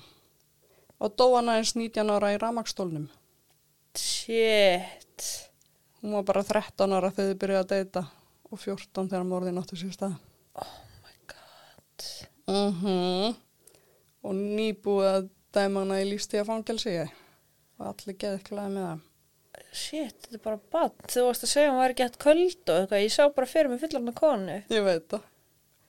Og 0.99 1.15
dó 1.15 1.29
hann 1.35 1.51
aðeins 1.51 1.75
19 1.75 2.11
ára 2.11 2.33
í 2.35 2.39
ramagstólnum. 2.41 3.07
Shit. 3.95 5.29
Hún 6.01 6.17
var 6.17 6.27
bara 6.27 6.43
13 6.43 6.95
ára 6.95 7.11
þegar 7.11 7.31
þið 7.31 7.39
byrjuði 7.43 7.61
að 7.63 7.71
deyta 7.71 8.05
og 8.51 8.59
14 8.59 9.09
þegar 9.11 9.27
morðin 9.29 9.61
áttu 9.61 9.79
sér 9.79 9.95
stað. 9.95 10.19
Oh 10.59 10.77
my 11.05 11.17
god. 11.31 12.07
Mm 12.51 13.44
Og 14.25 14.33
nýbúið 14.37 15.09
að 15.11 15.27
dæma 15.55 15.83
hana 15.83 15.99
í 16.01 16.07
lífstíða 16.09 16.47
fangelsi. 16.47 16.95
Og 17.79 17.89
allir 17.91 18.17
geði 18.21 18.41
klæði 18.47 18.71
með 18.75 18.87
það. 18.87 19.03
Shit, 19.75 20.15
þetta 20.25 20.37
er 20.37 20.43
bara 20.43 20.59
bann. 20.71 20.93
Þú 21.11 21.23
varst 21.27 21.43
að 21.45 21.51
segja 21.51 21.71
hún 21.71 21.79
var 21.81 21.93
ekki 21.93 22.05
hægt 22.07 22.19
köld 22.23 22.69
og 22.71 22.77
eitthvað. 22.81 23.03
Ég 23.05 23.13
sá 23.15 23.23
bara 23.35 23.49
fyrir 23.51 23.71
mig 23.71 23.81
fullarna 23.83 24.13
konu. 24.15 24.57
Ég 24.71 24.85
veit 24.87 25.07
það. 25.11 25.25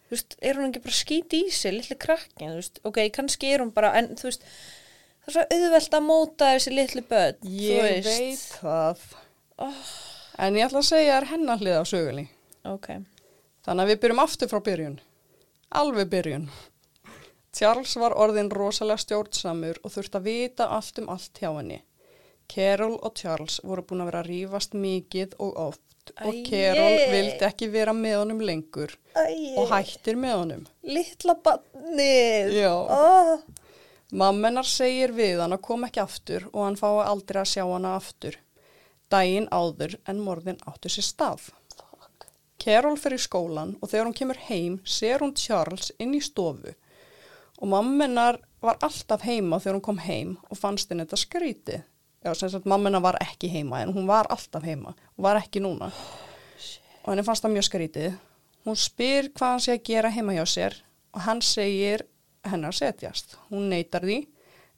Þú 0.07 0.15
veist, 0.15 0.37
er 0.47 0.59
hún 0.61 0.69
ekki 0.71 0.83
bara 0.85 0.95
skít 1.01 1.35
í 1.35 1.41
sig, 1.51 1.73
litli 1.75 1.97
krakkin, 1.99 2.53
þú 2.53 2.59
veist. 2.61 2.81
Ok, 2.87 2.99
kannski 3.15 3.49
er 3.55 3.63
hún 3.65 3.73
bara, 3.75 3.91
en 3.99 4.13
þú 4.19 4.29
veist, 4.29 4.45
það 5.25 5.33
er 5.33 5.35
svo 5.37 5.45
auðvelt 5.57 5.97
að 5.99 6.05
móta 6.07 6.51
þessi 6.55 6.75
litli 6.77 7.03
börn. 7.11 7.41
Ég 7.59 8.05
veit 8.07 8.45
það. 8.61 9.03
Oh, 9.67 9.91
En 10.47 10.59
ég 10.61 10.67
ætla 10.69 10.83
að 10.83 10.89
segja 10.91 11.17
þér 11.17 11.29
hennar 11.33 11.63
hlið 11.63 11.79
á 11.81 11.85
sögunni. 11.89 12.27
ok. 12.69 12.89
Þannig 13.67 13.83
að 13.83 13.91
við 13.91 14.01
byrjum 14.05 14.23
aftur 14.23 14.51
frá 14.53 14.61
byrjun. 14.63 14.99
Alveg 15.81 16.11
byrjun. 16.13 16.45
Charles 17.57 17.95
var 17.97 18.13
orðin 18.21 18.51
rosalega 18.53 19.01
stjórnsamur 19.01 19.79
og 19.81 19.93
þurfti 19.95 20.19
að 20.19 20.27
vita 20.29 20.67
allt 20.77 20.99
um 21.01 21.07
allt 21.09 21.39
hjá 21.41 21.49
henni. 21.55 21.79
Carol 22.53 22.99
og 23.01 23.15
Charles 23.17 23.63
voru 23.65 23.85
búin 23.87 24.05
að 24.05 24.11
vera 24.11 24.21
að 24.21 24.31
rífast 24.31 24.77
mikið 24.77 25.37
og 25.41 25.57
oft 25.63 26.13
og 26.21 26.37
Æi. 26.37 26.43
Carol 26.51 26.99
vildi 27.15 27.49
ekki 27.49 27.71
vera 27.73 27.95
með 27.97 28.19
honum 28.21 28.45
lengur 28.45 28.93
Æ, 29.17 29.57
og 29.57 29.73
hættir 29.73 30.21
með 30.21 30.37
honum. 30.37 30.69
Litla 30.85 31.39
bannið. 31.49 32.53
Já. 32.61 32.75
Oh. 32.77 33.33
Mammenar 34.13 34.69
segir 34.69 35.17
við 35.17 35.41
hann 35.41 35.57
að 35.57 35.65
koma 35.65 35.89
ekki 35.89 36.05
aftur 36.05 36.51
og 36.53 36.63
hann 36.63 36.79
fái 36.79 36.93
aldrei 37.09 37.41
að 37.41 37.53
sjá 37.57 37.65
hana 37.65 37.97
aftur. 37.97 38.37
Dæin 39.11 39.49
áður 39.49 39.97
en 40.05 40.21
morðin 40.21 40.61
áttu 40.69 40.93
sér 40.93 41.09
stað. 41.09 41.53
Carol 42.61 42.99
fer 43.01 43.17
í 43.17 43.23
skólan 43.23 43.79
og 43.81 43.89
þegar 43.89 44.11
hún 44.11 44.19
kemur 44.19 44.49
heim 44.51 44.83
ser 44.85 45.25
hún 45.25 45.33
Charles 45.39 45.95
inn 46.03 46.13
í 46.19 46.21
stofu 46.21 46.77
og 47.61 47.69
mammenar 47.73 48.39
var 48.63 48.79
alltaf 48.85 49.25
heima 49.25 49.59
þegar 49.61 49.79
hún 49.79 49.85
kom 49.85 50.01
heim 50.03 50.37
og 50.51 50.59
fannst 50.59 50.91
henni 50.91 51.07
þetta 51.07 51.21
skrítið. 51.21 51.85
Já, 52.25 52.33
sem 52.35 52.51
sagt 52.51 52.67
mammenar 52.67 53.05
var 53.05 53.19
ekki 53.23 53.49
heima 53.53 53.83
en 53.85 53.95
hún 53.95 54.09
var 54.09 54.27
alltaf 54.33 54.65
heima 54.67 54.95
og 54.95 55.27
var 55.29 55.39
ekki 55.41 55.63
núna. 55.63 55.93
Og 57.05 57.13
henni 57.13 57.25
fannst 57.27 57.45
það 57.45 57.55
mjög 57.55 57.69
skrítið. 57.69 58.17
Hún 58.67 58.79
spyr 58.81 59.31
hvað 59.31 59.53
hann 59.55 59.63
sé 59.63 59.77
að 59.77 59.85
gera 59.87 60.11
heima 60.11 60.35
hjá 60.35 60.45
sér 60.51 60.81
og 61.15 61.23
hann 61.23 61.43
segir 61.45 62.03
hennar 62.47 62.75
setjast. 62.75 63.37
Hún 63.51 63.71
neytar 63.71 64.03
því 64.03 64.25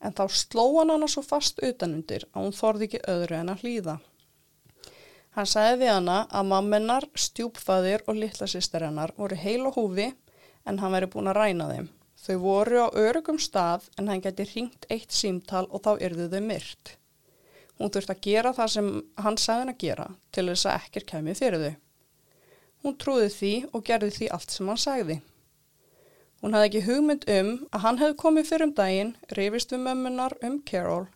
en 0.04 0.14
þá 0.14 0.24
sló 0.30 0.66
hann 0.78 0.92
hana 0.92 1.08
svo 1.10 1.24
fast 1.26 1.58
utanundir 1.64 2.28
að 2.32 2.44
hún 2.44 2.54
þorði 2.54 2.88
ekki 2.88 3.04
öðru 3.10 3.38
en 3.40 3.52
að 3.54 3.64
hlýða. 3.64 3.98
Hann 5.38 5.46
sagði 5.46 5.84
við 5.84 5.92
hana 5.94 6.18
að 6.34 6.48
mammenar, 6.50 7.04
stjúpfæðir 7.14 8.04
og 8.10 8.16
litla 8.18 8.48
sýstir 8.50 8.84
hennar 8.86 9.12
voru 9.16 9.36
heil 9.38 9.68
og 9.68 9.76
húfi 9.78 10.08
en 10.66 10.80
hann 10.82 10.94
væri 10.94 11.08
búin 11.12 11.30
að 11.30 11.38
ræna 11.38 11.68
þeim. 11.72 11.88
Þau 12.28 12.36
voru 12.42 12.80
á 12.84 12.88
örugum 12.92 13.38
stað 13.40 13.86
en 13.96 14.10
hann 14.12 14.20
geti 14.20 14.44
ringt 14.50 14.82
eitt 14.92 15.14
símtal 15.16 15.64
og 15.72 15.80
þá 15.86 15.94
yrðu 16.04 16.26
þau 16.28 16.42
myrt. 16.44 16.90
Hún 17.78 17.92
þurfti 17.94 18.12
að 18.12 18.24
gera 18.26 18.52
það 18.52 18.72
sem 18.74 18.90
hann 19.24 19.38
sagði 19.40 19.62
hann 19.62 19.72
að 19.72 19.82
gera 19.86 20.06
til 20.36 20.44
þess 20.50 20.68
að 20.68 20.78
ekkir 20.82 21.06
kemið 21.08 21.40
fyrir 21.40 21.64
þau. 21.64 21.74
Hún 22.84 22.96
trúði 23.00 23.28
því 23.32 23.52
og 23.72 23.84
gerði 23.88 24.10
því 24.18 24.30
allt 24.36 24.54
sem 24.54 24.68
hann 24.68 24.82
sagði. 24.84 25.18
Hún 26.42 26.54
hafði 26.54 26.68
ekki 26.68 26.86
hugmynd 26.86 27.28
um 27.38 27.52
að 27.72 27.84
hann 27.86 28.00
hefði 28.02 28.18
komið 28.22 28.50
fyrir 28.52 28.68
um 28.68 28.74
daginn, 28.76 29.16
rifist 29.38 29.72
við 29.72 29.86
mömmunar 29.88 30.36
um 30.44 30.60
Carol 30.68 31.06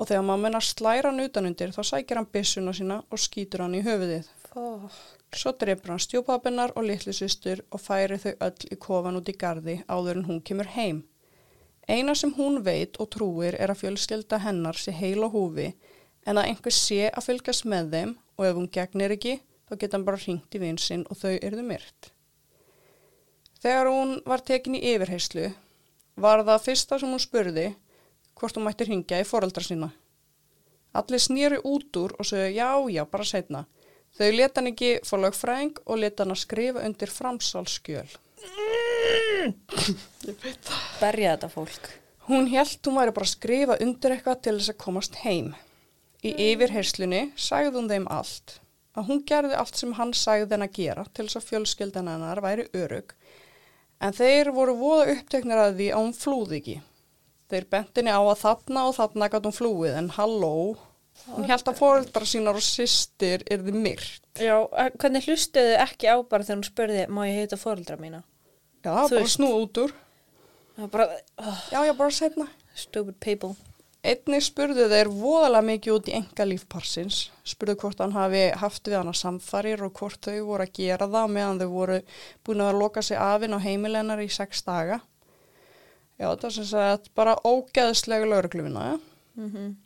og 0.00 0.08
þegar 0.08 0.24
mammunar 0.32 0.64
slæra 0.66 1.12
hann 1.12 1.22
utanundir 1.22 1.76
þá 1.76 1.82
sækir 1.92 2.18
hann 2.18 2.32
byssuna 2.32 2.72
sína 2.74 3.02
og 3.12 3.20
skýtur 3.20 3.66
hann 3.66 3.76
í 3.76 3.84
höfuðið. 3.84 4.32
Fuck. 4.48 5.21
Svo 5.32 5.54
dreipur 5.56 5.94
hann 5.94 6.02
stjúpapinnar 6.02 6.74
og 6.76 6.84
litlu 6.84 7.12
systur 7.16 7.62
og 7.72 7.80
færi 7.80 8.18
þau 8.20 8.32
öll 8.46 8.68
í 8.68 8.76
kofan 8.86 9.16
út 9.16 9.30
í 9.32 9.36
gardi 9.42 9.78
áður 9.88 10.20
en 10.20 10.26
hún 10.28 10.42
kemur 10.44 10.68
heim. 10.74 11.02
Eina 11.88 12.14
sem 12.14 12.34
hún 12.36 12.60
veit 12.66 12.98
og 13.00 13.08
trúir 13.14 13.56
er 13.58 13.72
að 13.72 13.80
fjölskylda 13.82 14.42
hennar 14.44 14.78
sé 14.78 14.92
heil 14.94 15.24
og 15.24 15.32
húfi 15.36 15.72
en 16.26 16.38
að 16.38 16.50
einhver 16.50 16.76
sé 16.76 17.08
að 17.08 17.26
fylgjast 17.28 17.66
með 17.72 17.88
þeim 17.94 18.12
og 18.36 18.46
ef 18.46 18.58
hún 18.58 18.68
gegnir 18.76 19.16
ekki 19.16 19.38
þá 19.68 19.74
geta 19.78 19.96
hann 19.96 20.06
bara 20.06 20.20
hringt 20.20 20.54
í 20.54 20.60
vinsinn 20.62 21.06
og 21.08 21.18
þau 21.22 21.32
eruðu 21.34 21.64
myrt. 21.66 22.12
Þegar 23.62 23.88
hún 23.88 24.16
var 24.26 24.44
tekin 24.44 24.76
í 24.76 24.84
yfirheyslu 24.92 25.48
var 26.22 26.44
það 26.44 26.64
fyrsta 26.66 26.98
sem 27.00 27.12
hún 27.14 27.22
spurði 27.22 27.68
hvort 28.38 28.58
hún 28.58 28.66
mætti 28.66 28.86
hringja 28.88 29.20
í 29.22 29.26
foreldra 29.26 29.64
sína. 29.64 29.92
Allir 30.92 31.22
snýri 31.24 31.60
út 31.64 31.96
úr 31.96 32.12
og 32.18 32.28
sögðu 32.28 32.50
já, 32.52 32.68
já, 32.92 33.04
bara 33.08 33.24
setna. 33.24 33.64
Þau 34.18 34.28
leta 34.34 34.60
hann 34.60 34.70
ekki 34.72 34.92
fór 35.08 35.22
lögfræðing 35.24 35.78
og 35.86 36.00
leta 36.02 36.24
hann 36.24 36.34
að 36.34 36.42
skrifa 36.42 36.84
undir 36.84 37.12
framsalskjöl. 37.12 38.08
Berja 41.00 41.34
þetta 41.34 41.50
fólk. 41.52 41.88
Hún 42.28 42.50
held 42.52 42.86
hún 42.86 42.98
væri 43.00 43.14
bara 43.16 43.26
að 43.26 43.32
skrifa 43.32 43.78
undir 43.82 44.14
eitthvað 44.14 44.42
til 44.44 44.56
þess 44.58 44.72
að 44.74 44.82
komast 44.84 45.16
heim. 45.24 45.54
Í 46.22 46.30
yfirherslunni 46.52 47.22
sagði 47.34 47.74
hún 47.78 47.90
þeim 47.90 48.06
allt. 48.14 48.58
Að 48.92 49.08
hún 49.08 49.24
gerði 49.26 49.56
allt 49.58 49.80
sem 49.80 49.96
hann 49.96 50.12
sagði 50.14 50.52
henn 50.52 50.66
að 50.68 50.76
gera 50.76 51.04
til 51.08 51.26
þess 51.26 51.40
að 51.40 51.48
fjölskyldan 51.48 52.10
hennar 52.12 52.42
væri 52.44 52.68
örug. 52.76 53.14
En 54.02 54.14
þeir 54.14 54.52
voru 54.54 54.76
voða 54.76 55.16
uppteknir 55.16 55.62
að 55.64 55.76
því 55.80 55.88
að 55.90 56.02
hún 56.02 56.16
flúði 56.18 56.58
ekki. 56.60 56.76
Þeir 57.52 57.66
bentinni 57.72 58.12
á 58.12 58.20
að 58.20 58.40
þarna 58.42 58.84
og 58.88 58.96
þarna 58.96 59.30
gæti 59.32 59.48
hún 59.48 59.56
flúið 59.56 59.98
en 59.98 60.12
halló. 60.18 60.54
Hún 61.32 61.46
held 61.46 61.68
að 61.70 61.78
fóreldra 61.78 62.26
sínar 62.26 62.58
og 62.58 62.64
systir 62.66 63.44
yrði 63.52 63.74
myrt. 63.76 64.22
Já, 64.40 64.56
eh, 64.78 64.90
hvernig 64.98 65.26
hlustuðu 65.28 65.76
ekki 65.78 66.10
á 66.10 66.16
bara 66.26 66.42
þegar 66.42 66.58
hún 66.58 66.66
spurði, 66.66 67.02
má 67.08 67.20
ég 67.28 67.42
heita 67.42 67.58
fóreldra 67.60 67.98
mína? 68.00 68.22
Já, 68.82 69.06
Þú 69.06 69.18
bara 69.20 69.30
snúð 69.30 69.58
út 69.62 69.82
úr. 69.84 69.92
Var 70.76 70.88
bara, 70.88 71.06
oh, 71.38 71.60
Já, 71.70 71.84
já, 71.86 71.92
bara 71.96 72.10
setna. 72.10 72.48
stupid 72.74 73.20
people. 73.20 73.54
Einnig 74.02 74.42
spurðu 74.42 74.88
þeir 74.90 75.06
voðalega 75.14 75.62
mikið 75.62 75.92
út 75.94 76.08
í 76.10 76.14
enga 76.16 76.44
lífparsins, 76.48 77.30
spurðu 77.46 77.76
hvort 77.84 78.00
hann 78.02 78.16
hafi 78.16 78.50
haft 78.58 78.82
við 78.88 78.96
hana 78.98 79.12
samfarir 79.14 79.84
og 79.86 79.92
hvort 79.94 80.18
þau 80.26 80.40
voru 80.48 80.64
að 80.66 80.72
gera 80.74 81.06
það 81.06 81.28
meðan 81.36 81.60
þau 81.60 81.68
voru 81.70 82.00
búin 82.42 82.64
að 82.66 82.80
loka 82.80 83.02
sig 83.02 83.16
afinn 83.16 83.54
á 83.54 83.62
heimilennar 83.62 84.18
í 84.18 84.26
sex 84.28 84.64
daga. 84.66 84.98
Já, 86.18 86.34
það 86.34 86.44
er 86.48 86.56
sem 86.56 86.64
sagt 86.64 87.14
bara 87.14 87.36
ógeðslega 87.46 88.26
lauruglufina. 88.26 88.88
Ja? 88.90 88.98
Mm 89.36 89.76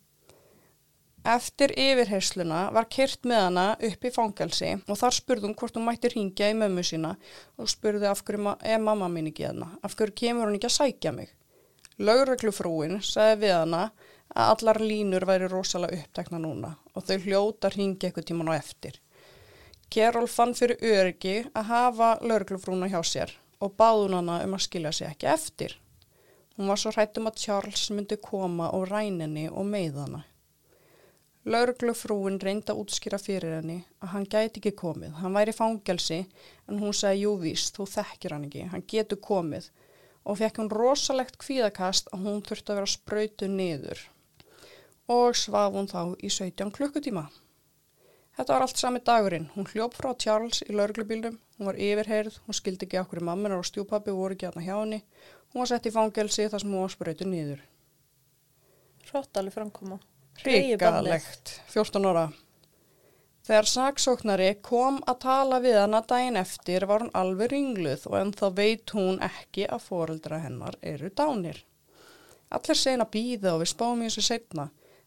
Eftir 1.27 1.73
yfirheysluna 1.75 2.59
var 2.77 2.87
kyrt 2.93 3.25
með 3.27 3.41
hana 3.49 3.63
upp 3.89 4.05
í 4.07 4.11
fangelsi 4.15 4.69
og 4.87 4.99
þar 5.01 5.15
spurði 5.17 5.49
hún 5.49 5.57
hvort 5.59 5.75
hún 5.79 5.87
mætti 5.89 6.11
ringja 6.13 6.51
í 6.53 6.57
mömmu 6.59 6.85
sína 6.87 7.15
og 7.59 7.71
spurði 7.73 8.07
af 8.11 8.21
hverju 8.23 8.43
ma- 8.45 8.59
er 8.63 8.79
mamma 8.79 9.09
mín 9.11 9.27
ekki 9.33 9.47
hérna, 9.49 9.73
af 9.83 9.97
hverju 9.99 10.15
kemur 10.21 10.47
hún 10.47 10.59
ekki 10.61 10.69
að 10.71 10.77
sækja 10.77 11.13
mig. 11.17 11.33
Lauruglufrúin 11.99 13.01
sagði 13.03 13.41
við 13.43 13.55
hana 13.57 13.81
að 14.37 14.53
allar 14.53 14.81
línur 14.85 15.27
væri 15.27 15.49
rosalega 15.51 15.99
upptekna 16.05 16.39
núna 16.45 16.71
og 16.95 17.09
þau 17.09 17.19
hljóta 17.25 17.73
ringja 17.75 18.11
eitthvað 18.11 18.29
tíman 18.31 18.53
á 18.53 18.61
eftir. 18.61 19.01
Kerol 19.91 20.29
fann 20.31 20.55
fyrir 20.59 20.79
öryggi 20.83 21.35
að 21.57 21.69
hafa 21.73 22.13
lauruglufrúna 22.23 22.87
hjá 22.93 23.01
sér 23.03 23.35
og 23.59 23.75
báðun 23.81 24.15
hana 24.21 24.39
um 24.47 24.55
að 24.55 24.67
skilja 24.69 24.93
sig 24.93 25.11
ekki 25.11 25.27
eftir. 25.33 25.75
Hún 26.57 26.71
var 26.71 26.79
svo 26.79 26.95
hrætt 26.95 27.19
um 27.19 27.27
að 27.27 27.43
Charles 27.43 27.89
myndi 27.91 28.17
koma 28.23 28.71
og 28.77 28.87
ræninni 28.93 29.49
og 29.51 29.67
meiða 29.67 30.07
hana. 30.07 30.25
Lauruglufrúin 31.47 32.41
reyndi 32.43 32.73
að 32.73 32.81
útskýra 32.83 33.19
fyrir 33.23 33.61
henni 33.61 33.77
að 34.03 34.13
hann 34.17 34.25
gæti 34.27 34.59
ekki 34.59 34.73
komið. 34.81 35.13
Hann 35.21 35.37
væri 35.37 35.53
í 35.55 35.57
fangelsi 35.57 36.17
en 36.67 36.81
hún 36.83 36.95
sagði 36.97 37.21
jú 37.23 37.37
víst, 37.39 37.77
þú 37.77 37.87
þekkir 37.93 38.35
hann 38.35 38.47
ekki, 38.49 38.65
hann 38.73 38.83
getur 38.91 39.21
komið 39.23 39.69
og 40.27 40.41
fekk 40.41 40.59
hún 40.59 40.73
rosalegt 40.73 41.39
kvíðakast 41.39 42.11
að 42.11 42.25
hún 42.27 42.43
þurfti 42.49 42.73
að 42.73 42.81
vera 42.81 42.91
sprautu 42.91 43.51
niður 43.53 44.03
og 45.07 45.37
svaf 45.39 45.77
hún 45.77 45.87
þá 45.87 46.01
í 46.19 46.33
17 46.35 46.73
klukkutíma. 46.75 47.29
Þetta 48.37 48.53
var 48.53 48.67
allt 48.67 48.83
sami 48.83 49.01
dagurinn. 49.07 49.47
Hún 49.55 49.71
hljóp 49.71 49.95
frá 49.97 50.11
Charles 50.19 50.65
í 50.67 50.75
lauruglubílnum, 50.75 51.39
hún 51.57 51.71
var 51.71 51.79
yfirheyrð, 51.79 52.41
hún 52.45 52.59
skildi 52.59 52.89
ekki 52.89 52.99
okkur 53.05 53.23
mamminar 53.25 53.63
og 53.63 53.71
stjúpappi 53.71 54.13
voru 54.13 54.35
ekki 54.35 54.51
aðna 54.51 54.67
hjá 54.67 54.75
henni, 54.81 55.01
hún 55.55 55.63
var 55.63 55.71
sett 55.71 55.87
í 55.87 55.95
fangelsi 55.95 56.51
þar 56.51 56.67
sem 56.67 56.75
hún 56.75 56.85
var 56.85 56.93
sprautu 56.93 57.31
niður. 57.31 57.63
Hróttalega 59.07 59.55
framkoma. 59.61 60.03
Ríkalegt, 60.45 61.61
14 61.73 62.11
ára. 62.11 62.27
Þegar 63.47 63.69
saksóknari 63.71 64.49
kom 64.59 64.97
að 65.07 65.21
tala 65.23 65.61
við 65.63 65.77
hana 65.79 66.01
daginn 66.03 66.39
eftir 66.41 66.87
var 66.91 67.05
hún 67.05 67.13
alveg 67.15 67.53
ringluð 67.53 68.09
og 68.11 68.17
en 68.19 68.33
þá 68.35 68.47
veit 68.57 68.91
hún 68.97 69.21
ekki 69.23 69.69
að 69.71 69.85
foreldra 69.87 70.41
hennar 70.43 70.75
eru 70.83 71.13
dánir. 71.15 71.61
Allir 72.51 72.79
segin 72.79 73.05
að 73.05 73.13
býða 73.15 73.55
og 73.55 73.63
við 73.63 73.71
spáum 73.71 74.03
í 74.03 74.09
þessu 74.09 74.27
setna. 74.27 74.67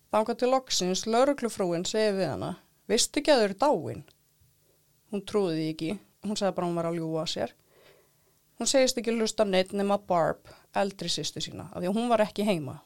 Þangað 0.09 0.39
til 0.39 0.51
loksins 0.53 1.05
lauruglufrúin 1.05 1.85
segi 1.85 2.15
við 2.15 2.31
hana, 2.31 2.53
veistu 2.87 3.19
ekki 3.19 3.33
að 3.35 3.41
þau 3.41 3.47
eru 3.49 3.59
dáin? 3.63 4.05
Hún 5.11 5.25
trúði 5.27 5.69
ekki, 5.73 5.91
hún 6.23 6.39
sagði 6.39 6.55
bara 6.55 6.69
hún 6.69 6.79
var 6.79 6.89
að 6.89 6.99
ljúa 7.01 7.25
sér. 7.27 7.53
Hún 8.59 8.71
segist 8.71 8.97
ekki 8.99 9.13
hlusta 9.15 9.43
á 9.43 9.51
neitt 9.51 9.75
nema 9.75 9.99
Barb, 9.99 10.47
eldri 10.75 11.11
sýstu 11.11 11.43
sína, 11.43 11.69
af 11.73 11.83
því 11.83 11.91
að 11.91 11.99
hún 11.99 12.09
var 12.11 12.23
ekki 12.23 12.47
heima. 12.47 12.79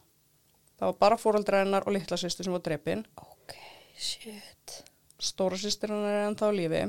Það 0.84 0.90
var 0.90 0.96
bara 1.00 1.16
fóreldra 1.16 1.60
hennar 1.62 1.86
og 1.88 1.94
litla 1.96 2.18
sýstu 2.20 2.44
sem 2.44 2.52
var 2.52 2.60
drepin. 2.60 3.06
Ok, 3.16 3.54
shit. 3.96 4.72
Stóra 5.16 5.56
sýstir 5.56 5.94
hennar 5.94 6.12
er 6.12 6.26
ennþá 6.28 6.50
lífi. 6.52 6.82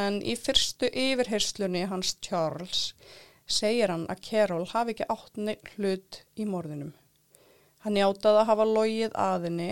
En 0.00 0.16
í 0.24 0.32
fyrstu 0.40 0.88
yfirherslunni 0.88 1.82
hans 1.90 2.14
Charles 2.24 2.86
segir 3.44 3.92
hann 3.92 4.06
að 4.08 4.22
Carol 4.30 4.64
hafi 4.70 4.94
ekki 4.94 5.08
átt 5.12 5.36
neitt 5.36 5.68
hlut 5.74 6.22
í 6.40 6.46
morðinum. 6.48 6.94
Hann 7.84 8.00
játaði 8.00 8.40
að 8.46 8.48
hafa 8.54 8.68
logið 8.70 9.20
aðinni, 9.26 9.68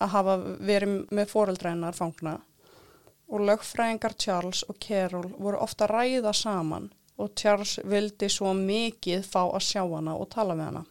að 0.00 0.12
hafa 0.16 0.38
verið 0.72 0.96
með 1.12 1.30
fóreldra 1.34 1.74
hennar 1.74 2.00
fangna 2.00 2.38
og 3.28 3.46
lögfræðingar 3.50 4.16
Charles 4.16 4.64
og 4.64 4.80
Carol 4.80 5.28
voru 5.36 5.60
ofta 5.60 5.92
ræða 5.92 6.32
saman 6.32 6.88
og 7.20 7.36
Charles 7.36 7.76
vildi 7.84 8.32
svo 8.32 8.56
mikið 8.56 9.28
fá 9.28 9.42
að 9.44 9.62
sjá 9.68 9.82
hana 9.84 10.16
og 10.16 10.32
tala 10.32 10.56
við 10.56 10.70
hana. 10.70 10.86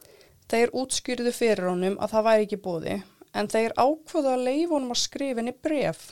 Þeir 0.52 0.74
útskýrðu 0.76 1.30
fyrir 1.32 1.70
honum 1.70 1.94
að 1.96 2.12
það 2.12 2.26
væri 2.28 2.46
ekki 2.46 2.60
bóði 2.60 2.96
en 3.32 3.46
þeir 3.48 3.72
ákvöðu 3.80 4.34
að 4.34 4.42
leifa 4.48 4.74
honum 4.74 4.92
að 4.92 5.00
skrifa 5.00 5.40
henni 5.40 5.54
bref 5.64 6.10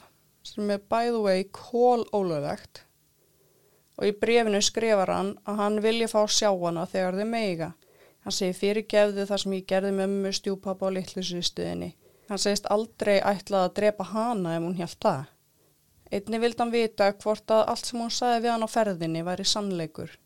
sem 0.49 0.71
er 0.73 0.81
by 0.89 1.11
the 1.11 1.21
way 1.21 1.45
kól 1.53 2.07
ólöðvegt 2.17 2.87
og 4.01 4.09
í 4.09 4.15
brefinu 4.17 4.63
skrifar 4.65 5.13
hann 5.13 5.35
að 5.45 5.61
hann 5.61 5.77
vilja 5.85 6.09
fá 6.09 6.23
sjá 6.25 6.49
hana 6.49 6.87
þegar 6.89 7.19
þau 7.21 7.29
meiga. 7.29 7.69
Hann 8.25 8.37
segir 8.37 8.57
fyrirgefðu 8.57 9.27
það 9.29 9.43
sem 9.43 9.57
ég 9.59 9.67
gerði 9.69 9.91
mömmu 9.99 10.33
stjúpappa 10.37 10.89
og 10.89 10.97
litlu 10.97 11.25
sýstuðinni. 11.25 11.91
Hann 12.33 12.41
segist 12.41 12.69
aldrei 12.73 13.19
ætlað 13.19 13.67
að 13.67 13.75
drepa 13.77 14.07
hana 14.15 14.57
ef 14.57 14.65
hún 14.65 14.77
hjælt 14.79 15.01
það. 15.05 15.23
Einni 16.11 16.41
vildi 16.43 16.63
hann 16.65 16.73
vita 16.73 17.13
hvort 17.13 17.53
að 17.55 17.67
allt 17.75 17.91
sem 17.91 18.01
hún 18.01 18.13
sagði 18.15 18.45
við 18.47 18.55
hann 18.55 18.65
á 18.65 18.69
ferðinni 18.73 19.25
væri 19.29 19.47
sannleikur. 19.53 20.17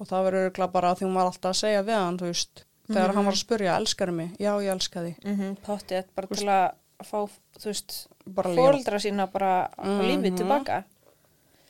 Og 0.00 0.08
það 0.08 0.28
verður 0.28 0.48
örgla 0.48 0.70
bara 0.72 0.92
að 0.92 1.00
því 1.00 1.08
hún 1.08 1.18
var 1.20 1.28
alltaf 1.28 1.52
að 1.52 1.60
segja 1.60 1.84
við 1.84 2.00
hann, 2.00 2.18
þú 2.18 2.30
veist, 2.32 2.64
þegar 2.88 3.08
Mhm. 3.08 3.14
hann 3.16 3.24
var 3.24 3.32
að 3.32 3.44
spurja, 3.44 3.76
elskar 3.76 4.10
mig? 4.12 4.30
Já, 4.38 4.52
ég 4.62 4.70
elska 4.72 5.00
því. 5.02 5.14
Mm 5.24 5.36
-hmm, 5.40 5.56
Pottið, 5.66 6.04
bara 6.14 6.26
til 6.26 6.46
að 6.46 6.72
fá, 7.04 7.28
þú 7.58 7.64
veist, 7.64 8.06
fóreldra 8.34 8.98
sína 9.00 9.26
bara 9.32 9.68
á 9.78 9.84
lífið 10.02 10.30
Mhm. 10.30 10.36
tilbaka. 10.36 10.84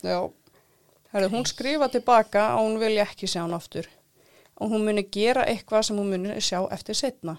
Já. 0.03 0.31
Herri, 1.13 1.29
hún 1.29 1.45
skrifa 1.47 1.89
tilbaka 1.89 2.39
að 2.57 2.59
hún 2.59 2.79
vilja 2.79 3.05
ekki 3.07 3.27
sjá 3.27 3.41
hann 3.43 3.55
aftur. 3.55 3.87
Og 4.61 4.71
hún 4.71 4.85
muni 4.85 5.03
gera 5.11 5.45
eitthvað 5.45 5.85
sem 5.85 5.97
hún 5.97 6.11
muni 6.11 6.29
sjá 6.41 6.69
eftir 6.73 6.95
setna. 6.95 7.39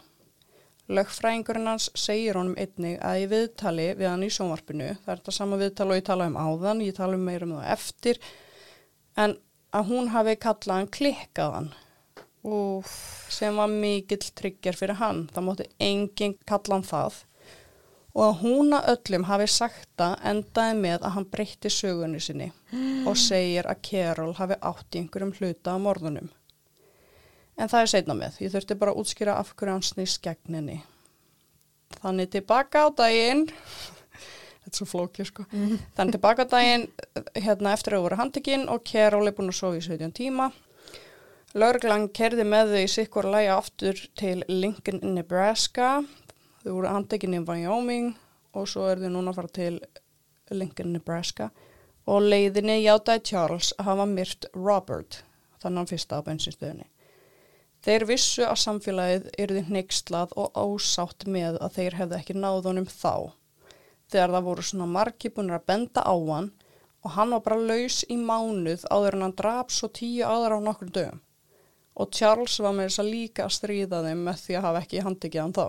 Lögfræðingurinn 0.89 1.65
hans 1.67 1.89
segir 1.95 2.35
honum 2.35 2.55
einnig 2.55 2.99
að 3.01 3.23
í 3.23 3.27
viðtali 3.31 3.95
við 3.97 4.07
hann 4.07 4.21
í 4.23 4.29
sjónvarpinu, 4.29 4.91
það 5.05 5.07
er 5.13 5.17
þetta 5.17 5.33
sama 5.33 5.57
viðtali 5.57 5.89
og 5.89 5.95
ég 6.01 6.03
tala 6.05 6.27
um 6.27 6.35
áðan, 6.37 6.81
ég 6.85 6.93
tala 6.93 7.13
um 7.15 7.25
meira 7.25 7.43
um 7.47 7.53
það 7.57 7.71
eftir, 7.73 8.19
en 9.17 9.37
að 9.73 9.87
hún 9.89 10.09
hafi 10.13 10.35
kallað 10.35 10.75
hann 10.75 10.87
klikkaðan 10.87 11.71
Úf, 12.45 12.89
sem 13.33 13.55
var 13.57 13.71
mikill 13.71 14.21
tryggjar 14.37 14.77
fyrir 14.77 14.99
hann. 14.99 15.23
Það 15.33 15.47
mótti 15.47 15.69
enginn 15.81 16.37
kalla 16.45 16.77
hann 16.77 16.85
það 16.85 17.23
og 18.15 18.23
að 18.23 18.37
hún 18.45 18.75
að 18.75 18.89
öllum 18.93 19.25
hafi 19.27 19.47
sagt 19.51 19.89
það 19.99 20.13
endaði 20.29 20.75
með 20.79 21.01
að 21.01 21.13
hann 21.17 21.27
breytti 21.33 21.71
sögunni 21.73 22.21
sinni 22.23 22.47
og 23.05 23.17
segir 23.19 23.67
að 23.67 23.81
Carol 23.89 24.31
hafi 24.37 24.55
átt 24.63 24.95
í 24.95 25.01
einhverjum 25.01 25.33
hluta 25.35 25.75
á 25.75 25.77
morðunum. 25.83 26.29
En 27.59 27.71
það 27.71 27.81
er 27.81 27.91
setna 27.91 28.15
með. 28.15 28.39
Ég 28.43 28.53
þurfti 28.53 28.77
bara 28.79 28.93
að 28.95 29.01
útskýra 29.03 29.35
af 29.39 29.51
hverju 29.55 29.75
hann 29.75 29.83
snýst 29.83 30.21
gegn 30.23 30.59
henni. 30.59 30.77
Þannig 31.99 32.31
tilbaka 32.31 32.87
á 32.87 32.89
daginn, 32.95 33.45
þetta 34.63 34.71
er 34.71 34.79
svo 34.79 34.87
flókið 34.91 35.29
sko, 35.31 35.45
þannig 35.95 36.17
tilbaka 36.17 36.47
á 36.47 36.53
daginn 36.55 36.87
hérna 37.35 37.75
eftir 37.75 37.97
að 37.97 38.07
voru 38.07 38.19
handtekinn 38.19 38.67
og 38.71 38.83
Carol 38.87 39.27
er 39.27 39.35
búin 39.35 39.51
að 39.51 39.59
sofa 39.59 39.79
í 39.79 39.83
17 39.83 40.15
tíma. 40.15 40.49
Lörglan 41.55 42.09
kerði 42.11 42.43
með 42.43 42.73
þau 42.73 42.87
sikkur 42.91 43.25
lægi 43.31 43.47
aftur 43.53 43.99
til 44.19 44.41
Lincoln, 44.51 44.97
Nebraska. 45.15 46.01
Þau 46.59 46.73
voru 46.73 46.89
handtekinn 46.91 47.37
í 47.37 47.39
Wyoming 47.47 48.09
og 48.51 48.65
svo 48.67 48.89
er 48.91 48.99
þau 48.99 49.13
núna 49.13 49.31
að 49.31 49.37
fara 49.37 49.51
til 49.55 49.77
Lincoln, 50.51 50.91
Nebraska. 50.91 51.47
Og 52.11 52.27
leiðinni 52.27 52.81
játaði 52.81 53.23
Charles 53.29 53.71
að 53.77 53.87
hafa 53.87 54.07
myrt 54.11 54.49
Robert, 54.51 55.21
þannig 55.63 55.79
hann 55.79 55.89
fyrsta 55.93 56.19
á 56.19 56.27
bensinstöðinni. 56.27 56.89
Þeir 57.87 58.07
vissu 58.09 58.43
að 58.43 58.59
samfélagið 58.65 59.29
yrði 59.45 59.63
hneykslað 59.69 60.35
og 60.35 60.59
ásátt 60.59 61.23
með 61.23 61.61
að 61.63 61.77
þeir 61.77 61.99
hefði 62.01 62.17
ekki 62.19 62.35
náð 62.35 62.67
honum 62.67 62.89
þá. 62.91 63.31
Þegar 64.11 64.35
það 64.35 64.49
voru 64.49 64.67
svona 64.73 64.89
margi 64.91 65.31
búin 65.31 65.55
að 65.55 65.69
benda 65.71 66.03
á 66.03 66.15
hann 66.19 66.51
og 66.99 67.15
hann 67.15 67.31
var 67.31 67.47
bara 67.47 67.63
laus 67.71 68.03
í 68.11 68.19
mánuð 68.19 68.83
áður 68.91 69.15
en 69.15 69.29
hann 69.29 69.39
draf 69.39 69.71
svo 69.71 69.87
tíu 69.87 70.27
aðra 70.27 70.59
á 70.59 70.67
nokkur 70.67 70.91
dögum. 70.91 71.21
Og 71.95 72.11
Charles 72.11 72.57
var 72.59 72.73
með 72.75 72.89
þess 72.89 73.01
að 73.03 73.11
líka 73.13 73.45
að 73.45 73.53
stríða 73.55 74.01
þeim 74.03 74.23
með 74.27 74.41
því 74.41 74.55
að 74.57 74.65
hafa 74.67 74.81
ekki 74.83 75.03
handikið 75.05 75.41
hann 75.41 75.55
þá. 75.55 75.67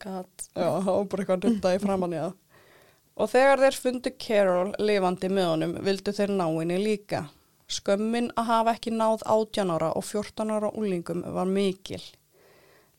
God. 0.00 0.30
Já, 0.56 0.68
það 0.68 0.94
var 0.94 1.10
bara 1.12 1.26
eitthvað 1.26 1.74
í 1.76 1.82
framann 1.82 2.14
í 2.14 2.22
það. 2.22 2.38
Og 3.20 3.28
þegar 3.28 3.60
þeir 3.60 3.76
fundu 3.84 4.12
Carol 4.24 4.70
lifandi 4.80 5.28
með 5.28 5.50
honum, 5.50 5.74
vildu 5.84 6.14
þeir 6.16 6.32
ná 6.38 6.46
henni 6.46 6.78
líka. 6.80 7.26
Skömmin 7.70 8.30
að 8.40 8.48
hafa 8.48 8.74
ekki 8.78 8.94
náð 8.94 9.26
18 9.28 9.74
ára 9.74 9.90
og 9.98 10.06
14 10.08 10.54
ára 10.56 10.70
úlingum 10.72 11.20
var 11.36 11.50
mikil. 11.50 12.00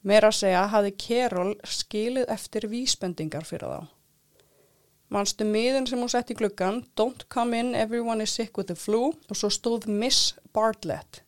Meira 0.06 0.30
að 0.30 0.38
segja 0.44 0.68
hafði 0.70 0.94
Carol 1.02 1.56
skilið 1.66 2.30
eftir 2.34 2.70
vísbendingar 2.70 3.50
fyrir 3.50 3.74
þá. 3.74 3.90
Manstu 5.12 5.44
miðin 5.44 5.90
sem 5.90 6.00
hún 6.00 6.10
sett 6.10 6.32
í 6.32 6.38
gluggan, 6.40 6.86
Don't 6.96 7.26
come 7.34 7.58
in, 7.58 7.74
everyone 7.76 8.24
is 8.24 8.32
sick 8.32 8.56
with 8.58 8.70
the 8.70 8.78
flu 8.78 9.10
og 9.12 9.36
svo 9.36 9.50
stóð 9.52 9.90
Miss 9.90 10.36
Bartlett. 10.54 11.24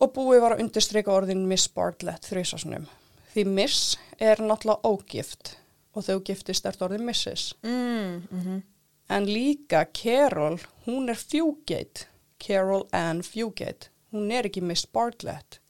Og 0.00 0.12
búið 0.12 0.42
var 0.44 0.54
að 0.54 0.64
undirstryka 0.64 1.12
orðin 1.12 1.46
Miss 1.48 1.68
Bartlett 1.72 2.28
þrjusasunum. 2.28 2.86
Því 3.32 3.44
Miss 3.48 3.96
er 4.20 4.40
náttúrulega 4.44 4.84
ógift 4.84 5.56
og 5.96 6.04
þú 6.04 6.18
giftist 6.28 6.66
er 6.68 6.76
orðin 6.84 7.06
Mrs. 7.08 7.52
Mm, 7.64 8.24
mm 8.30 8.64
En 9.08 9.26
líka 9.30 9.84
Carol, 9.94 10.58
hún 10.86 11.08
er 11.08 11.14
Fugate, 11.14 12.08
Carol 12.38 12.88
Ann 12.92 13.22
Fugate. 13.22 13.92
Hún 14.10 14.32
er 14.34 14.48
ekki 14.48 14.62
Miss 14.62 14.86
Bartlett. 14.86 15.60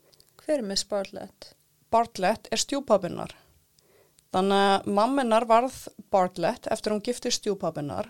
Hver 0.41 0.63
er 0.63 0.65
Miss 0.65 0.87
Bartlett? 0.89 1.51
Bartlett 1.93 2.49
er 2.51 2.63
stjúpabinnar. 2.63 3.35
Þannig 4.33 4.63
að 4.71 4.89
mamminar 4.89 5.45
varð 5.49 5.77
Bartlett 6.11 6.69
eftir 6.73 6.95
hún 6.95 7.05
gifti 7.05 7.33
stjúpabinnar 7.33 8.09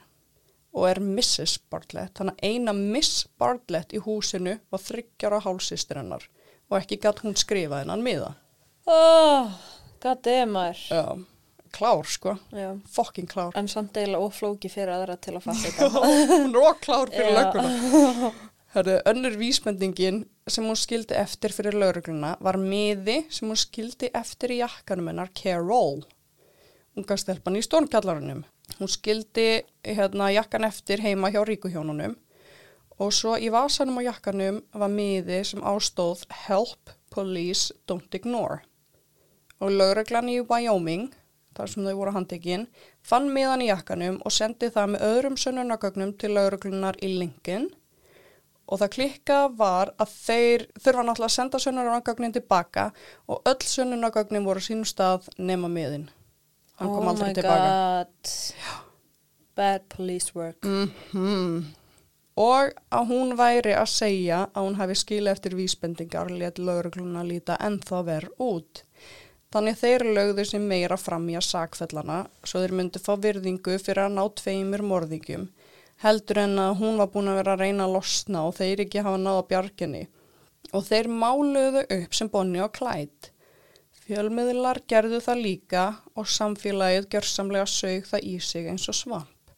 og 0.77 0.89
er 0.91 1.01
Mrs. 1.01 1.57
Bartlett. 1.73 2.13
Þannig 2.19 2.37
að 2.37 2.51
eina 2.51 2.75
Miss 2.77 3.23
Bartlett 3.41 3.95
í 3.97 4.01
húsinu 4.05 4.59
var 4.71 4.83
þryggjara 4.85 5.41
hálsistir 5.47 6.01
hennar 6.03 6.27
og 6.69 6.77
ekki 6.81 6.99
gatt 7.01 7.23
hún 7.25 7.37
skrifa 7.39 7.81
hennan 7.81 8.03
miða. 8.05 8.35
Oh, 8.91 9.49
god 10.03 10.21
damn 10.27 10.53
maður. 10.55 10.83
Já, 10.91 11.05
klár 11.77 12.05
sko, 12.11 12.37
Já. 12.55 12.73
fokking 12.93 13.29
klár. 13.31 13.55
En 13.59 13.69
samt 13.71 13.97
eiginlega 13.97 14.27
oflóki 14.29 14.69
fyrir 14.73 14.93
aðra 14.97 15.17
til 15.23 15.37
að 15.39 15.47
fatta 15.47 15.71
þetta. 15.79 16.03
hún 16.35 16.53
er 16.53 16.69
okklár 16.73 17.13
fyrir 17.15 17.39
lögguna. 17.39 18.33
Hörðu, 18.77 18.99
önnur 19.09 19.39
vísbendingin 19.41 20.19
sem 20.53 20.67
hún 20.69 20.77
skildi 20.77 21.17
eftir 21.17 21.55
fyrir 21.57 21.79
laurugluna 21.81 22.35
var 22.45 22.59
miði 22.61 23.23
sem 23.33 23.49
hún 23.49 23.57
skildi 23.57 24.11
eftir 24.15 24.53
í 24.53 24.59
jakkanum 24.61 25.09
hennar 25.09 25.31
Carol. 25.39 26.03
Unga 26.97 27.17
stelpan 27.21 27.57
í 27.57 27.63
stórnkjallarunum. 27.65 28.43
Hún 28.77 28.91
skildi 28.91 29.65
hérna, 29.87 30.31
jakkan 30.35 30.67
eftir 30.69 31.01
heima 31.01 31.31
hjá 31.33 31.43
ríkuhjónunum 31.47 32.17
og 32.99 33.13
svo 33.13 33.37
í 33.37 33.51
vasanum 33.53 34.01
á 34.01 34.09
jakkanum 34.09 34.63
var 34.73 34.93
miði 34.93 35.43
sem 35.45 35.63
ástóð 35.65 36.25
Help, 36.47 36.93
Police, 37.13 37.75
Don't 37.89 38.13
Ignore. 38.17 38.63
Og 39.61 39.73
lauruglan 39.73 40.29
í 40.33 40.41
Wyoming, 40.41 41.11
þar 41.57 41.73
sem 41.73 41.87
þau 41.87 41.97
voru 42.01 42.15
handtekinn, 42.17 42.67
fann 43.05 43.29
miðan 43.33 43.65
í 43.65 43.71
jakkanum 43.71 44.21
og 44.25 44.33
sendi 44.33 44.69
það 44.73 44.95
með 44.95 45.07
öðrum 45.11 45.41
sönnunagögnum 45.41 46.15
til 46.21 46.33
lauruglunar 46.37 46.99
í 47.05 47.13
Lincoln 47.21 47.71
og 48.67 48.81
það 48.81 48.93
klikka 48.97 49.39
var 49.55 49.93
að 50.03 50.13
þeir 50.27 50.67
þurfa 50.83 51.05
náttúrulega 51.07 51.31
að 51.31 51.37
senda 51.37 51.61
sönnunagögnin 51.63 52.35
tilbaka 52.35 52.91
og 53.31 53.47
öll 53.47 53.63
sönnunagögnin 53.63 54.47
voru 54.47 54.63
sínum 54.65 54.89
stað 54.89 55.29
nema 55.39 55.71
miðin. 55.71 56.09
Hann 56.77 56.93
kom 56.93 57.05
oh 57.05 57.11
aldrei 57.13 57.29
my 57.31 57.37
tilbaka. 57.39 57.73
god. 57.73 58.33
Bad 59.57 59.89
police 59.97 60.35
work. 60.37 60.63
Mm 60.63 61.75
Og 62.37 62.75
að 62.93 63.07
hún 63.09 63.31
væri 63.33 63.73
að 63.73 63.87
segja 63.89 64.43
að 64.53 64.67
hún 64.67 64.75
hefði 64.77 64.97
skilið 65.01 65.31
eftir 65.33 65.55
vísbendingar 65.57 66.29
let 66.29 66.59
laurugluna 66.61 67.23
líta 67.25 67.57
ennþá 67.65 68.01
verð 68.05 68.43
út. 68.45 68.83
Þannig 69.57 69.79
þeir 69.81 70.05
lögðu 70.19 70.45
sér 70.45 70.61
meira 70.61 70.99
fram 71.01 71.25
í 71.33 71.37
að 71.39 71.47
sakfellana 71.47 72.19
svo 72.45 72.61
þeir 72.61 72.75
myndi 72.77 73.01
fá 73.01 73.15
virðingu 73.17 73.79
fyrir 73.81 74.03
að 74.05 74.19
ná 74.19 74.25
tveimur 74.37 74.85
morðingjum 74.85 75.47
heldur 76.03 76.43
en 76.43 76.59
að 76.61 76.75
hún 76.81 76.99
var 77.01 77.11
búin 77.13 77.31
að 77.33 77.41
vera 77.41 77.55
að 77.57 77.65
reyna 77.65 77.87
að 77.87 77.97
losna 77.97 78.45
og 78.49 78.57
þeir 78.59 78.85
ekki 78.85 79.05
hafa 79.05 79.21
náða 79.21 79.47
bjarginni. 79.51 80.03
Og 80.75 80.85
þeir 80.85 81.09
máluðu 81.09 81.85
upp 81.97 82.17
sem 82.17 82.31
bonni 82.33 82.61
og 82.65 82.73
klætt. 82.77 83.31
Fjölmiðlar 84.07 84.79
gerðu 84.87 85.19
það 85.19 85.41
líka 85.43 85.85
og 86.15 86.29
samfélagið 86.31 87.09
gjörsamlega 87.11 87.67
sög 87.67 88.05
það 88.07 88.27
í 88.31 88.35
sig 88.39 88.69
eins 88.71 88.85
og 88.87 88.95
svamp. 88.95 89.55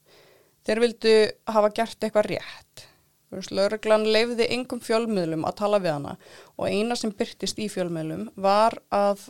Þeir 0.64 0.80
vildu 0.84 1.12
hafa 1.52 1.68
gert 1.76 2.04
eitthvað 2.06 2.30
rétt. 2.32 2.84
Lauruglan 3.28 4.06
leifði 4.08 4.46
engum 4.54 4.80
fjölmiðlum 4.80 5.44
að 5.44 5.58
tala 5.58 5.80
við 5.84 5.92
hana 5.98 6.14
og 6.56 6.64
eina 6.72 6.96
sem 6.96 7.12
byrtist 7.12 7.60
í 7.60 7.66
fjölmiðlum 7.68 8.30
var 8.40 8.78
að 8.88 9.26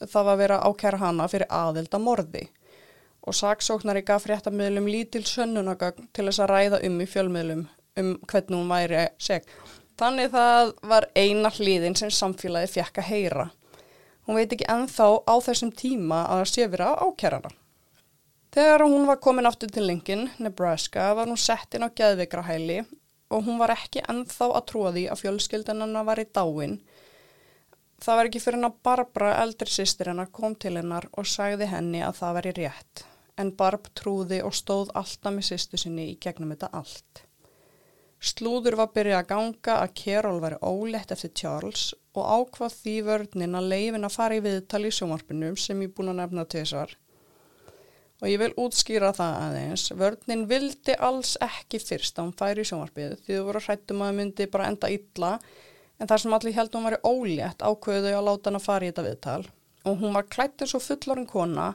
það 0.00 0.22
var 0.22 0.32
að 0.32 0.40
vera 0.40 0.62
ákæra 0.64 1.02
hana 1.02 1.28
fyrir 1.28 1.52
aðelda 1.52 2.00
morði 2.00 2.46
og 3.28 3.36
saksóknari 3.36 4.00
gaf 4.08 4.24
fréttamiðlum 4.24 4.88
lítil 4.88 5.26
sönnunagögn 5.28 6.08
til 6.16 6.24
þess 6.30 6.40
að 6.40 6.52
ræða 6.54 6.80
um 6.88 7.00
í 7.04 7.10
fjölmiðlum 7.12 7.66
um 8.00 8.10
hvernig 8.30 8.56
hún 8.56 8.72
væri 8.72 9.04
seg. 9.20 9.44
Þannig 9.98 10.32
það 10.32 10.72
var 10.88 11.10
eina 11.12 11.52
hlýðin 11.52 12.00
sem 12.00 12.12
samfélagi 12.14 12.78
fjekk 12.78 13.02
að 13.02 13.10
heyra. 13.12 13.48
Hún 14.28 14.36
veit 14.36 14.52
ekki 14.52 14.66
enþá 14.68 15.04
á 15.24 15.34
þessum 15.40 15.70
tíma 15.72 16.18
að 16.28 16.42
sé 16.50 16.66
vera 16.68 16.90
ákærana. 17.00 17.48
Þegar 18.52 18.84
hún 18.84 19.06
var 19.08 19.20
komin 19.24 19.48
aftur 19.48 19.70
til 19.72 19.86
Lincoln, 19.88 20.26
Nebraska, 20.36 21.14
var 21.16 21.30
hún 21.30 21.40
sett 21.40 21.72
inn 21.76 21.86
á 21.88 21.88
geðvikrahæli 21.88 22.82
og 23.32 23.46
hún 23.46 23.56
var 23.60 23.72
ekki 23.72 24.02
enþá 24.04 24.50
að 24.52 24.66
trúa 24.68 24.92
því 24.92 25.04
að 25.08 25.22
fjölskyldunarna 25.22 26.02
var 26.04 26.20
í 26.20 26.26
dáin. 26.28 26.76
Það 28.04 28.20
var 28.20 28.28
ekki 28.28 28.42
fyrir 28.44 28.58
henn 28.58 28.68
að 28.68 28.76
Barbara, 28.84 29.30
eldri 29.42 29.72
sýstir 29.72 30.12
hennar, 30.12 30.28
kom 30.28 30.58
til 30.60 30.76
hennar 30.76 31.08
og 31.16 31.28
sagði 31.28 31.70
henni 31.72 32.04
að 32.04 32.20
það 32.20 32.36
væri 32.38 32.54
rétt. 32.60 33.04
En 33.40 33.54
Barb 33.56 33.88
trúði 33.96 34.42
og 34.44 34.52
stóð 34.60 34.92
alltaf 34.92 35.34
með 35.34 35.48
sýstu 35.48 35.80
sinni 35.80 36.10
í 36.12 36.18
gegnum 36.20 36.52
þetta 36.52 36.70
allt. 36.82 37.24
Slúður 38.18 38.74
var 38.80 38.88
byrjað 38.94 39.20
að 39.20 39.28
ganga 39.30 39.74
að 39.78 39.92
Carol 40.00 40.38
væri 40.42 40.56
ólegt 40.66 41.12
eftir 41.14 41.30
Charles 41.38 41.90
og 42.18 42.24
ákvað 42.26 42.78
því 42.80 42.94
vörninn 43.06 43.58
að 43.58 43.68
leifin 43.72 44.08
að 44.08 44.16
fara 44.16 44.38
í 44.38 44.42
viðtal 44.42 44.80
í 44.88 44.94
sjómarpunum 44.94 45.58
sem 45.60 45.84
ég 45.84 45.92
búin 45.94 46.10
að 46.10 46.18
nefna 46.24 46.44
til 46.50 46.64
þessar 46.64 46.96
og 48.18 48.26
ég 48.26 48.40
vil 48.42 48.50
útskýra 48.58 49.12
það 49.14 49.36
aðeins. 49.44 49.84
Vörninn 49.94 50.44
vildi 50.50 50.96
alls 50.98 51.36
ekki 51.44 51.80
fyrst 51.82 52.18
að 52.18 52.26
hún 52.26 52.36
færi 52.40 52.64
í 52.64 52.70
sjónvarpið 52.70 53.16
því 53.22 53.36
þú 53.36 53.44
voru 53.46 53.62
hrættum 53.62 54.02
að 54.02 54.10
það 54.10 54.18
myndi 54.18 54.48
bara 54.50 54.70
enda 54.72 54.90
illa 54.90 55.32
en 55.98 56.10
þar 56.10 56.22
sem 56.24 56.34
allir 56.34 56.56
held 56.58 56.74
hún 56.74 56.88
var 56.88 56.98
ólétt 57.06 57.62
ákveðu 57.62 58.14
að 58.14 58.28
láta 58.28 58.50
hann 58.50 58.58
að 58.58 58.66
fara 58.66 58.86
í 58.86 58.90
þetta 58.90 59.06
viðtal. 59.06 59.42
Og 59.86 60.00
hún 60.02 60.16
var 60.18 60.30
klætt 60.30 60.64
eins 60.64 60.74
og 60.74 60.84
fullorinn 60.84 61.30
kona 61.30 61.68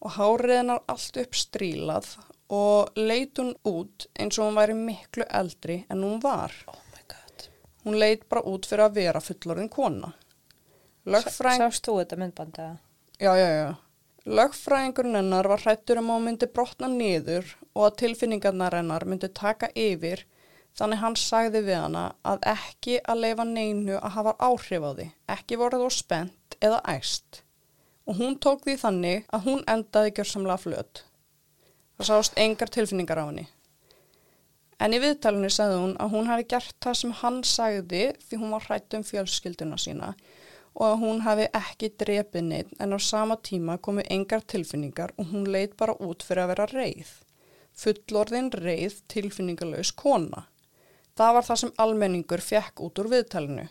og 0.00 0.14
hárið 0.16 0.60
hennar 0.60 0.84
allt 0.90 1.18
upp 1.20 1.36
strílað 1.36 2.14
og 2.50 2.96
leit 2.98 3.38
hún 3.38 3.52
út 3.66 4.08
eins 4.18 4.38
og 4.38 4.48
hún 4.48 4.58
væri 4.58 4.74
miklu 4.74 5.26
eldri 5.28 5.84
en 5.90 6.02
hún 6.02 6.22
var. 6.22 6.54
Oh 6.66 6.80
my 6.94 7.04
god. 7.08 7.46
Hún 7.84 7.98
leit 8.02 8.26
bara 8.28 8.42
út 8.42 8.66
fyrir 8.66 8.88
að 8.88 8.98
vera 8.98 9.22
fullorinn 9.22 9.70
kona. 9.70 10.12
Lögfræng... 11.06 11.62
Sást 11.62 11.86
þú 11.86 12.00
þetta 12.00 12.18
myndbanda? 12.20 12.66
Já, 13.20 13.32
já, 13.38 13.48
já. 13.54 13.70
Lögfræðingurinn 14.26 15.16
hennar 15.16 15.48
var 15.48 15.62
hrættur 15.62 16.02
um 16.02 16.10
að 16.10 16.18
hún 16.18 16.26
myndi 16.28 16.48
brotna 16.50 16.90
niður 16.92 17.54
og 17.72 17.86
að 17.86 17.96
tilfinningarnar 18.02 18.76
hennar 18.76 19.06
myndi 19.08 19.30
taka 19.32 19.70
yfir 19.72 20.26
þannig 20.76 21.00
hann 21.00 21.16
sagði 21.18 21.62
við 21.66 21.78
hana 21.80 22.02
að 22.26 22.44
ekki 22.52 22.98
að 23.00 23.22
leifa 23.24 23.46
neinu 23.48 23.96
að 23.98 24.14
hafa 24.16 24.34
áhrif 24.38 24.84
á 24.84 24.90
því, 24.98 25.06
ekki 25.36 25.58
voruð 25.60 25.86
og 25.86 25.94
spennt 25.96 26.58
eða 26.60 26.82
æst. 26.92 27.42
Og 28.06 28.18
hún 28.20 28.36
tók 28.42 28.66
því 28.66 28.76
þannig 28.82 29.26
að 29.32 29.46
hún 29.48 29.64
endaði 29.70 30.12
gjörsamlega 30.18 30.60
flöt. 30.60 31.02
Það 32.00 32.08
sást 32.08 32.38
engar 32.40 32.70
tilfinningar 32.72 33.18
á 33.20 33.28
henni. 33.28 33.42
En 34.80 34.94
í 34.96 34.98
viðtalinu 35.02 35.50
sagði 35.52 35.80
hún 35.82 35.90
að 36.00 36.14
hún 36.14 36.28
hafi 36.30 36.46
gert 36.48 36.76
það 36.80 36.94
sem 36.96 37.10
hann 37.18 37.34
sagði 37.44 38.00
því 38.22 38.38
hún 38.40 38.54
var 38.54 38.64
hrætt 38.64 38.96
um 38.96 39.04
fjölskylduna 39.04 39.76
sína 39.82 40.08
og 40.70 40.84
að 40.86 40.96
hún 41.02 41.20
hafi 41.26 41.48
ekki 41.60 41.90
drepið 42.00 42.46
neitt 42.46 42.72
en 42.80 42.96
á 42.96 42.98
sama 43.04 43.36
tíma 43.50 43.76
komu 43.84 44.06
engar 44.16 44.46
tilfinningar 44.48 45.12
og 45.20 45.28
hún 45.34 45.50
leit 45.52 45.76
bara 45.76 45.98
út 46.00 46.24
fyrir 46.24 46.46
að 46.46 46.52
vera 46.54 46.68
reið. 46.72 47.12
Fullorðin 47.76 48.48
reið 48.56 48.96
tilfinningalös 49.12 49.92
kona. 49.92 50.46
Það 51.20 51.36
var 51.36 51.50
það 51.50 51.62
sem 51.66 51.76
almenningur 51.84 52.46
fekk 52.48 52.80
út 52.86 53.04
úr 53.04 53.12
viðtalinu 53.12 53.68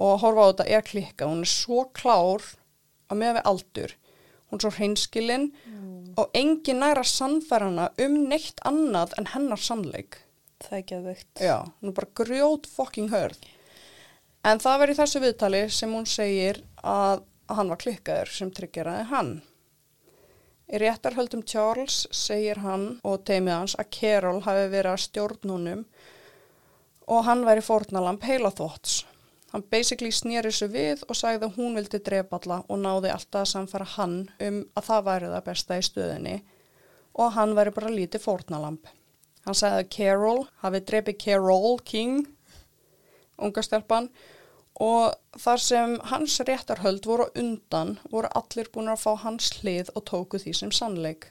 og 0.00 0.14
að 0.14 0.20
horfa 0.24 0.48
á 0.48 0.48
þetta 0.48 0.70
er 0.78 0.88
klikka. 0.88 1.28
Hún 1.28 1.44
er 1.44 1.52
svo 1.60 1.90
klár 1.92 2.54
að 3.12 3.20
með 3.20 3.36
við 3.36 3.50
aldur. 3.52 3.98
Hún 4.50 4.58
er 4.58 4.64
svo 4.66 4.72
hreinskilinn 4.74 5.46
mm. 5.52 6.14
og 6.18 6.34
engin 6.34 6.82
næra 6.82 7.04
sannfærana 7.06 7.90
um 8.02 8.18
neitt 8.30 8.60
annað 8.66 9.14
en 9.20 9.30
hennar 9.34 9.62
sannleik. 9.62 10.18
Það 10.60 10.72
er 10.76 10.82
ekki 10.82 10.96
að 10.98 11.08
vögt. 11.08 11.30
Já, 11.40 11.56
hún 11.80 11.92
er 11.92 11.96
bara 11.96 12.14
grjót 12.20 12.66
fucking 12.68 13.12
hörð. 13.14 13.38
En 14.44 14.60
það 14.60 14.80
var 14.82 14.92
í 14.92 14.96
þessu 14.96 15.20
viðtali 15.22 15.62
sem 15.72 15.92
hún 15.92 16.08
segir 16.08 16.62
að 16.80 17.22
hann 17.50 17.70
var 17.72 17.80
klikkaður 17.80 18.32
sem 18.34 18.50
tryggjaraði 18.54 19.06
hann. 19.10 19.32
Í 20.70 20.78
réttarhöldum 20.78 21.42
Charles 21.50 22.04
segir 22.14 22.60
hann 22.62 23.00
og 23.06 23.24
teimið 23.26 23.56
hans 23.56 23.76
að 23.80 23.90
Carol 23.96 24.40
hafi 24.44 24.68
verið 24.70 24.92
að 24.92 25.04
stjórnunum 25.06 25.84
og 27.10 27.24
hann 27.26 27.42
væri 27.46 27.64
fórnalamp 27.66 28.22
heila 28.22 28.52
þótts. 28.54 29.00
Hann 29.50 29.64
basically 29.70 30.12
snýri 30.14 30.50
þessu 30.50 30.68
við 30.70 31.04
og 31.08 31.18
sagði 31.18 31.48
að 31.48 31.56
hún 31.58 31.76
vildi 31.78 31.98
drepa 32.06 32.38
alla 32.38 32.60
og 32.68 32.78
náði 32.78 33.10
alltaf 33.10 33.42
að 33.42 33.52
samfara 33.52 33.88
hann 33.96 34.16
um 34.46 34.60
að 34.78 34.88
það 34.88 35.06
væri 35.08 35.30
það 35.34 35.46
besta 35.48 35.78
í 35.78 35.86
stöðinni 35.86 36.36
og 37.18 37.32
hann 37.34 37.56
væri 37.58 37.72
bara 37.74 37.90
lítið 37.90 38.22
fórnalamp. 38.22 38.86
Hann 39.46 39.56
sagði 39.58 39.82
að 39.82 39.90
Carol 39.96 40.44
hafi 40.62 40.82
drepið 40.86 41.18
Carol 41.24 41.80
King 41.84 42.28
unga 43.40 43.64
stelpan 43.64 44.08
og 44.80 45.16
þar 45.40 45.62
sem 45.64 45.98
hans 46.12 46.38
réttarhöld 46.46 47.06
voru 47.08 47.26
undan 47.36 47.96
voru 48.12 48.30
allir 48.38 48.70
búin 48.72 48.92
að 48.92 49.02
fá 49.02 49.12
hans 49.24 49.50
hlið 49.58 49.92
og 49.94 50.06
tóku 50.08 50.40
því 50.40 50.54
sem 50.56 50.72
sannleik. 50.72 51.30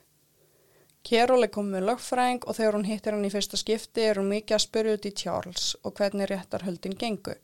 Kjærol 1.07 1.45
er 1.45 1.51
komið 1.53 1.86
lögfræng 1.88 2.43
og 2.43 2.57
þegar 2.57 2.76
hún 2.76 2.89
hittir 2.89 3.15
hann 3.15 3.26
í 3.26 3.32
fyrsta 3.32 3.57
skipti 3.57 4.03
er 4.03 4.20
hún 4.20 4.28
mikið 4.34 4.57
að 4.57 4.65
spyrja 4.65 4.95
út 4.97 5.07
í 5.07 5.13
Charles 5.22 5.70
og 5.88 5.95
hvernig 5.95 6.28
réttarhöldin 6.30 6.97
gengu. 6.99 7.38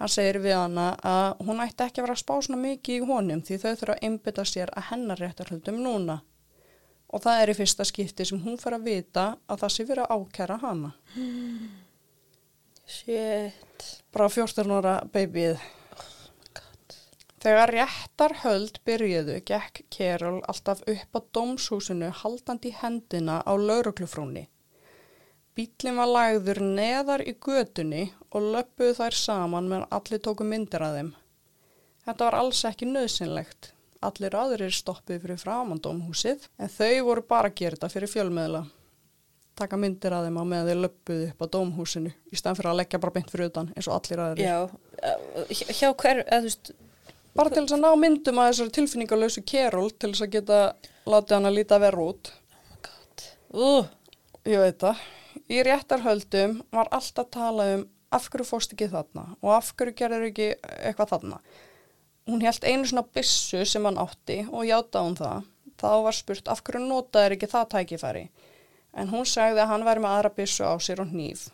Hann 0.00 0.10
segir 0.10 0.40
við 0.42 0.56
hana 0.58 0.86
að 1.06 1.44
hún 1.46 1.62
ætti 1.62 1.84
ekki 1.86 2.00
að 2.00 2.06
vera 2.06 2.16
að 2.16 2.22
spá 2.24 2.34
svona 2.42 2.60
mikið 2.62 2.96
í 2.96 3.08
honum 3.10 3.42
því 3.46 3.58
þau 3.62 3.68
þurfa 3.70 3.94
að 3.94 4.06
einbytta 4.08 4.46
sér 4.50 4.72
að 4.74 4.88
hennar 4.90 5.22
réttarhöldum 5.22 5.78
núna. 5.84 6.18
Og 7.14 7.22
það 7.22 7.42
er 7.42 7.52
í 7.52 7.58
fyrsta 7.60 7.86
skipti 7.86 8.26
sem 8.26 8.42
hún 8.42 8.58
fyrir 8.58 8.80
að 8.80 8.88
vita 8.90 9.26
að 9.46 9.62
það 9.62 9.74
sé 9.76 9.86
verið 9.86 10.08
að 10.08 10.24
ákæra 10.24 10.58
hana. 10.64 10.90
Shit. 12.90 13.88
Bara 14.12 14.28
14 14.32 14.74
ára 14.74 14.98
babyið. 15.14 15.62
Oh 15.62 15.84
Þegar 17.44 17.74
réttar 17.74 18.32
höld 18.40 18.78
byrjuðu 18.88 19.34
gekk 19.44 19.82
Kerol 19.92 20.38
alltaf 20.48 20.78
upp 20.88 21.18
á 21.18 21.20
dómshúsinu 21.36 22.06
haldandi 22.22 22.70
hendina 22.72 23.42
á 23.44 23.52
lauruglufrúni. 23.52 24.46
Bílinn 25.52 25.98
var 26.00 26.08
lagður 26.08 26.62
neðar 26.64 27.20
í 27.20 27.34
götunni 27.36 28.06
og 28.34 28.48
löpuðu 28.54 28.96
þær 28.98 29.16
saman 29.18 29.68
meðan 29.70 29.88
allir 29.94 30.22
tóku 30.24 30.46
myndir 30.46 30.82
að 30.84 30.98
þeim. 30.98 31.10
Þetta 32.04 32.28
var 32.28 32.36
alls 32.40 32.62
ekki 32.68 32.88
nöðsynlegt. 32.90 33.70
Allir 34.04 34.36
aðrir 34.36 34.74
stoppuði 34.76 35.22
fyrir 35.22 35.40
framandómhúsið 35.40 36.48
en 36.60 36.72
þau 36.72 37.04
voru 37.06 37.22
bara 37.28 37.48
að 37.48 37.60
gera 37.62 37.78
þetta 37.78 37.92
fyrir 37.94 38.12
fjölmiðla. 38.12 38.64
Taka 39.54 39.78
myndir 39.78 40.12
að 40.12 40.26
þeim 40.26 40.40
á 40.42 40.44
meðan 40.50 40.68
þeir 40.68 40.80
löpuðu 40.82 41.28
upp 41.30 41.44
á 41.44 41.46
dómhúsinu 41.54 42.10
í 42.10 42.36
stæðan 42.36 42.58
fyrir 42.58 42.72
að 42.72 42.80
leggja 42.82 43.00
bara 43.00 43.14
beint 43.14 43.30
fyrir 43.32 43.52
utan 43.52 43.70
eins 43.72 43.88
og 43.88 43.96
allir 43.96 44.24
aðrir. 44.24 44.44
Já, 44.44 44.58
uh, 44.66 45.54
hjá 45.54 45.88
hver, 45.94 46.24
eða 46.26 46.40
þú 46.42 46.50
veist, 46.50 46.74
Bara 47.34 47.50
til 47.50 47.64
þess 47.64 47.74
að 47.74 47.80
ná 47.82 47.90
myndum 47.98 48.38
að 48.38 48.48
þessari 48.52 48.72
tilfinningalösu 48.76 49.42
Kerol 49.50 49.88
til 49.90 50.12
þess 50.12 50.22
að 50.22 50.34
geta 50.36 50.58
látið 51.10 51.34
hann 51.34 51.48
að 51.48 51.56
líta 51.56 51.78
verð 51.82 52.02
út. 52.04 52.30
uh, 53.58 53.88
Ég 54.46 54.60
veit 54.62 54.78
það. 54.84 55.00
Í 55.50 55.62
réttarhöldum 55.66 56.60
var 56.74 56.90
alltaf 56.94 57.32
talað 57.34 57.72
um 57.78 57.82
af 58.16 58.28
hverju 58.30 58.46
fórst 58.48 58.74
ekki 58.74 58.90
þarna 58.92 59.24
og 59.40 59.50
af 59.56 59.72
hverju 59.74 59.96
gerður 59.98 60.28
ekki 60.30 60.50
eitthvað 60.62 61.14
þarna. 61.14 61.40
Hún 62.30 62.44
held 62.44 62.64
einu 62.64 62.88
svona 62.88 63.04
byssu 63.14 63.64
sem 63.68 63.84
hann 63.84 64.00
átti 64.00 64.38
og 64.48 64.64
játa 64.68 65.02
hún 65.04 65.18
það. 65.18 65.50
Þá 65.80 65.90
var 66.06 66.16
spurt 66.16 66.48
af 66.48 66.62
hverju 66.64 66.86
notaður 66.86 67.36
ekki 67.36 67.50
það 67.52 67.68
tækifæri. 67.74 68.24
En 68.94 69.10
hún 69.10 69.26
sagði 69.28 69.64
að 69.64 69.70
hann 69.72 69.84
væri 69.84 70.04
með 70.04 70.16
aðra 70.16 70.32
byssu 70.38 70.64
á 70.64 70.74
sér 70.80 71.02
og 71.02 71.10
hníf. 71.10 71.48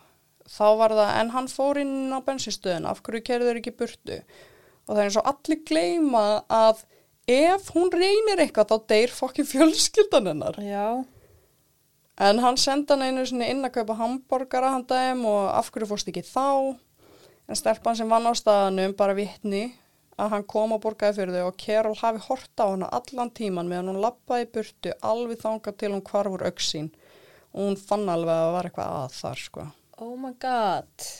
Þá 0.51 0.67
var 0.81 0.95
það 0.99 1.11
en 1.21 1.35
hann 1.35 1.49
fór 1.51 1.81
inn 1.81 2.13
á 2.13 2.19
bensinstöðuna 2.27 2.93
af 2.93 3.03
hverju 3.07 3.25
gerður 3.27 3.61
ekki 3.61 3.75
burtu. 3.79 4.21
Og 4.87 4.95
það 4.95 5.03
er 5.03 5.09
eins 5.09 5.19
og 5.21 5.31
allir 5.31 5.63
gleyma 5.71 6.25
að 6.51 6.85
ef 7.31 7.71
hún 7.75 7.93
reynir 7.95 8.43
eitthvað 8.43 8.73
þá 8.73 8.91
deyr 8.93 9.15
fokkin 9.15 9.49
fjölskyldan 9.49 10.31
hennar. 10.33 10.59
já, 10.59 11.05
En 12.21 12.41
hann 12.45 12.59
senda 12.61 12.99
hann 12.99 13.07
einu 13.17 13.25
inn 13.25 13.65
að 13.65 13.79
kaupa 13.79 13.97
hambúrgara 13.97 14.75
hann 14.75 14.87
dagum 14.89 15.25
og 15.31 15.47
af 15.57 15.71
hverju 15.73 15.89
fórst 15.89 16.11
ekki 16.13 16.25
þá. 16.27 16.77
En 17.49 17.59
stelpan 17.59 17.97
sem 17.97 18.11
vann 18.13 18.29
á 18.29 18.37
staðanum 18.37 18.93
bara 18.99 19.17
vittni 19.17 19.71
að 20.21 20.35
hann 20.35 20.45
kom 20.53 20.75
og 20.77 20.83
borgaði 20.85 21.17
fyrir 21.17 21.39
þau 21.39 21.49
og 21.49 21.59
Kerol 21.63 21.97
hafi 22.03 22.23
horta 22.27 22.67
á 22.69 22.73
hana 22.75 22.91
allan 22.99 23.33
tíman 23.33 23.71
meðan 23.71 23.95
hún 23.95 24.03
lappaði 24.05 24.51
burtu 24.55 24.93
alveg 25.01 25.41
þangað 25.41 25.79
til 25.81 25.93
hún 25.95 26.05
hvarfur 26.11 26.45
auksín 26.51 26.91
og 27.55 27.65
hún 27.65 27.79
fann 27.81 28.09
alveg 28.13 28.35
að 28.35 28.45
það 28.45 28.55
var 28.57 28.69
eitthvað 28.69 28.97
að 29.01 29.17
þar 29.17 29.45
sko. 29.47 29.67
oh 30.05 30.17
my 30.21 30.33
god. 30.41 31.11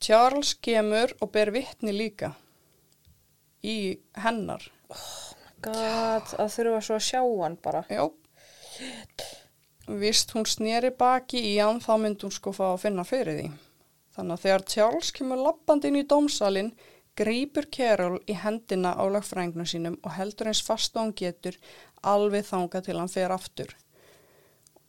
Charles 0.00 0.54
kemur 0.64 1.14
og 1.20 1.30
ber 1.34 1.52
vittni 1.54 1.92
líka 1.94 2.32
í 3.62 4.00
hennar. 4.24 4.64
God, 5.60 6.32
að 6.40 6.54
þurfa 6.54 6.80
svo 6.86 6.96
að 6.96 7.06
sjá 7.06 7.20
hann 7.20 7.58
bara. 7.60 7.84
Já. 7.92 8.08
vist 10.00 10.34
hún 10.36 10.46
sneri 10.46 10.92
baki 10.94 11.40
í 11.52 11.56
hann 11.58 11.80
þá 11.82 11.92
myndi 11.98 12.26
hún 12.26 12.34
sko 12.34 12.52
fá 12.54 12.66
að 12.70 12.82
finna 12.84 13.04
fyrir 13.06 13.38
því. 13.38 13.50
Þannig 14.16 14.36
að 14.36 14.44
þegar 14.44 14.64
Charles 14.74 15.12
kemur 15.16 15.42
lappandi 15.44 15.90
inn 15.90 16.00
í 16.00 16.06
dómsalinn 16.06 16.72
grýpur 17.18 17.66
Carol 17.72 18.18
í 18.30 18.36
hendina 18.38 18.94
á 18.94 19.04
lögfræðingnum 19.10 19.68
sínum 19.68 19.98
og 20.04 20.14
heldur 20.16 20.50
eins 20.50 20.62
fast 20.64 20.96
og 20.96 21.04
hann 21.04 21.14
getur 21.16 21.58
alveg 22.06 22.46
þanga 22.48 22.82
til 22.86 22.98
hann 22.98 23.12
fer 23.12 23.34
aftur. 23.34 23.74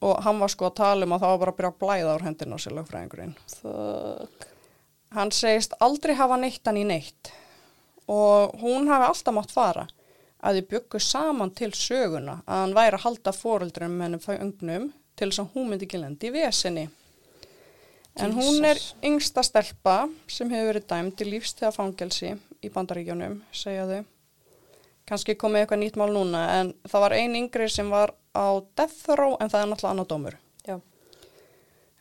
Og 0.01 0.17
hann 0.25 0.39
var 0.41 0.49
sko 0.49 0.69
að 0.69 0.77
tala 0.79 1.05
um 1.05 1.15
að 1.15 1.25
það 1.25 1.31
var 1.31 1.41
bara 1.41 1.51
að 1.53 1.57
byrja 1.59 1.71
að 1.71 1.79
blæða 1.83 2.15
á 2.17 2.25
hendina 2.25 2.57
á 2.57 2.63
sér 2.63 2.77
lögfræðingurinn. 2.77 3.35
Fuck. 3.61 4.47
Hann 5.11 5.33
segist 5.35 5.75
aldrei 5.83 6.15
hafa 6.15 6.37
neitt 6.39 6.65
hann 6.65 6.79
í 6.79 6.85
neitt 6.87 7.33
og 8.11 8.55
hún 8.61 8.87
hafi 8.89 9.09
alltaf 9.09 9.35
mátt 9.35 9.51
fara 9.53 9.85
að 10.41 10.57
þið 10.57 10.69
byggu 10.73 11.01
saman 11.05 11.53
til 11.57 11.69
söguna 11.77 12.39
að 12.45 12.63
hann 12.63 12.73
væri 12.77 12.97
að 12.97 13.05
halda 13.05 13.33
fóreldrum 13.35 13.99
hennum 14.01 14.23
fæungnum 14.23 14.87
til 15.15 15.29
þess 15.29 15.43
að 15.43 15.51
hún 15.55 15.69
myndi 15.69 15.87
ekki 15.87 16.01
lendi 16.01 16.29
í 16.29 16.33
vesinni. 16.33 16.87
En 18.19 18.33
hún 18.35 18.65
er 18.67 18.79
yngsta 19.07 19.43
stelpa 19.45 20.01
sem 20.27 20.49
hefur 20.51 20.73
verið 20.73 20.87
dæmd 20.89 21.21
í 21.23 21.27
lífstíða 21.29 21.71
fangelsi 21.75 22.33
í 22.61 22.71
bandaríkjónum, 22.73 23.37
segja 23.55 23.85
þau. 23.87 24.01
Kanski 25.07 25.35
komið 25.39 25.63
eitthvað 25.63 25.81
nýtt 25.81 25.99
mál 25.99 26.11
núna 26.13 26.41
en 26.59 26.73
það 26.87 27.05
var 27.05 27.15
ein 27.15 27.37
yngri 27.37 27.67
sem 27.71 27.89
var 27.91 28.13
á 28.35 28.59
death 28.77 29.13
row 29.19 29.37
en 29.39 29.51
það 29.51 29.63
er 29.63 29.69
náttúrulega 29.71 29.93
annar 29.93 30.09
dómur. 30.09 30.37
Já. 30.67 30.77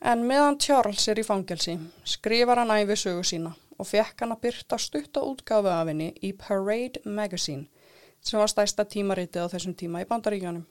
En 0.00 0.24
meðan 0.26 0.58
Charles 0.62 1.06
er 1.08 1.20
í 1.20 1.26
fangelsi 1.26 1.76
skrifar 2.08 2.62
hann 2.62 2.72
æfi 2.74 2.96
sögu 3.04 3.26
sína 3.26 3.54
og 3.80 3.88
fekk 3.88 4.24
hann 4.24 4.34
að 4.34 4.42
byrta 4.46 4.78
stutta 4.80 5.22
útgáfu 5.24 5.70
af 5.72 5.88
henni 5.88 6.10
í 6.24 6.32
Parade 6.36 7.02
Magazine 7.04 7.68
sem 8.22 8.40
var 8.40 8.50
stæsta 8.52 8.84
tímaritið 8.84 9.48
á 9.48 9.52
þessum 9.52 9.74
tíma 9.78 10.04
í 10.04 10.08
bandaríkjónum. 10.08 10.66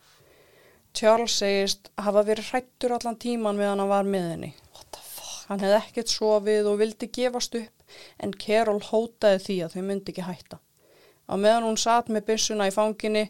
Charles 0.94 1.36
segist 1.42 1.92
hafa 2.02 2.24
verið 2.26 2.50
hrættur 2.50 2.96
allan 2.96 3.20
tíman 3.22 3.60
meðan 3.60 3.84
hann 3.84 3.92
var 3.92 4.08
með 4.08 4.32
henni. 4.34 4.50
What 4.74 4.90
the 4.96 5.04
fuck? 5.04 5.46
Hann 5.50 5.62
hefði 5.64 5.78
ekkert 5.84 6.14
sofið 6.14 6.72
og 6.72 6.80
vildi 6.82 7.12
gefast 7.20 7.56
upp 7.60 7.96
en 8.22 8.34
Carol 8.34 8.82
hótaði 8.90 9.40
því 9.46 9.58
að 9.66 9.76
þau 9.76 9.86
myndi 9.86 10.14
ekki 10.14 10.26
hætta. 10.26 10.60
Á 11.30 11.34
meðan 11.38 11.68
hún 11.70 11.78
satt 11.78 12.10
með 12.10 12.28
byssuna 12.32 12.70
í 12.70 12.74
fanginni 12.74 13.28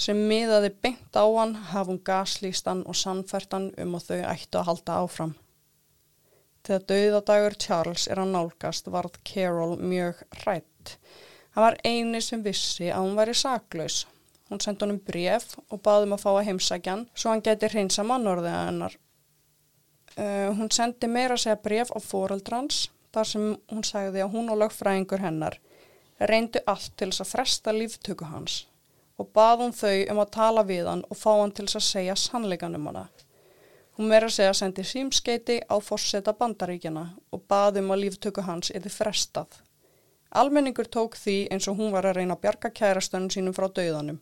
sem 0.00 0.18
miðaði 0.28 0.72
beint 0.82 1.16
á 1.16 1.24
hann 1.24 1.54
hafði 1.70 1.92
hún 1.92 2.04
gaslýst 2.08 2.68
hann 2.70 2.82
og 2.88 2.98
sannfært 2.98 3.52
hann 3.54 3.70
um 3.80 3.96
að 3.98 4.08
þau 4.08 4.20
ættu 4.32 4.60
að 4.60 4.68
halda 4.70 4.98
áfram. 5.04 5.34
Þegar 6.64 6.86
dauðadagur 6.88 7.58
Charles 7.60 8.06
er 8.08 8.22
að 8.22 8.32
nálgast 8.32 8.88
varð 8.88 9.20
Carol 9.28 9.74
mjög 9.76 10.24
hrætt. 10.40 10.96
Hann 11.54 11.64
var 11.68 11.78
eini 11.86 12.20
sem 12.24 12.42
vissi 12.42 12.90
að 12.90 13.06
hún 13.06 13.18
væri 13.18 13.34
saklaus. 13.38 14.04
Hún 14.50 14.60
sendi 14.60 14.84
honum 14.84 15.00
bref 15.06 15.54
og 15.70 15.80
baði 15.82 16.08
um 16.08 16.16
að 16.16 16.24
fá 16.24 16.30
að 16.34 16.46
heimsækja 16.48 16.92
hann 16.92 17.06
svo 17.14 17.30
hann 17.32 17.44
geti 17.44 17.70
hreinsa 17.70 18.04
mannorðið 18.06 18.56
hennar. 18.58 18.98
Uh, 20.14 20.50
hún 20.58 20.70
sendi 20.70 21.08
meira 21.10 21.34
að 21.38 21.46
segja 21.46 21.62
bref 21.62 21.90
á 21.90 21.98
fóreldrans 22.02 22.84
þar 23.14 23.30
sem 23.30 23.46
hún 23.70 23.86
sagði 23.86 24.22
að 24.22 24.34
hún 24.34 24.50
og 24.52 24.60
lögfræðingur 24.60 25.22
hennar 25.22 25.58
reyndu 26.20 26.62
allt 26.70 26.92
til 26.98 27.10
þess 27.10 27.24
að 27.24 27.32
fresta 27.32 27.74
líftöku 27.74 28.28
hans 28.30 28.64
og 29.18 29.30
bað 29.34 29.64
hún 29.64 29.74
þau 29.74 29.98
um 30.12 30.20
að 30.22 30.32
tala 30.36 30.64
við 30.66 30.88
hann 30.90 31.04
og 31.08 31.18
fá 31.18 31.30
hann 31.32 31.54
til 31.54 31.66
þess 31.66 31.80
að 31.80 31.86
segja 31.88 32.16
sannleikan 32.18 32.74
um 32.78 32.88
hana. 32.90 33.04
Hún 33.94 34.10
meira 34.10 34.26
að 34.26 34.36
segja 34.36 34.54
sendi 34.58 34.82
símskeiti 34.86 35.60
á 35.70 35.78
fórseta 35.78 36.34
bandaríkjana 36.34 37.04
og 37.30 37.44
bað 37.50 37.78
um 37.82 37.92
að 37.94 38.02
líftöku 38.06 38.42
hans 38.42 38.72
yfir 38.74 38.90
frestað. 38.90 39.60
Almenningur 40.34 40.88
tók 40.90 41.18
því 41.18 41.36
eins 41.54 41.68
og 41.70 41.78
hún 41.78 41.92
var 41.94 42.08
að 42.08 42.18
reyna 42.18 42.34
að 42.34 42.46
bjarga 42.46 42.70
kærastönnum 42.74 43.30
sínum 43.30 43.54
frá 43.54 43.68
dauðanum 43.70 44.20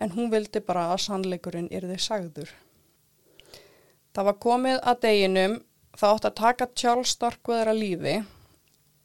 en 0.00 0.12
hún 0.16 0.30
vildi 0.32 0.62
bara 0.64 0.88
að 0.94 1.02
sannleikurinn 1.04 1.68
yrði 1.76 1.98
sagður. 2.00 2.50
Það 4.16 4.26
var 4.28 4.38
komið 4.42 4.78
að 4.80 5.02
deginum 5.04 5.56
það 6.00 6.14
átt 6.14 6.28
að 6.28 6.38
taka 6.40 6.68
Charles 6.82 7.12
Starkweather 7.16 7.72
að 7.72 7.82
lífi. 7.84 8.14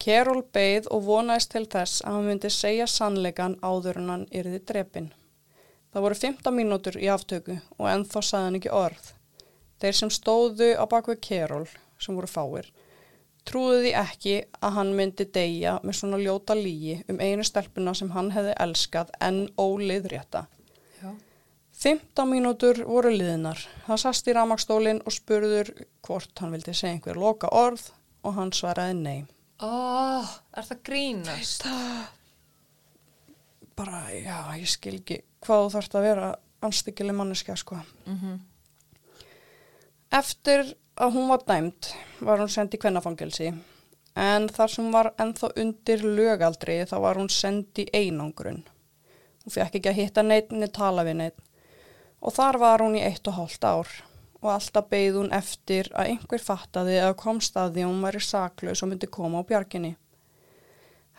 Carol 0.01 0.41
beigð 0.55 0.87
og 0.91 1.03
vonaðist 1.07 1.51
til 1.53 1.65
þess 1.71 2.01
að 2.03 2.17
hann 2.17 2.29
myndi 2.29 2.51
segja 2.53 2.87
sannleikan 2.89 3.59
áður 3.61 4.01
en 4.01 4.09
hann 4.13 4.25
yrði 4.31 4.61
drepin. 4.71 5.11
Það 5.91 6.05
voru 6.05 6.19
15 6.21 6.55
mínútur 6.55 6.97
í 6.99 7.11
aftöku 7.11 7.59
og 7.77 7.85
ennþá 7.91 8.23
sagði 8.23 8.47
hann 8.49 8.59
ekki 8.59 8.73
orð. 8.75 9.11
Þeir 9.79 9.97
sem 9.99 10.11
stóðu 10.11 10.71
á 10.79 10.83
bakvið 10.91 11.21
Carol, 11.27 11.67
sem 11.99 12.15
voru 12.15 12.27
fáir, 12.31 12.67
trúðu 13.45 13.81
því 13.83 13.93
ekki 13.99 14.35
að 14.59 14.75
hann 14.79 14.91
myndi 14.97 15.27
deyja 15.37 15.77
með 15.83 15.99
svona 15.99 16.19
ljóta 16.21 16.55
lígi 16.57 16.97
um 17.11 17.21
einu 17.21 17.45
stelpuna 17.45 17.93
sem 17.97 18.11
hann 18.15 18.31
hefði 18.35 18.55
elskað 18.65 19.13
en 19.23 19.43
óliðrétta. 19.61 20.45
Já. 21.01 21.11
15 21.85 22.31
mínútur 22.31 22.81
voru 22.87 23.11
liðinar. 23.13 23.61
Hann 23.85 24.01
sast 24.01 24.27
í 24.27 24.35
ramagstólinn 24.35 25.03
og 25.05 25.13
spurður 25.13 25.71
hvort 26.05 26.41
hann 26.41 26.55
vildi 26.55 26.73
segja 26.73 26.95
einhver 26.95 27.19
loka 27.19 27.51
orð 27.53 27.89
og 28.25 28.37
hann 28.39 28.53
svaraði 28.55 28.97
nei. 28.99 29.19
Oh, 29.63 30.31
er 30.55 30.65
það 30.67 30.81
grínast? 30.89 31.67
Bara, 33.75 34.01
já, 34.11 34.39
ég 34.59 34.71
skil 34.71 34.97
ekki 34.97 35.21
hvað 35.45 35.63
þú 35.65 35.71
þarft 35.75 35.95
að 35.95 36.05
vera 36.09 36.33
anstíkileg 36.65 37.17
manneskja, 37.17 37.57
sko. 37.59 37.79
Mm 38.07 38.41
Eftir 40.15 40.77
að 40.95 41.11
hún 41.17 41.27
var 41.27 41.41
dæmt 41.43 41.89
var 42.23 42.39
hún 42.39 42.51
send 42.51 42.75
í 42.75 42.79
kvennafangelsi 42.79 43.49
en 44.25 44.45
þar 44.55 44.71
sem 44.71 44.93
var 44.93 45.09
ennþá 45.19 45.49
undir 45.59 46.05
lögaldri 46.07 46.77
þá 46.87 46.95
var 47.03 47.19
hún 47.19 47.27
send 47.31 47.81
í 47.83 47.85
einangrun. 47.91 48.61
Hún 49.43 49.55
fekk 49.57 49.75
ekki 49.81 49.91
að 49.91 49.99
hitta 49.99 50.23
neitt 50.23 50.55
niður 50.55 50.71
tala 50.79 51.03
við 51.03 51.19
neitt 51.19 51.43
og 52.21 52.37
þar 52.37 52.59
var 52.63 52.85
hún 52.85 52.95
í 52.95 53.03
eitt 53.03 53.27
og 53.27 53.35
hálft 53.41 53.67
ár 53.67 53.91
og 54.39 54.49
alltaf 54.53 54.87
beigð 54.93 55.19
hún 55.19 55.35
eftir 55.35 55.91
að 55.91 56.13
einhver 56.13 56.47
fattaði 56.47 56.97
að 57.03 57.19
komst 57.25 57.59
að 57.59 57.75
því 57.75 57.83
að 57.83 57.91
hún 57.91 58.03
væri 58.07 58.25
saklaus 58.29 58.83
og 58.85 58.91
myndi 58.93 59.11
koma 59.11 59.43
á 59.43 59.47
bjarginni. 59.51 59.95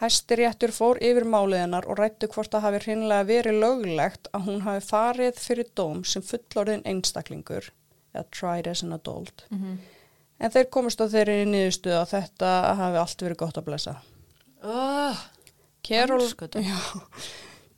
Hæsti 0.00 0.36
réttur 0.40 0.72
fór 0.72 1.00
yfir 1.04 1.28
máliðinar 1.28 1.84
og 1.88 2.00
rættu 2.00 2.28
hvort 2.32 2.52
það 2.52 2.64
hafi 2.70 2.84
hreinlega 2.86 3.28
verið 3.28 3.60
löglegt 3.60 4.28
að 4.32 4.48
hún 4.48 4.64
hafi 4.64 4.88
farið 4.88 5.40
fyrir 5.40 5.72
dóm 5.76 6.04
sem 6.04 6.24
fullorðin 6.24 6.84
einstaklingur 6.88 7.74
eða 8.16 8.30
tried 8.34 8.66
as 8.70 8.82
an 8.82 8.96
adult. 8.96 9.46
-hmm. 9.50 9.78
En 10.40 10.52
þeir 10.52 10.68
komist 10.70 11.00
á 11.00 11.06
þeirri 11.08 11.44
niðurstuð 11.48 11.96
að 11.96 12.10
þetta 12.10 12.50
hafi 12.80 13.00
allt 13.00 13.22
verið 13.22 13.36
gott 13.36 13.58
að 13.58 13.64
blessa. 13.70 13.96
oh, 14.62 15.16
Carol, 15.88 16.26
já, 16.52 16.78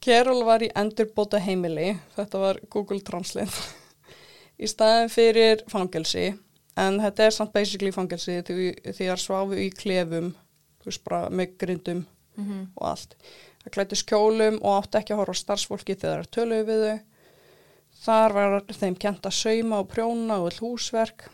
Carol 0.01 0.45
var 0.47 0.63
í 0.65 0.71
endurbóta 0.75 1.39
heimili, 1.39 1.99
þetta 2.17 2.39
var 2.39 2.61
Google 2.71 3.01
Translate, 3.05 3.53
í 4.59 4.67
staðin 4.67 5.13
fyrir 5.13 5.65
fangelsi, 5.69 6.31
en 6.79 7.01
þetta 7.03 7.27
er 7.27 7.37
samt 7.37 7.53
basically 7.53 7.93
fangelsi 7.93 8.41
því 8.43 8.71
því 8.95 9.11
að 9.13 9.21
sváfu 9.23 9.59
í 9.61 9.69
klefum, 9.75 10.33
bara 11.05 11.29
með 11.29 11.59
grindum 11.61 12.07
mm 12.39 12.67
og 12.77 12.87
allt. 12.89 13.17
Það 13.63 13.73
klætti 13.75 13.97
skjólum 13.99 14.59
og 14.63 14.77
átti 14.79 14.99
ekki 14.99 15.13
að 15.13 15.21
horfa 15.21 15.35
á 15.35 15.43
starfsfólki 15.43 15.97
þegar 15.99 16.23
það 16.25 16.31
töluðu 16.37 16.67
við 16.69 16.85
þau. 16.87 16.99
Þar 17.99 18.35
var 18.37 18.59
þeim 18.71 18.97
kent 19.01 19.27
að 19.27 19.37
sauma 19.39 19.83
og 19.83 19.89
prjóna 19.91 20.39
og 20.39 20.51
all 20.51 20.61
húsverk. 20.63 21.27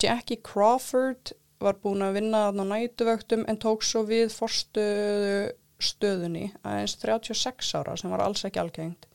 Jackie 0.00 0.40
Crawford 0.44 1.32
var 1.60 1.78
búin 1.80 2.04
að 2.04 2.18
vinna 2.20 2.46
þarna 2.48 2.66
nætuvöktum 2.70 3.46
en 3.48 3.58
tók 3.60 3.84
svo 3.84 4.04
við 4.08 4.32
forstöðu 4.32 5.50
stöðunni 5.80 6.50
aðeins 6.60 6.96
36 7.00 7.72
ára 7.78 7.96
sem 7.96 8.12
var 8.12 8.24
alls 8.24 8.44
ekki 8.44 8.60
algengt. 8.60 9.06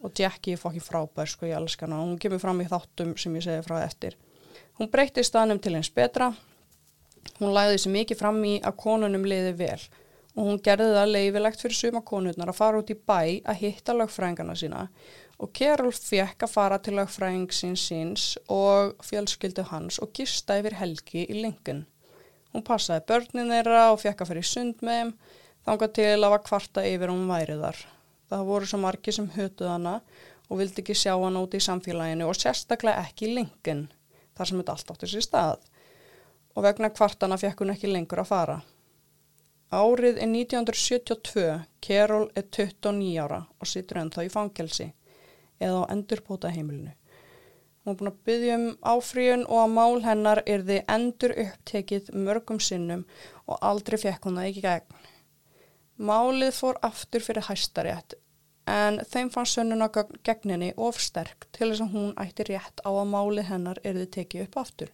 Og 0.00 0.16
Jackie 0.16 0.56
er 0.56 0.60
fokkin 0.60 0.84
frábær 0.84 1.28
sko 1.28 1.48
ég 1.48 1.58
elska 1.58 1.84
hana. 1.84 2.00
Hún 2.00 2.20
kemur 2.20 2.40
fram 2.40 2.60
í 2.64 2.68
þáttum 2.68 3.16
sem 3.20 3.34
ég 3.36 3.44
segi 3.44 3.64
frá 3.66 3.82
eftir. 3.84 4.16
Hún 4.80 4.88
breytti 4.92 5.24
staðnum 5.24 5.60
til 5.60 5.74
eins 5.76 5.92
betra. 5.92 6.30
Hún 7.36 7.52
læði 7.52 7.82
sér 7.82 7.92
mikið 7.98 8.20
fram 8.20 8.40
í 8.48 8.54
að 8.64 8.78
konunum 8.80 9.26
liði 9.28 9.56
vel 9.58 9.82
og 10.38 10.46
hún 10.46 10.60
gerði 10.62 10.92
það 10.94 11.10
leifilegt 11.10 11.62
fyrir 11.64 11.76
suma 11.76 12.00
konurnar 12.06 12.52
að 12.52 12.56
fara 12.60 12.80
út 12.80 12.92
í 12.92 12.94
bæ 12.94 13.42
að 13.50 13.58
hitta 13.64 13.96
lögfræðingana 13.98 14.54
sína 14.56 14.84
og 15.40 15.52
Carol 15.56 15.92
fekk 15.96 16.44
að 16.44 16.52
fara 16.52 16.78
til 16.84 16.98
lögfræðingsins 16.98 17.84
síns 17.88 18.24
og 18.52 18.98
fjölskyldu 19.06 19.64
hans 19.70 19.98
og 20.04 20.12
gista 20.16 20.58
yfir 20.60 20.76
helgi 20.76 21.24
í 21.24 21.38
Lincoln. 21.38 21.86
Hún 22.52 22.64
passaði 22.66 23.06
börnin 23.08 23.52
þeirra 23.54 23.86
og 23.94 24.02
fekk 24.02 24.26
að 24.26 24.42
í 24.42 24.44
sund 24.44 24.84
með 24.84 24.98
þeim 24.98 25.14
þangað 25.68 25.94
til 25.96 26.10
að 26.12 26.32
var 26.34 26.44
kvarta 26.44 26.84
yfir 26.88 27.12
hún 27.12 27.30
væri 27.30 27.56
þar. 27.62 27.80
Það 28.30 28.44
voru 28.50 28.68
svo 28.68 28.82
margi 28.82 29.16
sem 29.16 29.30
hötuð 29.32 29.72
hana 29.72 29.94
og 30.50 30.60
vildi 30.60 30.84
ekki 30.84 30.98
sjá 30.98 31.14
hana 31.14 31.44
út 31.46 31.56
í 31.56 31.62
samfélaginu 31.64 32.28
og 32.28 32.36
sérstaklega 32.36 33.06
ekki 33.06 33.30
í 33.30 33.34
Lincoln 33.38 33.86
þar 34.36 34.50
sem 34.50 34.60
þetta 34.60 34.76
allt 34.76 34.94
átti 34.94 35.10
sér 35.14 35.24
stað 35.24 35.66
og 36.58 36.66
vegna 36.66 36.92
kvartana 36.92 37.40
fekk 37.40 37.64
hún 37.64 37.72
ekki 37.72 37.88
lengur 37.88 38.20
að 38.20 38.32
fara. 38.34 38.60
Árið 39.70 40.16
er 40.18 40.26
1972, 40.26 41.50
Carol 41.78 42.24
er 42.34 42.48
29 42.50 43.12
ára 43.22 43.44
og 43.62 43.68
situr 43.70 44.00
ennþá 44.02 44.24
í 44.26 44.32
fangelsi 44.32 44.90
eða 45.60 45.84
á 45.86 45.90
endurbóta 45.94 46.50
heimilinu. 46.52 46.94
Hún 47.80 47.94
er 47.94 47.98
búin 48.00 48.10
að 48.10 48.18
byggja 48.28 48.56
um 48.58 48.66
áfríun 48.92 49.44
og 49.46 49.62
að 49.62 49.74
mál 49.76 50.02
hennar 50.04 50.42
er 50.44 50.64
þið 50.68 50.82
endur 50.96 51.36
upptekið 51.44 52.10
mörgum 52.26 52.60
sinnum 52.60 53.06
og 53.46 53.60
aldrei 53.64 53.96
fekk 54.02 54.28
hún 54.28 54.40
það 54.40 54.50
ekki 54.50 54.64
gegn. 54.66 55.06
Málið 56.10 56.52
fór 56.56 56.80
aftur 56.84 57.24
fyrir 57.24 57.48
hæstarétt 57.48 58.16
en 58.70 59.00
þeim 59.08 59.30
fann 59.32 59.48
sönnuna 59.48 59.88
gegn 59.96 60.54
henni 60.54 60.70
ofsterk 60.76 61.48
til 61.56 61.70
þess 61.70 61.84
að 61.84 61.94
hún 61.96 62.16
ætti 62.20 62.46
rétt 62.50 62.82
á 62.84 62.90
að 62.90 63.10
máli 63.12 63.44
hennar 63.48 63.80
erði 63.84 64.06
tekið 64.16 64.46
upp 64.46 64.58
aftur 64.64 64.92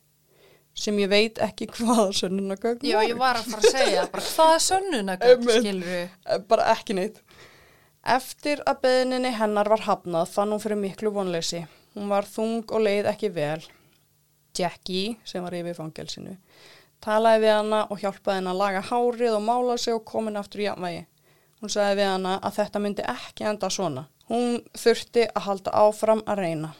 sem 0.76 0.98
ég 1.00 1.10
veit 1.10 1.40
ekki 1.42 1.68
hvaða 1.76 2.10
sönnunagögn 2.20 2.86
Já, 2.86 2.98
ég 3.06 3.16
var 3.18 3.40
að 3.40 3.50
fara 3.52 3.64
að 3.64 3.76
segja, 3.78 4.06
bara 4.12 4.26
hvaða 4.28 4.58
sönnunagögn, 4.66 5.50
skilur 5.58 5.92
við? 5.92 6.16
Eh, 6.26 6.42
bara 6.50 6.70
ekki 6.74 6.98
neitt 6.98 7.22
eftir 8.14 8.62
að 8.66 8.82
beðninni 8.86 9.34
hennar 9.36 9.68
var 9.72 9.84
hafnað 9.86 10.30
fann 10.32 10.54
hún 10.54 10.62
fyrir 10.62 10.80
miklu 10.80 11.12
vonleysi. 11.14 11.66
Hún 11.96 12.10
var 12.12 12.28
þung 12.28 12.64
og 12.70 12.82
leið 12.86 13.10
ekki 13.12 13.32
vel. 13.34 13.60
Jackie, 14.56 15.18
sem 15.24 15.44
var 15.44 15.54
yfir 15.56 15.76
fangelsinu 15.76 16.36
talaði 17.04 17.44
við 17.44 17.54
hana 17.54 17.82
og 17.90 18.00
hjálpaði 18.00 18.40
henni 18.40 18.52
að 18.52 18.60
laga 18.60 18.82
hárið 18.88 19.36
og 19.36 19.44
mála 19.46 19.76
sig 19.78 19.94
og 19.94 20.04
komin 20.08 20.38
aftur 20.40 20.62
í 20.62 20.66
jafnvægi. 20.66 21.06
Hún 21.60 21.72
sagði 21.72 21.98
við 22.00 22.10
hana 22.10 22.34
að 22.44 22.58
þetta 22.58 22.82
myndi 22.82 23.06
ekki 23.12 23.48
enda 23.50 23.70
svona. 23.72 24.06
Hún 24.30 24.60
þurfti 24.76 25.26
að 25.28 25.46
halda 25.46 25.74
áfram 25.86 26.22
að 26.26 26.42
reyna. 26.42 26.70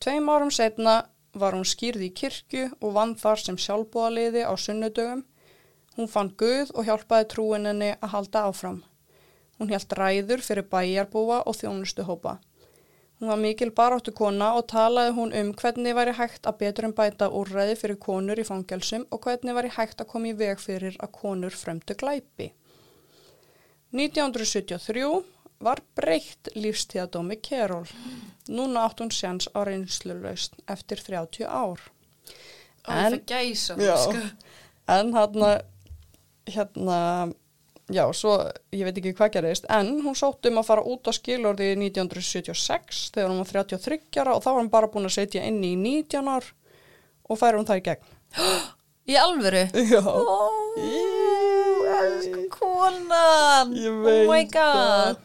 Tveim 0.00 0.28
árum 0.30 0.52
setna 0.52 0.96
var 1.36 1.56
hún 1.56 1.66
skýrð 1.68 2.06
í 2.06 2.12
kirkju 2.16 2.68
og 2.80 2.92
vann 2.96 3.16
þar 3.20 3.42
sem 3.42 3.58
sjálfbúðaliði 3.60 4.44
á 4.46 4.52
sunnudögum. 4.56 5.24
Hún 5.96 6.12
fann 6.12 6.34
Guð 6.38 6.72
og 6.74 6.86
hjálpaði 6.88 7.28
trúininni 7.32 7.94
að 7.96 8.12
halda 8.14 8.46
áfram 8.50 8.82
Hún 9.58 9.70
held 9.72 9.92
ræður 9.96 10.42
fyrir 10.44 10.66
bæjarbúa 10.72 11.42
og 11.46 11.56
þjónustuhópa. 11.56 12.36
Hún 13.20 13.30
var 13.32 13.38
mikil 13.40 13.70
baráttu 13.72 14.12
kona 14.12 14.50
og 14.58 14.66
talaði 14.68 15.14
hún 15.16 15.32
um 15.40 15.52
hvernig 15.56 15.94
væri 15.96 16.12
hægt 16.18 16.44
að 16.46 16.58
betur 16.60 16.84
en 16.84 16.92
bæta 16.92 17.30
úrræði 17.32 17.76
fyrir 17.80 17.96
konur 17.96 18.36
í 18.36 18.44
fangelsum 18.44 19.06
og 19.10 19.22
hvernig 19.24 19.54
væri 19.56 19.70
hægt 19.78 20.02
að 20.04 20.10
koma 20.10 20.28
í 20.28 20.36
veg 20.36 20.60
fyrir 20.60 20.98
að 21.00 21.12
konur 21.16 21.50
fremdu 21.56 21.96
glæpi. 21.96 22.50
1973 23.92 25.22
var 25.64 25.80
breytt 25.96 26.50
lífstíðadómi 26.54 27.38
Keról. 27.40 27.86
Núna 28.52 28.84
átt 28.84 29.00
hún 29.00 29.10
sjans 29.14 29.48
á 29.56 29.64
reynslulaust 29.64 30.58
eftir 30.68 31.00
30 31.00 31.46
ár. 31.48 31.80
Ó, 32.86 32.92
En- 32.92 33.12
það 33.12 33.24
gæsa, 33.26 33.76
Já. 33.80 33.96
sko. 33.96 34.20
En 34.88 35.12
hérna, 35.14 35.60
hérna, 36.46 37.32
já, 37.92 38.04
svo, 38.14 38.36
ég 38.74 38.86
veit 38.88 38.98
ekki 38.98 39.14
hvað 39.16 39.32
gerist, 39.36 39.66
en 39.70 40.00
hún 40.04 40.16
sótt 40.18 40.46
um 40.50 40.60
að 40.60 40.68
fara 40.70 40.86
út 40.86 41.06
á 41.06 41.12
skilorði 41.14 41.72
1976 41.78 43.10
þegar 43.14 43.32
hún 43.32 43.42
var 43.42 43.52
33 43.52 44.22
ára 44.22 44.36
og 44.36 44.42
þá 44.44 44.50
var 44.52 44.60
hún 44.62 44.72
bara 44.72 44.90
búin 44.92 45.08
að 45.08 45.16
setja 45.18 45.44
inn 45.46 45.62
í 45.64 45.74
19 45.78 46.32
ár 46.32 46.50
og 47.26 47.38
færa 47.40 47.60
hún 47.60 47.68
það 47.68 47.82
í 47.82 47.86
gegn. 47.90 48.14
Í 49.06 49.14
alvöru? 49.22 49.62
Já. 49.94 50.02
Elsku 51.96 52.46
konan. 52.50 53.70
Oh 53.70 54.24
my 54.26 54.42
god. 54.50 55.22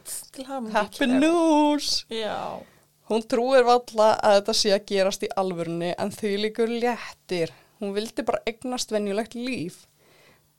Happy 0.72 1.08
news! 1.10 2.04
Já. 2.14 2.62
Hún 3.10 3.26
trúir 3.28 3.66
valla 3.68 4.14
að 4.22 4.38
þetta 4.38 4.54
sé 4.56 4.76
að 4.76 4.86
gerast 4.94 5.26
í 5.26 5.32
alvörunni 5.34 5.96
en 5.98 6.14
þau 6.14 6.36
líkur 6.46 6.70
léttir. 6.72 7.52
Hún 7.82 7.96
vildi 7.98 8.24
bara 8.24 8.44
eignast 8.46 8.94
venjulegt 8.94 9.34
líf. 9.36 9.82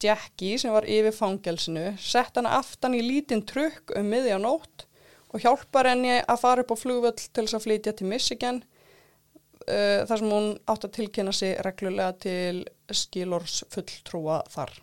Jackie 0.02 0.58
sem 0.58 0.72
var 0.74 0.86
yfir 0.88 1.14
fangelsinu 1.14 1.92
sett 2.00 2.36
hana 2.38 2.56
aftan 2.58 2.96
í 2.98 3.02
lítinn 3.04 3.44
trukk 3.46 3.94
um 3.98 4.08
miðja 4.10 4.38
nótt 4.42 4.86
og 5.32 5.40
hjálpar 5.40 5.88
henni 5.92 6.18
að 6.20 6.40
fara 6.42 6.64
upp 6.64 6.74
á 6.74 6.76
flugvöll 6.76 7.16
til 7.16 7.44
þess 7.46 7.56
að 7.56 7.66
flytja 7.66 7.94
til 7.96 8.08
Michigan 8.10 8.62
uh, 8.62 10.04
þar 10.08 10.22
sem 10.22 10.32
hún 10.34 10.48
átt 10.68 10.86
að 10.88 10.94
tilkynna 10.98 11.34
sig 11.36 11.54
reglulega 11.64 12.16
til 12.26 12.64
skilors 12.92 13.62
fulltrúa 13.72 14.42
þar. 14.52 14.74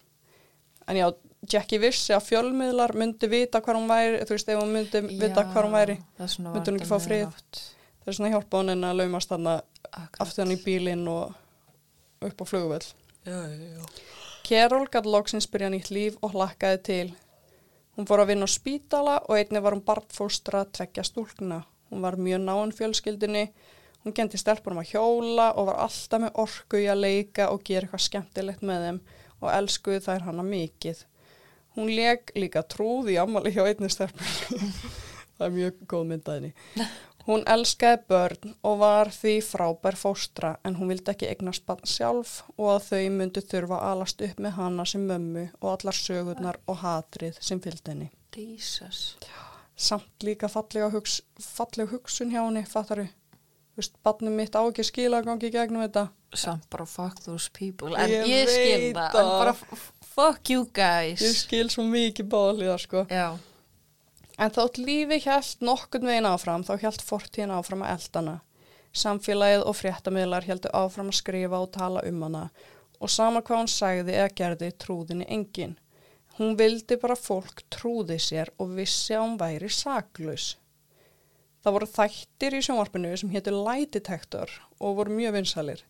En 0.90 0.98
já, 0.98 1.08
Jackie 1.54 1.80
vissi 1.82 2.16
að 2.16 2.26
fjölmiðlar 2.32 2.96
myndi 2.98 3.30
vita 3.30 3.62
hvað 3.62 3.78
hún 3.78 3.92
væri, 3.92 4.24
þú 4.26 4.36
veist, 4.36 4.50
ef 4.50 4.62
hún 4.62 4.74
myndi 4.74 5.04
vita 5.12 5.46
hvað 5.52 5.68
hún 5.68 5.76
væri. 5.78 5.98
Myndi 6.18 6.72
hún 6.72 6.80
ekki 6.80 6.90
fá 6.90 6.98
frið? 7.04 7.36
Það 8.00 8.10
er 8.10 8.18
svona 8.18 8.32
hjálpa 8.34 8.64
hún 8.64 8.88
að 8.90 9.04
laumast 9.04 9.30
þarna 9.30 9.60
aftur 10.24 10.46
hann 10.46 10.56
í 10.56 10.64
bílinn 10.64 11.06
og 11.12 12.26
upp 12.26 12.42
á 12.42 12.46
flugvöll. 12.50 12.88
Já, 13.28 13.38
já, 13.46 13.70
já. 13.78 14.18
Kerol 14.50 14.88
gæti 14.90 15.12
loksins 15.14 15.46
byrja 15.46 15.68
nýtt 15.70 15.92
líf 15.94 16.16
og 16.26 16.32
hlakkaði 16.34 16.78
til. 16.88 17.10
Hún 17.94 18.08
fór 18.10 18.24
að 18.24 18.32
vinna 18.32 18.48
á 18.48 18.50
spítala 18.50 19.18
og 19.28 19.36
einnig 19.38 19.62
var 19.62 19.76
hún 19.76 19.84
barnfóstra 19.86 20.64
að 20.64 20.72
tvekja 20.80 21.04
stúlkna. 21.06 21.60
Hún 21.92 22.02
var 22.02 22.18
mjög 22.18 22.42
náinn 22.48 22.74
fjölskyldinni, 22.74 23.44
hún 24.02 24.16
genti 24.18 24.40
stelpunum 24.42 24.82
að 24.82 24.96
hjóla 24.96 25.52
og 25.54 25.70
var 25.70 25.78
alltaf 25.84 26.24
með 26.24 26.42
orku 26.42 26.82
í 26.82 26.88
að 26.90 27.04
leika 27.04 27.52
og 27.54 27.62
gera 27.68 27.86
eitthvað 27.86 28.06
skemmtilegt 28.08 28.66
með 28.66 28.88
þeim 28.88 29.00
og 29.38 29.54
elskuði 29.54 30.02
þær 30.08 30.26
hana 30.32 30.48
mikið. 30.50 31.06
Hún 31.78 31.94
leg 31.94 32.34
líka 32.34 32.66
trúð 32.66 33.14
í 33.14 33.20
ammali 33.22 33.54
hjá 33.54 33.68
einnig 33.68 33.94
stelpunum. 33.94 34.74
Það 35.38 35.46
er 35.46 35.58
mjög 35.60 35.86
góð 35.94 36.10
myndaðinni. 36.16 36.54
Hún 37.28 37.44
elskaði 37.46 38.00
börn 38.10 38.54
og 38.66 38.80
var 38.82 39.12
því 39.14 39.34
frábær 39.46 39.98
fóstra 40.00 40.54
en 40.66 40.78
hún 40.80 40.90
vildi 40.90 41.12
ekki 41.14 41.28
eignast 41.30 41.66
barn 41.68 41.86
sjálf 41.86 42.40
og 42.56 42.72
að 42.76 42.88
þau 42.88 43.10
myndu 43.20 43.44
þurfa 43.46 43.78
að 43.80 43.92
alast 43.92 44.24
upp 44.26 44.40
með 44.46 44.56
hana 44.58 44.86
sem 44.88 45.04
mömmu 45.10 45.46
og 45.60 45.70
allar 45.74 46.00
sögurnar 46.00 46.58
og 46.66 46.82
hatrið 46.84 47.38
sem 47.44 47.62
fylgdi 47.62 47.94
henni. 47.94 48.10
Jesus. 48.36 49.18
Samt 49.80 50.24
líka 50.24 50.50
fallega, 50.52 50.90
hugs, 50.94 51.22
hugsun 51.92 52.32
hjá 52.34 52.42
henni, 52.42 52.64
fattaru. 52.68 53.06
Þú 53.08 53.82
veist, 53.84 53.94
barnum 54.04 54.36
mitt 54.36 54.56
á 54.56 54.62
ekki 54.64 54.84
skila 54.84 55.22
að 55.22 55.30
gangi 55.30 55.48
í 55.48 55.54
gegnum 55.54 55.84
þetta. 55.86 56.10
Samt 56.36 56.66
bara 56.70 56.86
fuck 56.90 57.22
those 57.24 57.50
people. 57.56 57.94
En 57.96 58.12
Ég 58.12 58.28
ég, 58.28 58.50
skil 58.52 58.90
það. 58.98 59.20
En 59.22 59.30
bara 59.40 59.54
fuck 60.16 60.52
you 60.52 60.66
guys. 60.76 61.22
Ég 61.24 61.38
skil 61.38 61.70
svo 61.72 61.86
mikið 61.88 62.28
báðliða, 62.34 62.76
sko. 62.82 63.06
Já. 63.08 63.38
En 64.40 64.54
þótt 64.56 64.78
lífi 64.80 65.18
hjælt 65.26 65.64
nokkurn 65.66 66.08
veginn 66.08 66.28
áfram, 66.30 66.64
þá 66.64 66.80
hjælt 66.80 67.02
fortíðin 67.04 67.52
áfram 67.52 67.82
að 67.84 67.96
eldana. 67.98 68.36
Samfélagið 68.96 69.66
og 69.68 69.76
fréttamiðlar 69.78 70.48
hjæltu 70.48 70.72
áfram 70.74 71.12
að 71.12 71.20
skrifa 71.20 71.60
og 71.60 71.74
tala 71.76 72.04
um 72.08 72.24
hana 72.26 72.46
og 73.00 73.12
sama 73.12 73.42
hvað 73.46 73.62
hún 73.62 73.72
sagði 73.72 74.16
eða 74.16 74.32
gerði 74.36 74.70
trúðinni 74.84 75.28
engin. 75.32 75.78
Hún 76.40 76.56
vildi 76.60 76.98
bara 77.00 77.16
fólk 77.20 77.64
trúði 77.72 78.20
sér 78.24 78.52
og 78.60 78.74
vissi 78.78 79.16
að 79.16 79.26
hún 79.26 79.38
væri 79.40 79.70
saklaus. 79.72 80.50
Það 81.64 81.76
voru 81.76 81.90
þættir 81.94 82.56
í 82.56 82.62
sjónvarpinu 82.64 83.16
sem 83.20 83.32
hétu 83.34 83.56
Lædetektor 83.56 84.52
og 84.80 85.00
voru 85.00 85.16
mjög 85.16 85.36
vinsalir. 85.36 85.82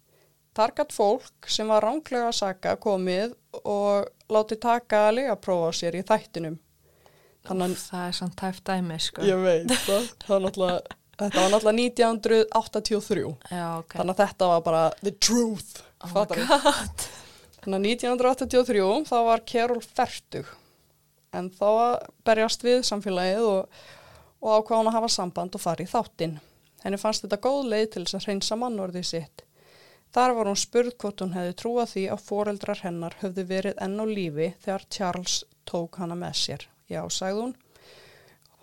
Þar 0.58 0.74
gætt 0.80 0.96
fólk 0.96 1.50
sem 1.54 1.70
var 1.70 1.86
ránglega 1.86 2.32
að 2.32 2.40
saka 2.40 2.74
komið 2.82 3.36
og 3.62 4.10
láti 4.34 4.58
taka 4.62 5.06
að 5.08 5.16
lega 5.20 5.38
prófa 5.38 5.70
sér 5.78 6.00
í 6.00 6.06
þættinum. 6.06 6.58
Úff, 7.48 7.84
það 7.90 8.06
er 8.06 8.16
samt 8.18 8.36
tæft 8.40 8.64
dæmi, 8.68 8.98
sko. 9.02 9.24
Ég 9.26 9.44
veit 9.44 9.76
það. 9.88 10.10
það 10.26 10.48
var 10.66 10.82
þetta 11.20 11.44
var 11.44 11.54
náttúrulega 11.54 11.86
1983. 11.86 13.24
Já, 13.52 13.66
ok. 13.80 13.96
Þannig 13.98 14.14
að 14.14 14.22
þetta 14.24 14.50
var 14.52 14.66
bara 14.68 14.84
the 15.04 15.14
truth. 15.20 15.84
Oh. 16.00 16.14
Þannig 17.60 17.78
að 17.80 17.88
1983 17.92 18.84
þá 19.10 19.18
var 19.28 19.44
Kerol 19.48 19.82
færtug. 19.84 20.54
En 21.36 21.50
þá 21.54 22.00
berjast 22.26 22.64
við 22.66 22.80
samfélagið 22.88 23.50
og, 23.50 23.82
og 24.42 24.54
ákvað 24.56 24.80
hún 24.80 24.90
að 24.92 24.98
hafa 24.98 25.12
samband 25.14 25.58
og 25.58 25.62
fara 25.62 25.86
í 25.86 25.90
þáttinn. 25.90 26.40
Henni 26.84 27.00
fannst 27.02 27.26
þetta 27.26 27.42
góð 27.44 27.68
leið 27.74 27.86
til 27.94 28.06
þess 28.06 28.18
að 28.18 28.26
hreinsa 28.30 28.58
mannorðið 28.58 29.08
sitt. 29.12 29.44
Þar 30.16 30.34
var 30.40 30.50
hún 30.50 30.58
spurð 30.58 30.96
hvort 30.98 31.22
hún 31.22 31.36
hefði 31.36 31.56
trúað 31.60 31.92
því 31.92 32.04
að 32.16 32.24
foreldrar 32.26 32.82
hennar 32.82 33.18
höfðu 33.20 33.46
verið 33.52 33.82
enn 33.84 34.00
á 34.02 34.06
lífi 34.10 34.48
þegar 34.64 34.88
Charles 34.90 35.36
tók 35.70 36.00
hana 36.02 36.18
með 36.18 36.40
sér. 36.40 36.66
Já, 36.90 37.04
sagði 37.14 37.46
hún. 37.46 37.56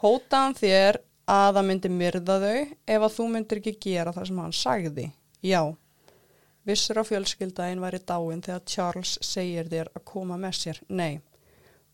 Hótaðan 0.02 0.56
þér 0.58 1.00
að 1.30 1.48
það 1.56 1.66
myndi 1.70 1.90
myrða 1.90 2.38
þau 2.42 2.58
ef 2.94 3.00
að 3.06 3.14
þú 3.16 3.26
myndir 3.32 3.60
ekki 3.62 3.74
gera 3.86 4.14
það 4.14 4.28
sem 4.30 4.40
hann 4.42 4.56
sagði. 4.56 5.06
Já. 5.46 5.62
Vissur 6.66 6.98
á 6.98 7.04
fjölskyldaðin 7.06 7.82
væri 7.82 8.00
dáin 8.02 8.42
þegar 8.42 8.64
Charles 8.66 9.16
segir 9.22 9.70
þér 9.70 9.92
að 9.94 10.04
koma 10.10 10.38
með 10.42 10.56
sér. 10.58 10.80
Nei. 10.88 11.20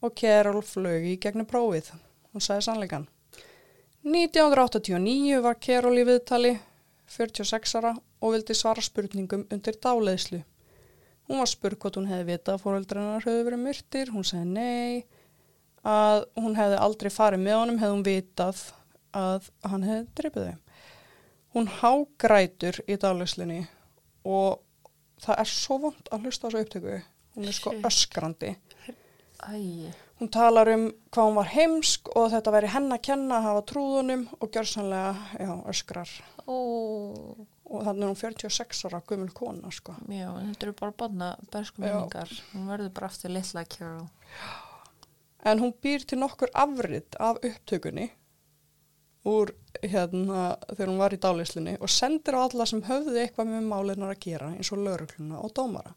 Og 0.01 0.15
Carol 0.19 0.63
flög 0.65 1.05
í 1.07 1.19
gegnum 1.21 1.49
prófið. 1.49 1.93
Hún 2.33 2.45
sagði 2.45 2.67
sannleikan. 2.67 3.05
1989 4.03 5.43
var 5.45 5.61
Carol 5.63 5.95
í 6.01 6.07
viðtali, 6.09 6.57
46 7.13 7.77
ára, 7.79 7.93
og 8.19 8.33
vildi 8.35 8.57
svara 8.57 8.83
spurningum 8.83 9.45
undir 9.53 9.77
dáleiðslu. 9.79 10.41
Hún 11.29 11.39
var 11.39 11.51
spurð 11.51 11.79
hvort 11.85 11.99
hún 12.01 12.09
hefði 12.11 12.33
vitað 12.33 12.57
að 12.57 12.65
fóreldrennar 12.65 13.27
höfðu 13.27 13.45
verið 13.47 13.63
myrtir. 13.63 14.11
Hún 14.11 14.27
sagði 14.27 14.49
nei, 14.57 15.05
að 15.85 16.25
hún 16.39 16.55
hefði 16.59 16.79
aldrei 16.85 17.11
farið 17.11 17.43
með 17.47 17.57
honum, 17.59 17.79
hefði 17.83 17.97
hún 17.97 18.07
vitað 18.07 18.61
að 19.19 19.49
hann 19.69 19.83
hefði 19.87 20.07
dreipið 20.21 20.47
þau. 20.51 20.59
Hún 21.53 21.67
hágrætur 21.81 22.79
í 22.89 22.97
dáleiðslunni 22.97 23.61
og 24.25 24.61
það 25.21 25.43
er 25.43 25.51
svo 25.53 25.77
vond 25.83 26.09
að 26.15 26.25
hlusta 26.27 26.49
á 26.49 26.51
þessu 26.55 26.63
upptöku. 26.67 26.95
Hún 27.37 27.49
er 27.49 27.57
sko 27.57 27.75
öskrandi. 27.89 28.55
Æ, 29.43 29.93
Hún 30.23 30.31
talar 30.31 30.69
um 30.71 30.85
hvað 31.11 31.27
hún 31.27 31.35
var 31.41 31.49
heimsk 31.51 32.09
og 32.15 32.29
þetta 32.31 32.53
væri 32.55 32.69
henn 32.71 32.93
að 32.95 33.01
kenna 33.09 33.41
að 33.41 33.47
hafa 33.49 33.63
trúðunum 33.73 34.21
og 34.39 34.53
gjörsanlega, 34.55 35.17
já, 35.43 35.51
öskrar. 35.73 36.13
ó, 36.47 36.55
Og 37.73 37.81
þannig 37.87 38.05
er 38.05 38.11
hún 38.13 38.19
46 38.21 38.83
ára 38.87 39.01
gömul 39.09 39.31
kona, 39.33 39.71
sko. 39.73 39.95
já, 40.07 40.29
þetta 40.29 40.67
eru 40.67 40.73
bara 40.79 40.93
barna 40.93 41.31
bersku 41.51 41.81
Já. 41.83 41.87
minningar. 41.89 42.29
Hún 42.53 42.67
verður 42.69 42.91
bara 42.93 43.07
aftur 43.09 43.31
litla 43.33 43.65
Carol. 43.65 44.09
En 45.45 45.59
hún 45.59 45.75
býr 45.83 46.05
til 46.07 46.21
nokkur 46.23 46.53
afrit 46.55 47.17
af 47.19 47.41
upptökunni 47.43 48.11
úr 49.27 49.53
hérna 49.83 50.57
þegar 50.71 50.91
hún 50.91 51.01
var 51.03 51.15
í 51.15 51.21
dálislinni 51.23 51.77
og 51.81 51.91
sendir 51.91 52.35
á 52.39 52.43
alla 52.43 52.67
sem 52.67 52.83
höfðu 52.87 53.19
eitthvað 53.23 53.53
með 53.53 53.69
málinar 53.71 54.15
að 54.15 54.23
gera 54.25 54.51
eins 54.55 54.73
og 54.75 54.83
laurugluna 54.83 55.43
og 55.43 55.55
dómara. 55.55 55.95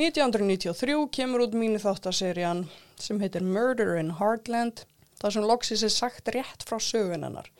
1993 0.00 0.96
kemur 1.12 1.44
út 1.44 1.56
mínu 1.56 1.80
þáttaserían 1.82 2.64
sem 3.00 3.20
heitir 3.20 3.44
Murder 3.44 3.96
in 4.00 4.14
Heartland 4.20 4.84
þar 5.20 5.36
sem 5.36 5.48
loksis 5.48 5.84
er 5.84 5.92
sagt 5.92 6.32
rétt 6.32 6.64
frá 6.64 6.78
sögun 6.80 7.26
hennar. 7.26 7.50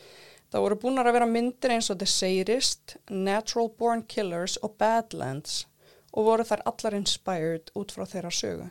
Það 0.51 0.65
voru 0.65 0.81
búin 0.83 0.99
að 0.99 1.13
vera 1.15 1.29
myndir 1.31 1.77
eins 1.77 1.91
og 1.93 2.01
The 2.01 2.09
Sadist, 2.09 2.97
Natural 3.11 3.69
Born 3.79 4.03
Killers 4.09 4.57
og 4.65 4.79
Badlands 4.81 5.67
og 6.11 6.27
voru 6.27 6.47
þær 6.47 6.65
allar 6.67 6.97
inspired 6.97 7.71
út 7.79 7.93
frá 7.95 8.07
þeirra 8.09 8.33
sögu. 8.35 8.71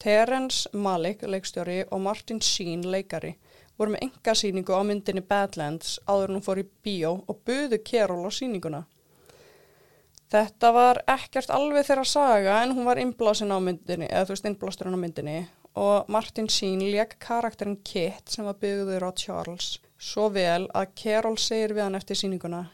Terence 0.00 0.70
Malik, 0.72 1.22
leikstjóri, 1.22 1.84
og 1.90 2.00
Martin 2.00 2.40
Sheen, 2.40 2.86
leikari, 2.88 3.34
voru 3.76 3.94
með 3.94 4.06
enga 4.06 4.34
síningu 4.36 4.72
á 4.76 4.80
myndinni 4.84 5.22
Badlands 5.24 5.98
áður 6.08 6.34
hún 6.34 6.44
fór 6.44 6.62
í 6.62 6.66
bíó 6.84 7.12
og 7.28 7.44
buðu 7.44 7.80
Kerol 7.84 8.24
á 8.24 8.30
síninguna. 8.32 8.82
Þetta 10.30 10.72
var 10.72 11.00
ekkert 11.10 11.50
alveg 11.50 11.88
þeirra 11.88 12.06
saga 12.06 12.58
en 12.62 12.76
hún 12.76 12.86
var 12.86 13.00
innblásin 13.02 13.52
á 13.52 13.58
myndinni, 13.60 14.08
eða 14.08 14.28
þú 14.28 14.36
veist 14.36 14.50
innblásturinn 14.50 14.96
á 14.96 15.02
myndinni 15.04 15.38
og 15.80 16.08
Martin 16.10 16.48
Sheen 16.48 16.82
leik 16.90 17.16
karakterin 17.22 17.78
Kit 17.84 18.30
sem 18.30 18.44
var 18.46 18.58
byggður 18.62 19.06
á 19.06 19.10
Charles 19.14 19.78
svo 20.00 20.28
vel 20.34 20.66
að 20.74 20.94
Kerol 20.98 21.38
segir 21.38 21.74
við 21.76 21.86
hann 21.86 21.98
eftir 21.98 22.18
síninguna 22.18 22.64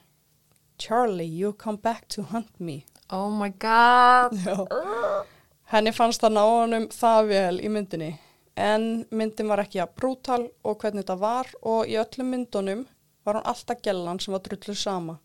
Charlie, 0.79 1.27
you 1.27 1.53
come 1.53 1.79
back 1.79 2.07
to 2.09 2.23
hunt 2.23 2.61
me. 2.61 2.85
Oh 3.09 3.31
my 3.31 3.49
god. 3.49 4.33
Já. 4.33 5.27
Henni 5.67 5.91
fannst 5.91 6.23
það 6.23 6.35
ná 6.37 6.43
honum 6.47 6.85
það 6.95 7.29
vel 7.33 7.57
í 7.59 7.69
myndinni 7.75 8.13
en 8.57 8.85
myndin 9.11 9.49
var 9.51 9.65
ekki 9.65 9.81
að 9.83 9.97
brútal 9.99 10.43
og 10.63 10.79
hvernig 10.81 11.03
þetta 11.03 11.17
var 11.21 11.51
og 11.67 11.91
í 11.91 11.97
öllum 12.01 12.31
myndunum 12.33 12.85
var 13.27 13.39
hún 13.41 13.49
alltaf 13.51 13.83
gellan 13.85 14.21
sem 14.23 14.33
var 14.37 14.45
drulluð 14.47 14.79
sama. 14.79 15.19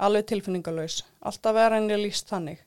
Alveg 0.00 0.26
tilfinningalös. 0.30 1.02
Alltaf 1.20 1.54
verið 1.54 1.78
henni 1.78 2.00
líst 2.00 2.32
þannig. 2.32 2.64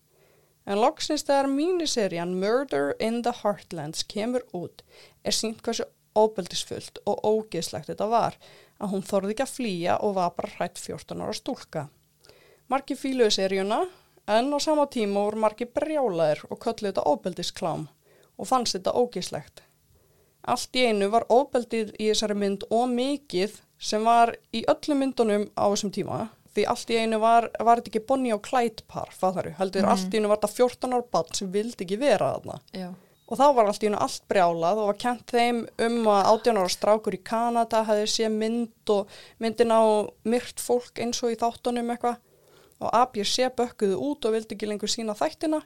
En 0.68 0.80
loksins 0.80 1.26
þegar 1.28 1.50
míniserjan 1.52 2.38
Murder 2.40 2.94
in 3.04 3.22
the 3.24 3.34
Heartlands 3.42 4.06
kemur 4.08 4.46
út 4.56 4.84
er 5.24 5.36
sínt 5.36 5.64
hversu 5.66 5.88
óbeldisfullt 6.18 7.02
og 7.06 7.26
ógeðslegt 7.26 7.90
þetta 7.92 8.08
var 8.12 8.38
að 8.78 8.94
hún 8.94 9.06
þorði 9.10 9.34
ekki 9.34 9.48
að 9.48 9.56
flýja 9.58 10.00
og 10.06 10.18
var 10.18 10.36
bara 10.38 10.54
hrætt 10.58 10.80
14 10.80 11.24
ára 11.24 11.36
stúlka. 11.36 11.88
Marki 12.70 12.98
fíluðu 13.00 13.34
seríuna 13.34 13.86
en 14.28 14.52
á 14.54 14.58
sama 14.60 14.88
tíma 14.92 15.24
voru 15.26 15.42
margi 15.44 15.68
brjálaðir 15.70 16.44
og 16.50 16.60
kölluð 16.64 16.92
þetta 16.92 17.08
óbeldisklám 17.08 17.88
og 18.38 18.50
fannst 18.50 18.78
þetta 18.78 18.96
ógeðslegt. 18.96 19.64
Allt 20.48 20.80
í 20.80 20.86
einu 20.88 21.10
var 21.12 21.28
óbeldið 21.28 21.96
í 22.00 22.12
þessari 22.12 22.38
mynd 22.40 22.68
og 22.72 22.88
mikið 22.92 23.58
sem 23.78 24.06
var 24.08 24.34
í 24.56 24.64
öllum 24.70 25.04
myndunum 25.04 25.50
á 25.60 25.66
þessum 25.68 25.94
tíma 25.96 26.28
því 26.58 26.68
allt 26.72 26.94
í 26.94 27.02
einu 27.02 27.20
var, 27.22 27.50
þetta 27.54 27.92
ekki 27.92 28.06
Bonnie 28.10 28.36
og 28.36 28.46
Clyde 28.46 28.86
par, 28.90 29.12
fatharu, 29.14 29.54
heldur 29.60 29.86
mm. 29.86 29.92
allt 29.94 30.14
í 30.14 30.22
einu 30.22 30.32
var 30.32 30.40
þetta 30.42 30.56
14 30.56 30.96
ára 30.96 31.10
bann 31.14 31.36
sem 31.38 31.52
vildi 31.54 31.86
ekki 31.86 32.00
vera 32.02 32.32
þarna. 32.38 32.58
Já. 32.74 32.88
Og 33.28 33.36
þá 33.36 33.46
var 33.58 33.68
allt 33.68 33.84
í 33.84 33.90
einu 33.90 34.00
allt 34.00 34.24
brjálað 34.32 34.82
og 34.82 34.90
var 34.90 35.00
kent 35.02 35.34
þeim 35.36 35.66
um 35.84 35.98
að 36.14 36.30
18 36.32 36.62
ára 36.62 36.72
strákur 36.72 37.18
í 37.18 37.22
Kanada 37.28 37.84
hefði 37.88 38.08
sé 38.14 38.30
mynd 38.32 38.94
og 38.94 39.18
myndin 39.44 39.76
á 39.76 39.84
myrt 40.32 40.64
fólk 40.64 41.02
eins 41.04 41.20
og 41.26 41.36
í 41.36 41.40
þáttunum 41.40 41.92
eitthvað 41.94 42.22
og 42.78 42.94
ABC 42.94 43.50
bökkuðu 43.58 43.98
út 44.10 44.28
og 44.28 44.36
vildi 44.38 44.56
ekki 44.56 44.70
lengur 44.70 44.92
sína 44.92 45.16
þættina 45.18 45.62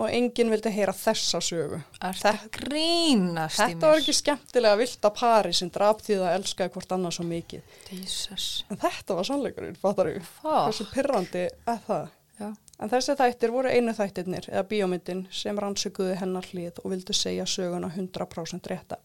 og 0.00 0.08
enginn 0.08 0.48
vildi 0.52 0.70
heyra 0.72 0.94
þessa 0.96 1.40
sögu. 1.44 1.80
Þetta 2.00 2.32
grínast 2.54 3.58
í 3.58 3.64
mér. 3.64 3.74
Þetta 3.74 3.90
var 3.90 4.00
ekki 4.00 4.14
skemmtilega 4.16 4.78
vilda 4.80 5.10
pari 5.16 5.52
sem 5.56 5.72
draf 5.74 6.00
því 6.06 6.20
það 6.22 6.36
elskaði 6.38 6.72
hvort 6.76 6.94
annað 6.96 7.16
svo 7.18 7.26
mikið. 7.28 7.76
Jesus. 7.90 8.46
En 8.70 8.80
þetta 8.80 9.18
var 9.18 9.28
sannleikurinn, 9.28 9.76
fattar? 9.80 10.12
Fuck. 10.38 10.48
Hversu 10.54 10.88
pyrrandi 10.94 11.44
er 11.50 11.84
það? 11.88 12.08
Já. 12.40 12.48
En 12.80 12.88
þessi 12.88 13.16
þættir 13.18 13.52
voru 13.52 13.72
einu 13.74 13.92
þættirnir 13.92 14.48
eða 14.48 14.64
bíómyndin 14.70 15.26
sem 15.36 15.58
rannsökuði 15.60 16.16
hennar 16.22 16.46
hlið 16.48 16.80
og 16.80 16.94
vildi 16.94 17.16
segja 17.16 17.44
söguna 17.44 17.90
100% 17.92 18.70
rétta. 18.72 18.96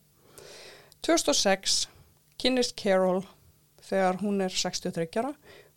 2006 1.04 1.82
kynist 2.40 2.78
Carol 2.80 3.26
þegar 3.84 4.22
hún 4.24 4.40
er 4.46 4.56
63 4.56 5.10
ára, 5.20 5.34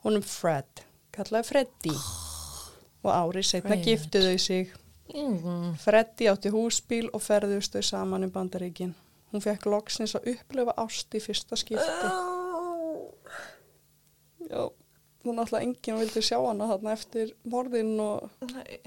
hún 0.07 0.21
er 0.21 0.25
Fred, 0.25 0.85
kallaði 1.19 1.49
Freddy 1.51 1.95
og 3.05 3.11
árið 3.15 3.49
setna 3.51 3.79
giftuðu 3.83 4.33
þau 4.33 4.45
sig. 4.45 4.73
Mm. 5.15 5.77
Freddy 5.81 6.29
átti 6.29 6.53
húsbíl 6.53 7.07
og 7.17 7.23
ferðust 7.25 7.77
þau 7.77 7.85
saman 7.87 8.27
um 8.27 8.33
bandaríkin. 8.33 8.95
Hún 9.33 9.45
fekk 9.45 9.69
loksins 9.69 10.17
að 10.17 10.33
upplifa 10.35 10.75
ást 10.81 11.15
í 11.17 11.21
fyrsta 11.21 11.57
skipti. 11.61 12.13
Já, 14.49 14.63
þú 15.23 15.35
náttúrulega 15.35 15.65
enginn 15.67 16.01
vildi 16.01 16.23
sjá 16.25 16.39
hana 16.41 16.71
þarna 16.71 16.95
eftir 16.97 17.35
morðin 17.49 17.99
og 18.01 18.31
Nei. 18.55 18.79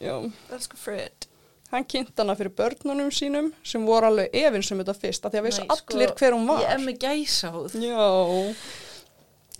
Elsku 0.00 0.76
Fred. 0.78 1.26
hann 1.70 1.86
kynnt 1.88 2.18
hana 2.18 2.34
fyrir 2.36 2.52
börnunum 2.54 3.10
sínum 3.14 3.50
sem 3.64 3.82
voru 3.86 4.10
alveg 4.10 4.34
efins 4.36 4.70
um 4.74 4.82
þetta 4.82 4.94
fyrst 4.98 5.26
af 5.26 5.32
því 5.32 5.40
að 5.40 5.46
vissu 5.48 5.64
sko, 5.64 5.94
allir 5.94 6.14
hver 6.18 6.36
hún 6.36 6.48
var. 6.50 6.62
Ég 6.64 6.72
er 6.74 6.84
með 6.84 6.96
gæsáð. 7.06 7.76
Já, 7.80 8.08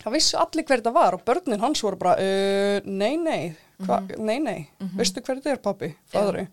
það 0.01 0.15
vissu 0.17 0.37
allir 0.41 0.65
hver 0.67 0.81
þetta 0.81 0.93
var 0.95 1.17
og 1.17 1.23
börnin 1.27 1.63
hans 1.63 1.83
voru 1.85 1.99
bara, 2.01 2.17
uh, 2.17 2.89
nei, 2.89 3.15
nei, 3.21 3.53
hva, 3.85 4.01
nei, 4.17 4.37
nei, 4.43 4.59
veistu 4.97 5.23
hver 5.23 5.39
þetta 5.39 5.55
er 5.55 5.63
pappi, 5.63 5.93
fadri. 6.11 6.47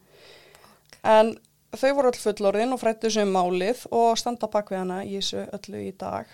En 1.08 1.34
þau 1.76 1.90
voru 1.98 2.12
öll 2.12 2.22
fullorðin 2.22 2.72
og 2.74 2.80
frættu 2.80 3.10
sem 3.12 3.28
málið 3.32 3.84
og 3.94 4.16
standa 4.20 4.48
bak 4.50 4.72
við 4.72 4.82
hana 4.82 5.02
í 5.04 5.18
þessu 5.18 5.44
öllu 5.58 5.84
í 5.88 5.92
dag. 5.98 6.30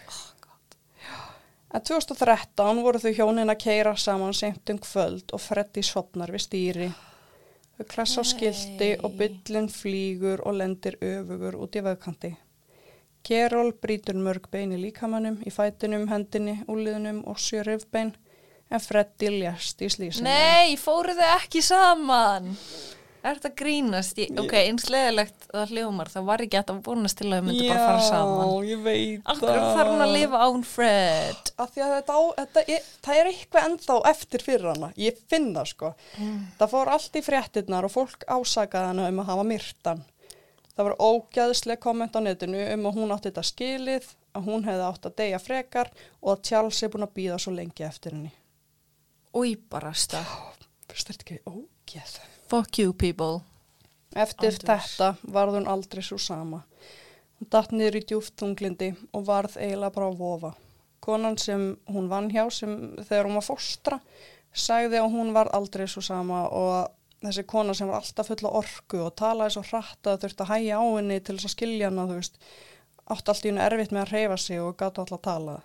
En 1.75 1.83
2013 1.83 2.83
voru 2.87 3.01
þau 3.03 3.11
hjónin 3.17 3.51
að 3.51 3.65
keira 3.65 3.97
saman 3.99 4.37
seint 4.37 4.71
um 4.71 4.79
kvöld 4.79 5.35
og 5.35 5.43
Freddy 5.43 5.83
svopnar 5.83 6.31
við 6.31 6.45
stýri. 6.45 6.87
Þau 7.75 7.87
klessa 7.91 8.23
á 8.23 8.25
skilti 8.31 8.93
og 9.03 9.17
byllin 9.19 9.67
flýgur 9.67 10.45
og 10.47 10.55
lendir 10.61 10.95
öfugur 11.03 11.59
út 11.59 11.75
í 11.75 11.83
vöðkanti. 11.83 12.31
Kerol 13.25 13.73
brýtur 13.81 14.19
mörg 14.21 14.51
bein 14.53 14.75
í 14.77 14.81
líkamannum, 14.83 15.39
í 15.47 15.53
fætinum, 15.53 16.09
hendinni, 16.11 16.59
úliðunum 16.69 17.23
og 17.31 17.41
sjö 17.41 17.63
rifbein, 17.65 18.13
en 18.69 18.83
Freddy 18.85 19.31
ljast 19.39 19.81
í 19.81 19.89
slísinu. 19.93 20.29
Nei, 20.29 20.77
fóru 20.81 21.17
þau 21.17 21.31
ekki 21.39 21.63
saman? 21.65 22.53
Er 23.25 23.39
þetta 23.39 23.51
grínast? 23.57 24.19
Ég, 24.21 24.35
ok, 24.37 24.53
eins 24.59 24.85
leðilegt 24.93 25.47
það 25.49 25.71
hljómar, 25.73 26.11
það 26.13 26.27
var 26.29 26.43
ekki 26.45 26.59
að 26.61 26.73
vonast 26.85 27.17
til 27.17 27.31
að 27.31 27.39
þau 27.39 27.47
myndi 27.47 27.69
bara 27.71 27.87
fara 27.87 28.03
saman. 28.05 28.43
Já, 28.51 28.67
ég 28.69 28.83
veit 28.85 29.31
Akkur 29.33 29.61
þarf 29.63 29.93
hún 29.95 30.05
að 30.05 30.13
lifa 30.19 30.41
án 30.45 30.65
Fred? 30.69 31.53
Af 31.57 31.73
því 31.73 31.85
að 31.87 31.95
þetta, 31.95 32.19
á, 32.21 32.23
þetta 32.43 32.65
er, 32.75 32.91
það 33.07 33.21
er 33.23 33.31
eitthvað 33.31 33.69
ennþá 33.71 33.97
eftir 34.13 34.45
fyrir 34.45 34.69
hana. 34.75 34.91
Ég 35.01 35.23
finn 35.33 35.55
það 35.57 35.71
sko. 35.73 35.95
Það 36.61 36.75
fór 36.75 36.93
allt 36.99 37.17
í 37.17 37.25
fréttinnar 37.25 37.89
og 37.89 37.95
fólk 37.95 38.29
ásakaði 38.29 38.91
hana 38.93 39.09
um 39.09 39.25
að 39.25 39.33
hafa 39.33 39.47
myrtan. 39.55 40.05
Það 40.75 40.89
var 40.89 40.97
ógæðsleg 40.99 41.81
komment 41.83 42.17
á 42.19 42.21
netinu 42.25 42.63
um 42.75 42.89
að 42.89 42.97
hún 42.99 43.15
átti 43.15 43.31
þetta 43.31 43.45
skilið, 43.47 44.09
að 44.35 44.49
hún 44.49 44.65
hefði 44.67 44.87
átt 44.89 45.07
að 45.07 45.17
deyja 45.21 45.41
frekar 45.43 45.91
og 46.21 46.33
að 46.33 46.43
Charles 46.49 46.83
er 46.83 46.91
búin 46.91 47.07
að 47.07 47.15
býða 47.19 47.39
svo 47.43 47.55
lengi 47.55 47.87
eftir 47.87 48.17
henni. 48.17 48.33
Új, 49.35 49.55
barasta. 49.71 50.25
Fyrst 50.91 51.11
er 51.11 51.19
þetta 51.19 51.27
ekki 51.29 51.39
ógeð. 51.47 52.19
Fuck 52.51 52.79
you 52.83 52.93
people. 52.93 53.45
Eftir 54.15 54.53
Aldurs. 54.53 54.67
þetta 54.67 55.33
varð 55.35 55.59
hún 55.59 55.71
aldrei 55.71 56.03
svo 56.07 56.19
sama. 56.23 56.65
Hún 57.39 57.51
datt 57.51 57.73
niður 57.75 57.99
í 57.99 58.05
djúft 58.11 58.37
þunglindi 58.39 58.93
og 59.15 59.27
varð 59.27 59.57
eiginlega 59.59 59.95
bara 59.95 60.11
að 60.11 60.21
vofa. 60.21 60.53
Konan 61.03 61.39
sem 61.39 61.73
hún 61.91 62.07
vann 62.11 62.31
hjá 62.33 62.47
sem 62.55 62.95
þegar 63.03 63.29
hún 63.29 63.39
var 63.39 63.47
fóstra 63.47 63.99
sagði 64.55 65.01
að 65.03 65.11
hún 65.13 65.33
var 65.35 65.51
aldrei 65.57 65.87
svo 65.91 66.03
sama 66.05 66.45
og 66.47 66.93
þessi 67.29 67.45
kona 67.49 67.75
sem 67.77 67.91
var 67.91 68.03
alltaf 68.03 68.31
fulla 68.31 68.53
orku 68.61 69.01
og 69.07 69.15
talaði 69.21 69.57
svo 69.57 69.63
hratt 69.71 70.11
að 70.11 70.25
þurfti 70.25 70.45
að 70.45 70.53
hæja 70.53 70.81
á 70.81 70.85
henni 70.85 71.21
til 71.21 71.37
þess 71.37 71.49
að 71.51 71.55
skilja 71.55 71.91
hana, 71.91 72.09
þú 72.11 72.19
veist, 72.21 72.41
átti 73.05 73.33
allt 73.33 73.45
í 73.45 73.51
henni 73.51 73.65
erfitt 73.65 73.95
með 73.95 74.03
að 74.05 74.13
reyfa 74.15 74.41
sig 74.45 74.61
og 74.63 74.77
gátt 74.81 75.01
alltaf 75.01 75.19
að 75.19 75.25
tala. 75.29 75.57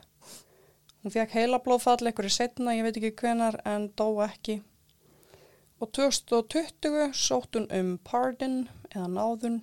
Hún 1.00 1.16
fekk 1.16 1.36
heila 1.38 1.62
blóðfall 1.64 2.10
einhverju 2.10 2.34
setna, 2.36 2.76
ég 2.76 2.84
veit 2.84 2.98
ekki 3.00 3.16
hvenar, 3.22 3.62
en 3.64 3.88
dó 3.96 4.08
ekki. 4.26 4.60
Og 5.80 5.92
2020 5.96 7.14
sótt 7.16 7.56
hún 7.56 7.70
um 7.72 7.94
pardon 8.04 8.66
eða 8.92 9.08
náðun 9.14 9.62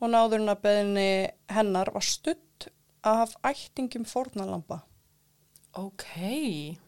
og 0.00 0.10
náðurinn 0.10 0.50
að 0.50 0.62
beðinni 0.64 1.10
hennar 1.52 1.92
var 1.94 2.06
stutt 2.06 2.66
af 3.06 3.36
ættingum 3.46 4.06
fórnalampa. 4.08 4.80
Ok, 5.78 6.04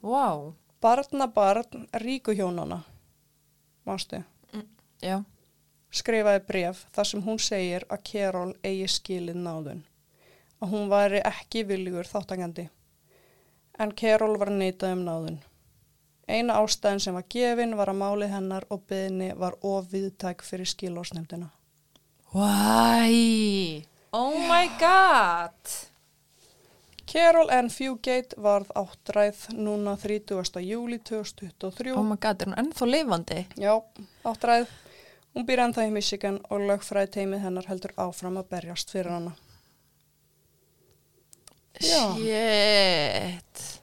wow. 0.03 0.55
Barnabarn 0.83 1.87
ríkuhjónana, 2.03 2.81
mástu, 3.89 4.23
Já, 5.03 5.17
skrifaði 5.91 6.43
bref 6.47 6.85
þar 6.95 7.09
sem 7.09 7.23
hún 7.25 7.41
segir 7.43 7.83
að 7.91 8.05
Kerol 8.07 8.51
eigi 8.63 8.87
skilið 8.87 9.41
náðun. 9.43 9.81
Að 10.63 10.75
hún 10.77 10.93
væri 10.93 11.23
ekki 11.27 11.65
viljugur 11.67 12.07
þáttangandi. 12.07 12.69
En 13.83 13.95
Kerol 13.99 14.37
var 14.39 14.53
neitað 14.55 14.95
um 14.95 15.03
náðun. 15.09 15.41
Eina 16.31 16.61
ástæðin 16.63 17.03
sem 17.03 17.19
var 17.19 17.27
gefin 17.35 17.75
var 17.77 17.91
að 17.91 17.99
málið 17.99 18.31
hennar 18.37 18.67
og 18.71 18.85
beðinni 18.87 19.33
var 19.35 19.59
of 19.67 19.91
viðtæk 19.91 20.45
fyrir 20.47 20.71
skilósnefndina. 20.71 21.51
Why? 22.31 23.83
Oh 24.15 24.39
my 24.47 24.71
god. 24.79 25.59
Carol 27.13 27.51
Ann 27.53 27.69
Fugate 27.69 28.39
varð 28.41 28.71
áttræð 28.73 29.51
núna 29.53 29.99
30. 30.01 30.63
júli 30.65 30.97
2023. 30.99 31.93
Oh 31.93 32.07
my 32.09 32.17
god, 32.17 32.41
er 32.41 32.49
hún 32.49 32.57
ennþá 32.63 32.89
lifandi? 32.89 33.43
Já, 33.61 33.75
áttræð. 34.25 34.73
Hún 35.37 35.45
býr 35.45 35.61
ennþá 35.67 35.85
í 35.91 35.93
Michigan 35.93 36.41
og 36.49 36.65
lögfræði 36.71 37.13
teimið 37.19 37.45
hennar 37.45 37.69
heldur 37.69 37.93
áfram 38.01 38.41
að 38.41 38.49
berjast 38.55 38.95
fyrir 38.97 39.13
hana. 39.13 39.35
Já. 41.85 42.17
Shit. 42.17 43.82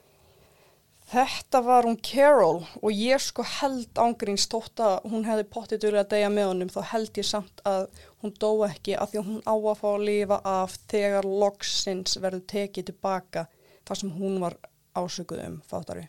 Þetta 1.10 1.60
var 1.66 1.88
hún 1.88 1.96
Carol 2.06 2.60
og 2.78 2.92
ég 2.94 3.18
sko 3.18 3.42
held 3.42 3.98
ángríns 3.98 4.44
tótt 4.50 4.78
að 4.78 5.08
hún 5.10 5.24
hefði 5.26 5.46
pottið 5.50 5.86
vilja 5.88 6.04
að 6.04 6.12
deyja 6.12 6.28
með 6.30 6.46
honum 6.52 6.70
þá 6.70 6.80
held 6.92 7.18
ég 7.18 7.26
samt 7.26 7.62
að 7.66 7.88
hún 8.22 8.34
dó 8.38 8.50
ekki 8.68 8.94
af 8.94 9.10
því 9.10 9.18
að 9.18 9.26
hún 9.30 9.40
á 9.42 9.54
að 9.58 9.80
fá 9.80 9.88
að 9.90 10.04
lifa 10.06 10.38
af 10.46 10.76
þegar 10.92 11.26
loksins 11.42 12.14
verður 12.22 12.44
tekið 12.52 12.92
tilbaka 12.92 13.48
þar 13.88 14.00
sem 14.02 14.14
hún 14.20 14.38
var 14.44 14.56
ásökuð 14.94 15.42
um 15.48 15.58
fattari. 15.66 16.06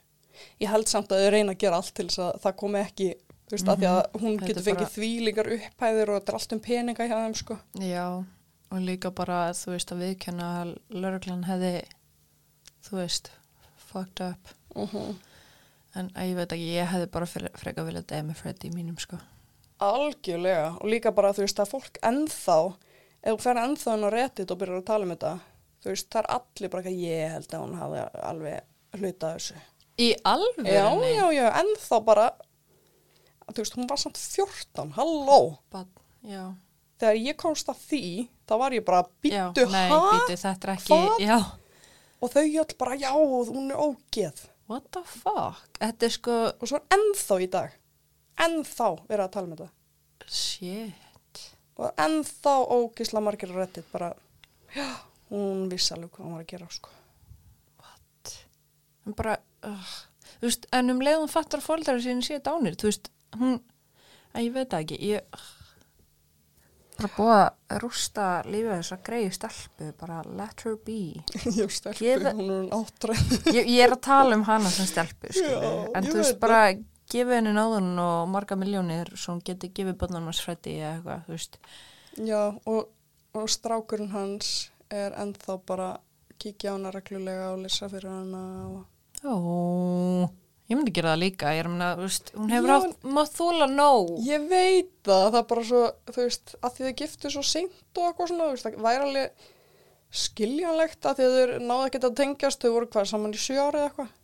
Ég 0.61 0.69
held 0.69 0.89
samt 0.89 1.09
að 1.09 1.25
þau 1.25 1.33
reyna 1.33 1.55
að 1.55 1.61
gera 1.65 1.81
allt 1.81 1.93
til 1.97 2.07
þess 2.11 2.21
að 2.27 2.39
það 2.45 2.55
komi 2.61 2.81
ekki, 2.81 3.09
þú 3.49 3.57
veist, 3.57 3.65
mm 3.65 3.67
-hmm. 3.67 3.73
að 3.73 3.81
því 3.81 3.89
að 3.89 4.21
hún 4.21 4.37
Þetta 4.37 4.47
getur 4.47 4.67
fengið 4.69 4.85
bara- 4.85 4.95
þvílingar 4.95 5.51
upphæðir 5.57 6.09
og 6.09 6.15
þetta 6.19 6.31
er 6.31 6.39
allt 6.39 6.53
um 6.53 6.59
peninga 6.69 7.07
hjá 7.09 7.17
þeim 7.17 7.35
sko. 7.41 7.59
Já, 7.79 8.07
og 8.71 8.79
líka 8.79 9.11
bara, 9.11 9.51
þú 9.51 9.67
veist, 9.73 9.91
að 9.91 10.01
viðkjanna 10.05 10.47
að 10.61 10.77
lauruglan 10.89 11.43
hefði, 11.49 11.85
þú 12.85 12.97
veist, 13.01 13.31
fucked 13.77 14.21
up. 14.29 14.60
Uh 14.75 15.13
En 15.95 16.07
að 16.15 16.29
ég 16.29 16.35
veit 16.37 16.53
ekki, 16.55 16.67
ég 16.77 16.87
hefði 16.87 17.07
bara 17.11 17.25
fre- 17.27 17.51
frekar 17.59 17.83
viljað 17.83 18.05
deyja 18.07 18.23
með 18.23 18.37
Freddy 18.39 18.69
mínum, 18.71 18.95
sko. 18.95 19.17
Algjörlega 19.83 20.77
og 20.79 20.87
líka 20.87 21.11
bara 21.11 21.33
þú 21.35 21.43
veist 21.43 21.59
að 21.59 21.71
fólk 21.73 21.97
ennþá 22.05 22.55
ef 23.21 23.33
þú 23.33 23.41
fer 23.43 23.59
ennþá 23.59 23.95
inn 23.97 24.05
á 24.07 24.09
Reddit 24.13 24.53
og 24.53 24.59
byrjar 24.61 24.79
að 24.79 24.85
tala 24.87 25.07
um 25.07 25.11
þetta 25.11 25.31
þú 25.83 25.89
veist 25.91 26.07
það 26.13 26.21
er 26.21 26.29
allir 26.37 26.71
bara 26.71 26.83
ekki 26.85 27.09
ég 27.09 27.33
held 27.35 27.55
að 27.57 27.63
hún 27.65 27.75
hafi 27.81 28.03
alveg 28.29 29.01
hlutað 29.01 29.35
þessu 29.35 29.57
Í 30.01 30.07
alvörunni? 30.31 30.71
Já, 30.71 30.85
já, 31.11 31.25
já, 31.35 31.45
ennþá 31.61 31.99
bara 32.07 32.27
þú 33.51 33.57
veist 33.65 33.75
hún 33.81 33.89
var 33.91 33.99
samt 34.05 34.21
14 34.21 34.93
halló, 34.95 35.39
But, 35.73 35.89
já. 36.23 36.45
þegar 37.01 37.19
ég 37.25 37.37
komst 37.41 37.67
að 37.73 37.81
því 37.89 38.03
þá 38.47 38.55
var 38.63 38.77
ég 38.77 38.85
bara 38.87 39.03
býttu 39.25 39.67
nei, 39.73 39.89
ha 39.91 39.99
býttu, 40.13 40.37
þetta 40.45 40.69
er 40.69 40.73
ekki, 40.77 40.93
Hvað? 40.93 41.19
já. 41.25 41.37
og 42.21 42.31
þau 42.31 42.45
öll 42.63 42.77
bara 42.79 42.95
já, 43.01 43.11
hún 43.11 43.71
er 43.75 43.81
ógeð 43.89 44.45
What 44.71 44.87
the 44.95 45.03
fuck? 45.03 45.65
Þetta 45.81 46.07
er 46.07 46.13
sko, 46.15 46.35
og 46.55 46.69
svo 46.69 46.79
er 46.79 46.95
ennþá 46.95 47.37
í 47.43 47.47
dag. 47.51 47.73
Ennþá 48.39 48.89
verið 49.09 49.23
að 49.25 49.31
tala 49.33 49.49
um 49.49 49.55
þetta. 49.57 49.71
Shit. 50.31 51.41
og 51.81 51.97
ennþá 51.99 52.53
ógisla 52.75 53.21
margir 53.23 53.51
á 53.51 53.57
Reddit 53.57 53.87
bara, 53.91 54.11
já, 54.75 54.87
hún 55.31 55.65
vissi 55.71 55.95
alveg 55.95 56.11
hvað 56.13 56.27
hún 56.27 56.35
var 56.35 56.43
að 56.43 56.51
gera 56.51 56.67
sko. 56.69 56.91
En 59.07 59.15
bara, 59.17 59.37
uh, 59.65 59.93
þú 60.37 60.45
veist, 60.45 60.67
en 60.77 60.93
um 60.93 61.01
leiðum 61.01 61.31
fattar 61.31 61.63
fóldari 61.65 62.03
sín 62.03 62.21
séu 62.25 62.37
dánir, 62.43 62.77
þú 62.77 62.91
veist, 62.91 63.09
hún, 63.39 63.57
að 64.35 64.45
ég 64.45 64.53
veit 64.59 64.75
ekki, 64.77 64.99
ég, 65.09 65.41
bara 67.01 67.11
búið 67.17 67.33
að 67.41 67.81
rústa 67.81 68.27
lífið 68.45 68.71
þess 68.77 68.93
að 68.95 69.01
greiði 69.09 69.31
stelpu, 69.35 69.89
bara 69.99 70.19
let 70.37 70.63
her 70.67 70.77
be. 70.85 70.97
ég 71.59 71.73
stelpu, 71.73 72.05
Gefa- 72.05 72.33
hún 72.37 72.53
er 72.55 72.69
áttræð 72.77 73.35
Ég, 73.57 73.67
ég 73.73 73.83
er 73.87 73.95
að 73.97 74.01
tala 74.07 74.37
um 74.39 74.45
hana 74.47 74.71
sem 74.71 74.87
stelpu, 74.89 75.33
Já, 75.35 75.57
en 75.97 76.07
þú 76.07 76.17
veist, 76.21 76.37
bara 76.43 76.61
gefið 77.11 77.35
henni 77.41 77.51
náðun 77.57 77.89
og 77.99 78.29
marga 78.31 78.55
miljónir 78.55 79.09
hún 79.25 79.41
geti 79.43 79.67
gefið 79.75 79.97
bönnum 80.05 80.29
hans 80.29 80.39
freddi 80.45 80.77
eða 80.79 80.93
eitthvað, 80.95 81.25
þú 81.27 81.35
veist. 81.35 81.57
já, 82.29 82.41
og, 82.71 82.85
og 83.35 83.49
strákurinn 83.51 84.13
hans 84.15 84.53
er 84.91 85.17
ennþá 85.19 85.57
bara 85.67 85.89
kíkja 86.41 86.71
á 86.71 86.75
hana 86.77 86.91
reglulega 86.95 87.51
og 87.55 87.65
lesa 87.65 87.89
fyrir 87.91 88.09
hana 88.13 88.45
og 88.69 88.87
Ó, 89.21 90.29
ég 90.71 90.77
myndi 90.79 90.93
gera 90.95 91.13
það 91.13 91.21
líka, 91.25 91.51
ég 91.55 91.61
er 91.61 91.67
að 91.69 91.73
meina, 91.75 91.89
þú 91.99 92.05
veist, 92.07 92.29
hún 92.37 92.51
hefur 92.55 92.71
haft, 92.71 93.07
mátt 93.17 93.33
þóla 93.35 93.67
nóg. 93.71 94.11
Ég 94.25 94.45
veit 94.51 94.91
það, 95.07 95.25
það 95.25 95.39
er 95.41 95.47
bara 95.51 95.65
svo, 95.67 95.81
þú 96.11 96.25
veist, 96.25 96.53
að 96.61 96.77
því 96.77 96.85
þau 96.87 96.95
giftu 97.01 97.31
svo 97.33 97.43
seint 97.51 97.99
og 98.01 98.07
eitthvað 98.07 98.31
svona, 98.31 98.47
þú 98.47 98.55
veist, 98.55 98.67
það 98.67 98.85
væri 98.87 99.07
alveg 99.07 99.49
skiljanlegt 100.21 101.07
að 101.07 101.21
að 101.25 101.35
þau 101.35 101.65
náðu 101.67 101.89
ekkert 101.89 102.07
að 102.09 102.17
tengjast, 102.21 102.63
þau 102.63 102.73
voru 102.75 102.89
hvað 102.91 103.09
saman 103.11 103.35
í 103.35 103.41
sjö 103.41 103.57
ári 103.63 103.81
eða 103.81 103.89
eitthvað, 103.89 104.15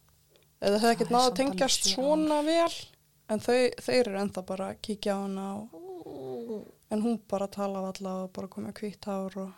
eða 0.68 0.82
þau 0.84 0.90
ekkert 0.94 1.12
er 1.12 1.16
náðu 1.18 1.30
að 1.32 1.38
tengjast 1.42 1.86
ár. 1.86 1.92
svona 1.94 2.40
vel, 2.48 2.80
en 3.28 3.44
þau, 3.46 3.60
þeir 3.86 4.02
eru 4.02 4.18
ennþá 4.24 4.46
bara 4.50 4.72
að 4.72 4.82
kíkja 4.88 5.16
á 5.16 5.20
hana 5.24 5.46
og, 5.60 6.58
en 6.92 7.04
hún 7.04 7.20
bara 7.32 7.48
tala 7.52 7.84
af 7.84 7.94
alla 7.94 8.16
og 8.26 8.34
bara 8.36 8.52
komið 8.52 8.76
kvítt 8.80 9.08
hár 9.08 9.38
og, 9.44 9.54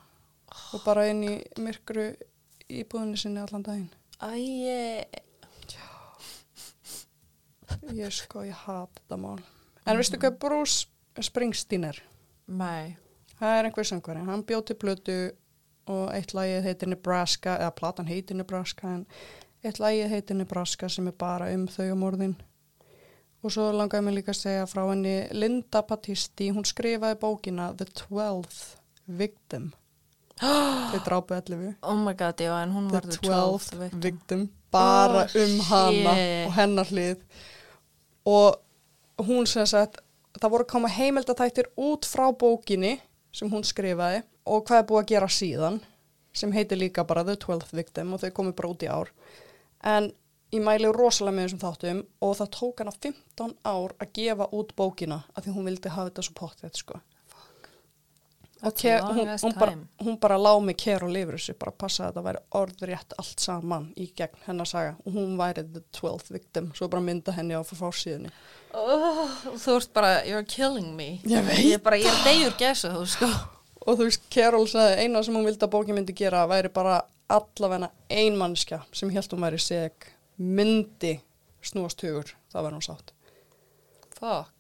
og 0.74 0.86
bara 0.86 1.08
inn 1.10 1.24
í 1.26 1.34
myrkru 1.62 2.12
íbúðinni 2.70 3.18
sinni 3.18 3.42
allan 3.42 3.66
daginn. 3.66 3.90
Æ, 4.22 4.34
Ég 4.38 5.20
sko, 8.14 8.44
ég 8.48 8.54
hat 8.66 8.90
þetta 9.02 9.18
mál. 9.18 9.40
En 9.86 9.98
veistu 9.98 10.18
hvað 10.22 10.40
Bruce 10.40 10.88
Springsteen 11.22 11.84
er? 11.90 12.02
mæ, 12.50 12.96
Það 13.40 13.56
er 13.60 13.66
einhver 13.70 13.86
söngvari, 13.88 14.26
hann 14.26 14.42
bjóð 14.44 14.66
til 14.68 14.76
plötu 14.76 15.14
og 15.88 16.10
eitt 16.14 16.34
lagið 16.36 16.64
heitir 16.66 16.90
Nebraska, 16.92 17.54
eða 17.58 17.72
platan 17.78 18.06
heitir 18.10 18.36
Nebraska, 18.36 18.88
en 18.88 19.06
eitt 19.64 19.80
lagið 19.80 20.10
heitir 20.12 20.36
Nebraska 20.36 20.90
sem 20.90 21.08
er 21.08 21.16
bara 21.18 21.48
um 21.56 21.64
þau 21.68 21.92
um 21.94 22.04
orðin. 22.04 22.36
Og 23.44 23.52
svo 23.56 23.70
langaði 23.72 24.04
mig 24.04 24.18
líka 24.18 24.34
að 24.34 24.42
segja 24.42 24.66
frá 24.68 24.82
henni 24.90 25.14
Linda 25.32 25.82
Battisti, 25.88 26.50
hún 26.52 26.66
skrifaði 26.68 27.16
bókina 27.22 27.70
The 27.80 27.86
Twelfth 27.86 28.76
Victim. 29.08 29.72
Þau 30.40 31.00
drápu 31.08 31.34
11. 31.40 31.78
oh 31.84 31.96
my 31.96 32.14
god, 32.20 32.40
já, 32.44 32.52
en 32.64 32.72
hún 32.76 32.90
var 32.92 33.02
the 33.08 33.16
12th 33.16 33.30
12th 33.32 33.78
victim. 33.80 34.02
Victim. 34.02 34.50
Bara 34.72 35.24
Oh, 35.24 35.40
um 35.46 35.60
hana 35.70 36.14
shit. 36.16 36.48
og 36.48 36.54
hennar 36.60 36.86
hlið. 36.92 37.24
Og 38.30 39.26
hún 39.26 39.48
sem 39.50 39.68
sagt, 39.70 40.00
það 40.40 40.54
voru 40.54 40.68
að 40.68 40.74
koma 40.74 40.92
heimildatættir 40.94 41.72
út 41.80 42.08
frá 42.08 42.28
bókinni 42.32 42.98
sem 43.36 43.50
hún 43.52 43.66
skrifaði 43.66 44.24
og 44.50 44.66
hvað 44.68 44.82
er 44.82 44.88
búið 44.90 45.02
að 45.02 45.12
gera 45.14 45.30
síðan 45.34 45.80
sem 46.40 46.54
heitir 46.54 46.80
líka 46.80 47.06
bara 47.08 47.26
The 47.26 47.38
12th 47.42 47.76
Victim 47.76 48.14
og 48.14 48.24
þau 48.24 48.32
komið 48.38 48.58
bara 48.58 48.72
út 48.74 48.86
í 48.86 48.90
ár. 48.90 49.12
En 49.86 50.12
ég 50.54 50.64
mæli 50.66 50.90
rosalega 50.94 51.36
með 51.36 51.48
þessum 51.48 51.64
þáttum 51.64 52.02
og 52.26 52.36
það 52.40 52.52
tók 52.58 52.84
hana 52.84 52.94
15 52.96 53.56
ár 53.70 53.96
að 53.98 54.14
gefa 54.18 54.50
út 54.60 54.76
bókina 54.78 55.22
af 55.34 55.46
því 55.46 55.56
hún 55.56 55.70
vildi 55.70 55.94
hafa 55.94 56.10
þetta 56.10 56.26
svo 56.28 56.38
pottið 56.40 56.80
sko. 56.82 57.02
Og 58.60 58.74
That's 58.74 58.82
ke, 58.82 58.92
a 58.92 59.00
long 59.00 59.16
hún, 59.16 59.30
hún, 59.40 59.54
bara, 59.56 59.74
hún 60.04 60.16
bara 60.20 60.38
lág 60.38 60.58
með 60.68 60.76
kér 60.84 61.04
og 61.06 61.12
lifur 61.16 61.38
þessu, 61.38 61.54
bara 61.62 61.72
passa 61.80 62.04
að 62.04 62.10
þetta 62.10 62.24
væri 62.26 62.40
orðrétt 62.60 63.14
allt 63.22 63.44
saman 63.46 63.86
í 63.96 64.10
gegn 64.20 64.42
hennar 64.50 64.68
saga 64.68 64.98
og 65.00 65.16
hún 65.16 65.38
væri 65.40 65.64
the 65.64 65.84
12th 65.96 66.34
victim, 66.36 66.68
svo 66.76 66.90
bara 66.92 67.06
mynda 67.06 67.32
henni 67.38 67.56
á 67.56 67.64
fórsíðunni. 67.64 68.34
Oh, 68.76 69.32
þú 69.56 69.78
ert 69.78 69.94
bara, 69.96 70.12
you're 70.28 70.44
killing 70.44 70.92
me. 70.98 71.08
Ég 71.24 71.48
veit 71.48 71.64
Ég 71.64 71.78
er 71.78 71.86
bara, 71.88 72.02
ég 72.04 72.12
er 72.12 72.28
degur 72.28 72.60
gæsa, 72.60 72.92
þú 72.98 73.06
sko. 73.14 73.32
Og 73.88 73.96
þú 73.96 74.10
veist, 74.10 74.28
Carol 74.34 74.68
sagði 74.68 75.06
eina 75.06 75.24
sem 75.24 75.40
hún 75.40 75.48
vildi 75.48 75.64
að 75.66 75.74
bókin 75.78 75.96
myndi 75.96 76.18
gera 76.20 76.44
væri 76.52 76.74
bara 76.76 77.00
allavegna 77.32 77.94
ein 78.12 78.36
mannskja 78.36 78.84
sem 78.92 79.16
held 79.16 79.32
hún 79.32 79.48
væri 79.48 79.64
seg 79.64 80.12
myndi 80.36 81.16
snúast 81.64 82.04
hugur, 82.04 82.36
það 82.52 82.68
væri 82.68 82.82
hún 82.82 82.88
sátt. 82.92 83.16
Fuck. 84.20 84.59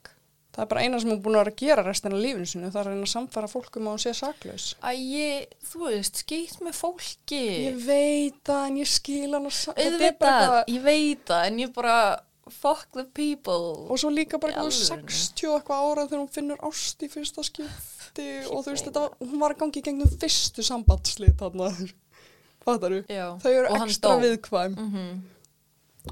Það 0.49 0.63
er 0.63 0.69
bara 0.71 0.81
eina 0.81 0.99
sem 0.99 1.09
hún 1.11 1.19
búin 1.21 1.35
að 1.37 1.43
vera 1.43 1.51
að 1.53 1.59
gera 1.61 1.83
restina 1.85 2.15
lífinu 2.19 2.47
sinu, 2.49 2.69
það 2.73 2.79
er 2.81 2.87
að 2.87 2.93
reyna 2.95 3.05
að 3.05 3.11
samfara 3.13 3.47
fólkum 3.51 3.85
að 3.87 3.93
hún 3.93 4.01
sé 4.03 4.13
saklaus. 4.17 4.63
Æ, 4.81 4.89
ég, 4.97 5.51
þú 5.69 5.83
veist, 5.85 6.23
skýtt 6.23 6.63
með 6.65 6.73
fólki. 6.79 7.43
Ég 7.67 7.77
veit 7.85 8.39
það, 8.49 8.63
en 8.71 8.79
ég 8.81 8.89
skil 8.89 9.29
hann 9.35 9.45
að 9.45 9.59
er 9.69 9.75
bara 9.75 9.85
Auðvitað, 9.85 10.09
eitthvað- 10.09 10.73
ég 10.73 10.81
veit 10.89 11.25
það, 11.29 11.45
en 11.51 11.59
ég 11.59 11.73
bara, 11.73 11.95
fuck 12.49 12.87
the 12.97 13.03
people. 13.13 13.85
og 13.93 13.99
svo 14.01 14.09
líka 14.09 14.39
bara 14.41 14.53
Í 14.53 14.55
eitthvað 14.55 14.65
alvörunni. 14.65 15.13
60 15.13 15.47
og 15.47 15.59
eitthvað 15.61 15.85
ára 15.85 16.07
þegar 16.09 16.19
hún 16.25 16.33
finnur 16.33 16.57
ást 16.65 17.03
í 17.05 17.09
fyrsta 17.13 17.43
skipti 17.45 18.29
og 18.49 18.65
þú 18.65 18.69
veist 18.73 18.85
þetta, 18.89 19.03
hún 19.21 19.39
var 19.39 19.53
að 19.53 19.59
gangi 19.61 19.79
í 19.79 19.83
gegnum 19.85 20.07
fyrstu 20.19 20.65
sambandslið 20.65 21.35
þarna 21.37 21.69
fattar 22.65 22.89
þú? 22.89 23.03
Þau 23.43 23.51
eru 23.53 23.67
og 23.69 23.77
hann 23.77 23.87
ekstra 23.87 24.17
viðkvæm 24.23 24.75
Mhm. 24.79 25.19
Og 25.19 25.38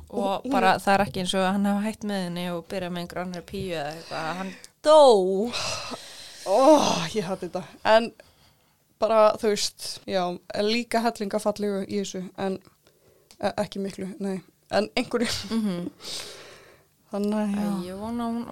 Og 0.10 0.44
hún- 0.44 0.52
bara, 0.52 0.76
það 0.80 0.94
er 0.94 1.04
ekki 1.06 1.20
eins 1.24 1.34
og 1.34 1.46
hann 1.52 1.66
hafa 1.66 1.82
hætt 1.88 2.04
með 2.04 2.24
henni 2.28 2.46
og 2.52 2.66
byrja 2.68 2.90
með 2.92 3.02
einhver 3.04 3.22
annar 3.24 3.42
píu 3.48 3.74
eða 3.74 3.92
eitthvað, 3.96 4.36
hann 4.38 4.54
dó. 4.84 5.52
Ó, 6.48 6.58
ég 7.16 7.24
hatt 7.28 7.42
þetta. 7.42 7.64
En 7.86 8.12
bara 9.00 9.34
þú 9.38 9.52
veist 9.54 10.00
já, 10.08 10.24
líka 10.64 11.02
hellingafallegu 11.06 11.86
í 11.88 12.02
þessu 12.02 12.24
en 12.38 12.60
e 13.40 13.52
ekki 13.64 13.80
miklu, 13.80 14.08
nei. 14.20 14.42
En 14.72 14.90
einhverju, 14.96 15.30
Mm 15.50 15.90
þannig 17.12 17.56
að 17.56 17.86
ég 17.88 18.00
vona 18.00 18.26
að 18.28 18.34
hún, 18.36 18.46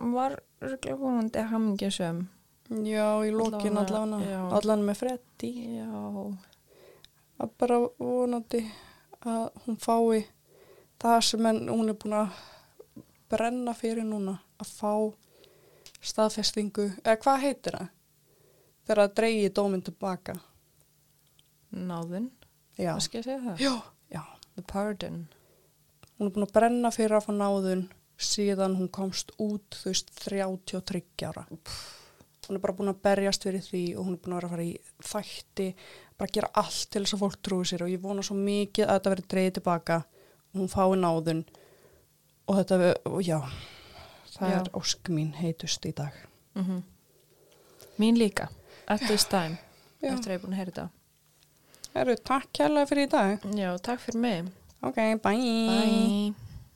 hún 0.00 0.12
var 0.12 0.32
örgulega 0.60 0.96
vonandi 0.98 1.44
hamingjusum. 1.52 2.24
já, 2.70 3.06
í 3.22 3.30
Allavega, 3.30 3.80
allan 3.80 4.14
allan 4.58 4.82
með 4.88 4.96
Freddy. 4.96 5.52
Já, 5.78 6.34
að 7.40 7.50
bara 7.58 7.78
vonandi 7.98 8.64
að 9.26 9.46
hún 9.66 9.76
fái 9.80 10.24
það 11.00 11.20
sem 11.28 11.46
en, 11.50 11.58
hún 11.68 11.88
er 11.92 11.98
búin 12.00 12.16
að 12.20 12.38
brenna 13.30 13.74
fyrir 13.76 14.04
núna 14.06 14.38
að 14.60 14.70
fá 14.76 14.92
staðfestingu, 16.00 16.86
eða 17.04 17.16
hvað 17.20 17.42
heitir 17.44 17.76
það? 17.78 17.88
þegar 18.86 19.00
það 19.04 19.14
dreigi 19.20 19.50
dóminn 19.54 19.82
tilbaka. 19.86 20.34
náðun, 21.70 22.30
Já, 22.80 22.94
hvað 22.96 23.02
skal 23.04 23.18
ég 23.20 23.24
segja 23.28 23.42
það? 23.44 23.60
já, 23.60 23.74
já. 24.16 24.22
The 24.56 24.62
pardon. 24.66 25.18
Hún 26.18 26.26
er 26.26 26.32
búin 26.34 26.46
að 26.48 26.52
brenna 26.56 26.90
fyrir 26.90 27.16
að 27.16 27.26
fá 27.28 27.32
náðun 27.36 27.84
síðan 28.20 28.74
hún 28.76 28.88
komst 28.92 29.30
út, 29.40 29.76
þú 29.78 29.92
veist, 29.92 30.10
33 30.24 31.28
ára. 31.28 31.44
Hún 32.48 32.56
er 32.56 32.62
bara 32.62 32.74
búin 32.74 32.90
að 32.90 33.02
berjast 33.04 33.44
fyrir 33.46 33.62
því 33.62 33.82
og 33.96 34.06
hún 34.06 34.14
er 34.16 34.22
búin 34.24 34.34
að 34.34 34.40
vera 34.40 34.48
að 34.48 34.54
fara 34.54 34.66
í 34.66 34.70
þætti, 35.10 35.66
bara 36.18 36.34
gera 36.34 36.52
allt 36.62 36.86
til 36.90 37.02
þess 37.04 37.16
að 37.16 37.22
fólk 37.24 37.40
trúi 37.46 37.66
sér 37.68 37.84
og 37.84 37.92
ég 37.92 38.02
vona 38.02 38.24
svo 38.26 38.36
mikið 38.38 38.86
að 38.86 38.94
þetta 38.96 39.12
verið 39.14 39.28
dreigið 39.34 39.56
tilbaka 39.58 39.98
og 40.50 40.60
hún 40.60 40.72
fái 40.72 40.96
náðun 41.02 41.42
og 42.50 42.56
þetta, 42.58 42.78
og 43.10 43.20
já, 43.22 43.38
það 44.34 44.54
Já. 44.54 44.56
er 44.60 44.72
ósk 44.80 45.12
mín 45.12 45.34
heitust 45.38 45.86
í 45.86 45.92
dag. 45.96 46.16
Mm 46.58 46.82
Mín 48.00 48.16
líka, 48.16 48.48
at 48.88 49.00
this 49.04 49.26
time, 49.28 49.58
Já. 50.00 50.14
eftir 50.14 50.30
að 50.30 50.32
ég 50.32 50.38
er 50.38 50.44
búin 50.46 50.54
að 50.54 50.60
heyra 50.62 50.70
þetta. 50.72 50.88
Eru, 52.00 52.14
takk 52.16 52.52
kærlega 52.56 52.88
fyrir 52.88 53.08
í 53.08 53.10
dag. 53.12 53.48
Já, 53.58 53.70
takk 53.82 54.00
fyrir 54.00 54.22
mig. 54.22 54.52
Ok, 54.80 54.96
bye. 55.20 55.36
Bye. 55.68 56.49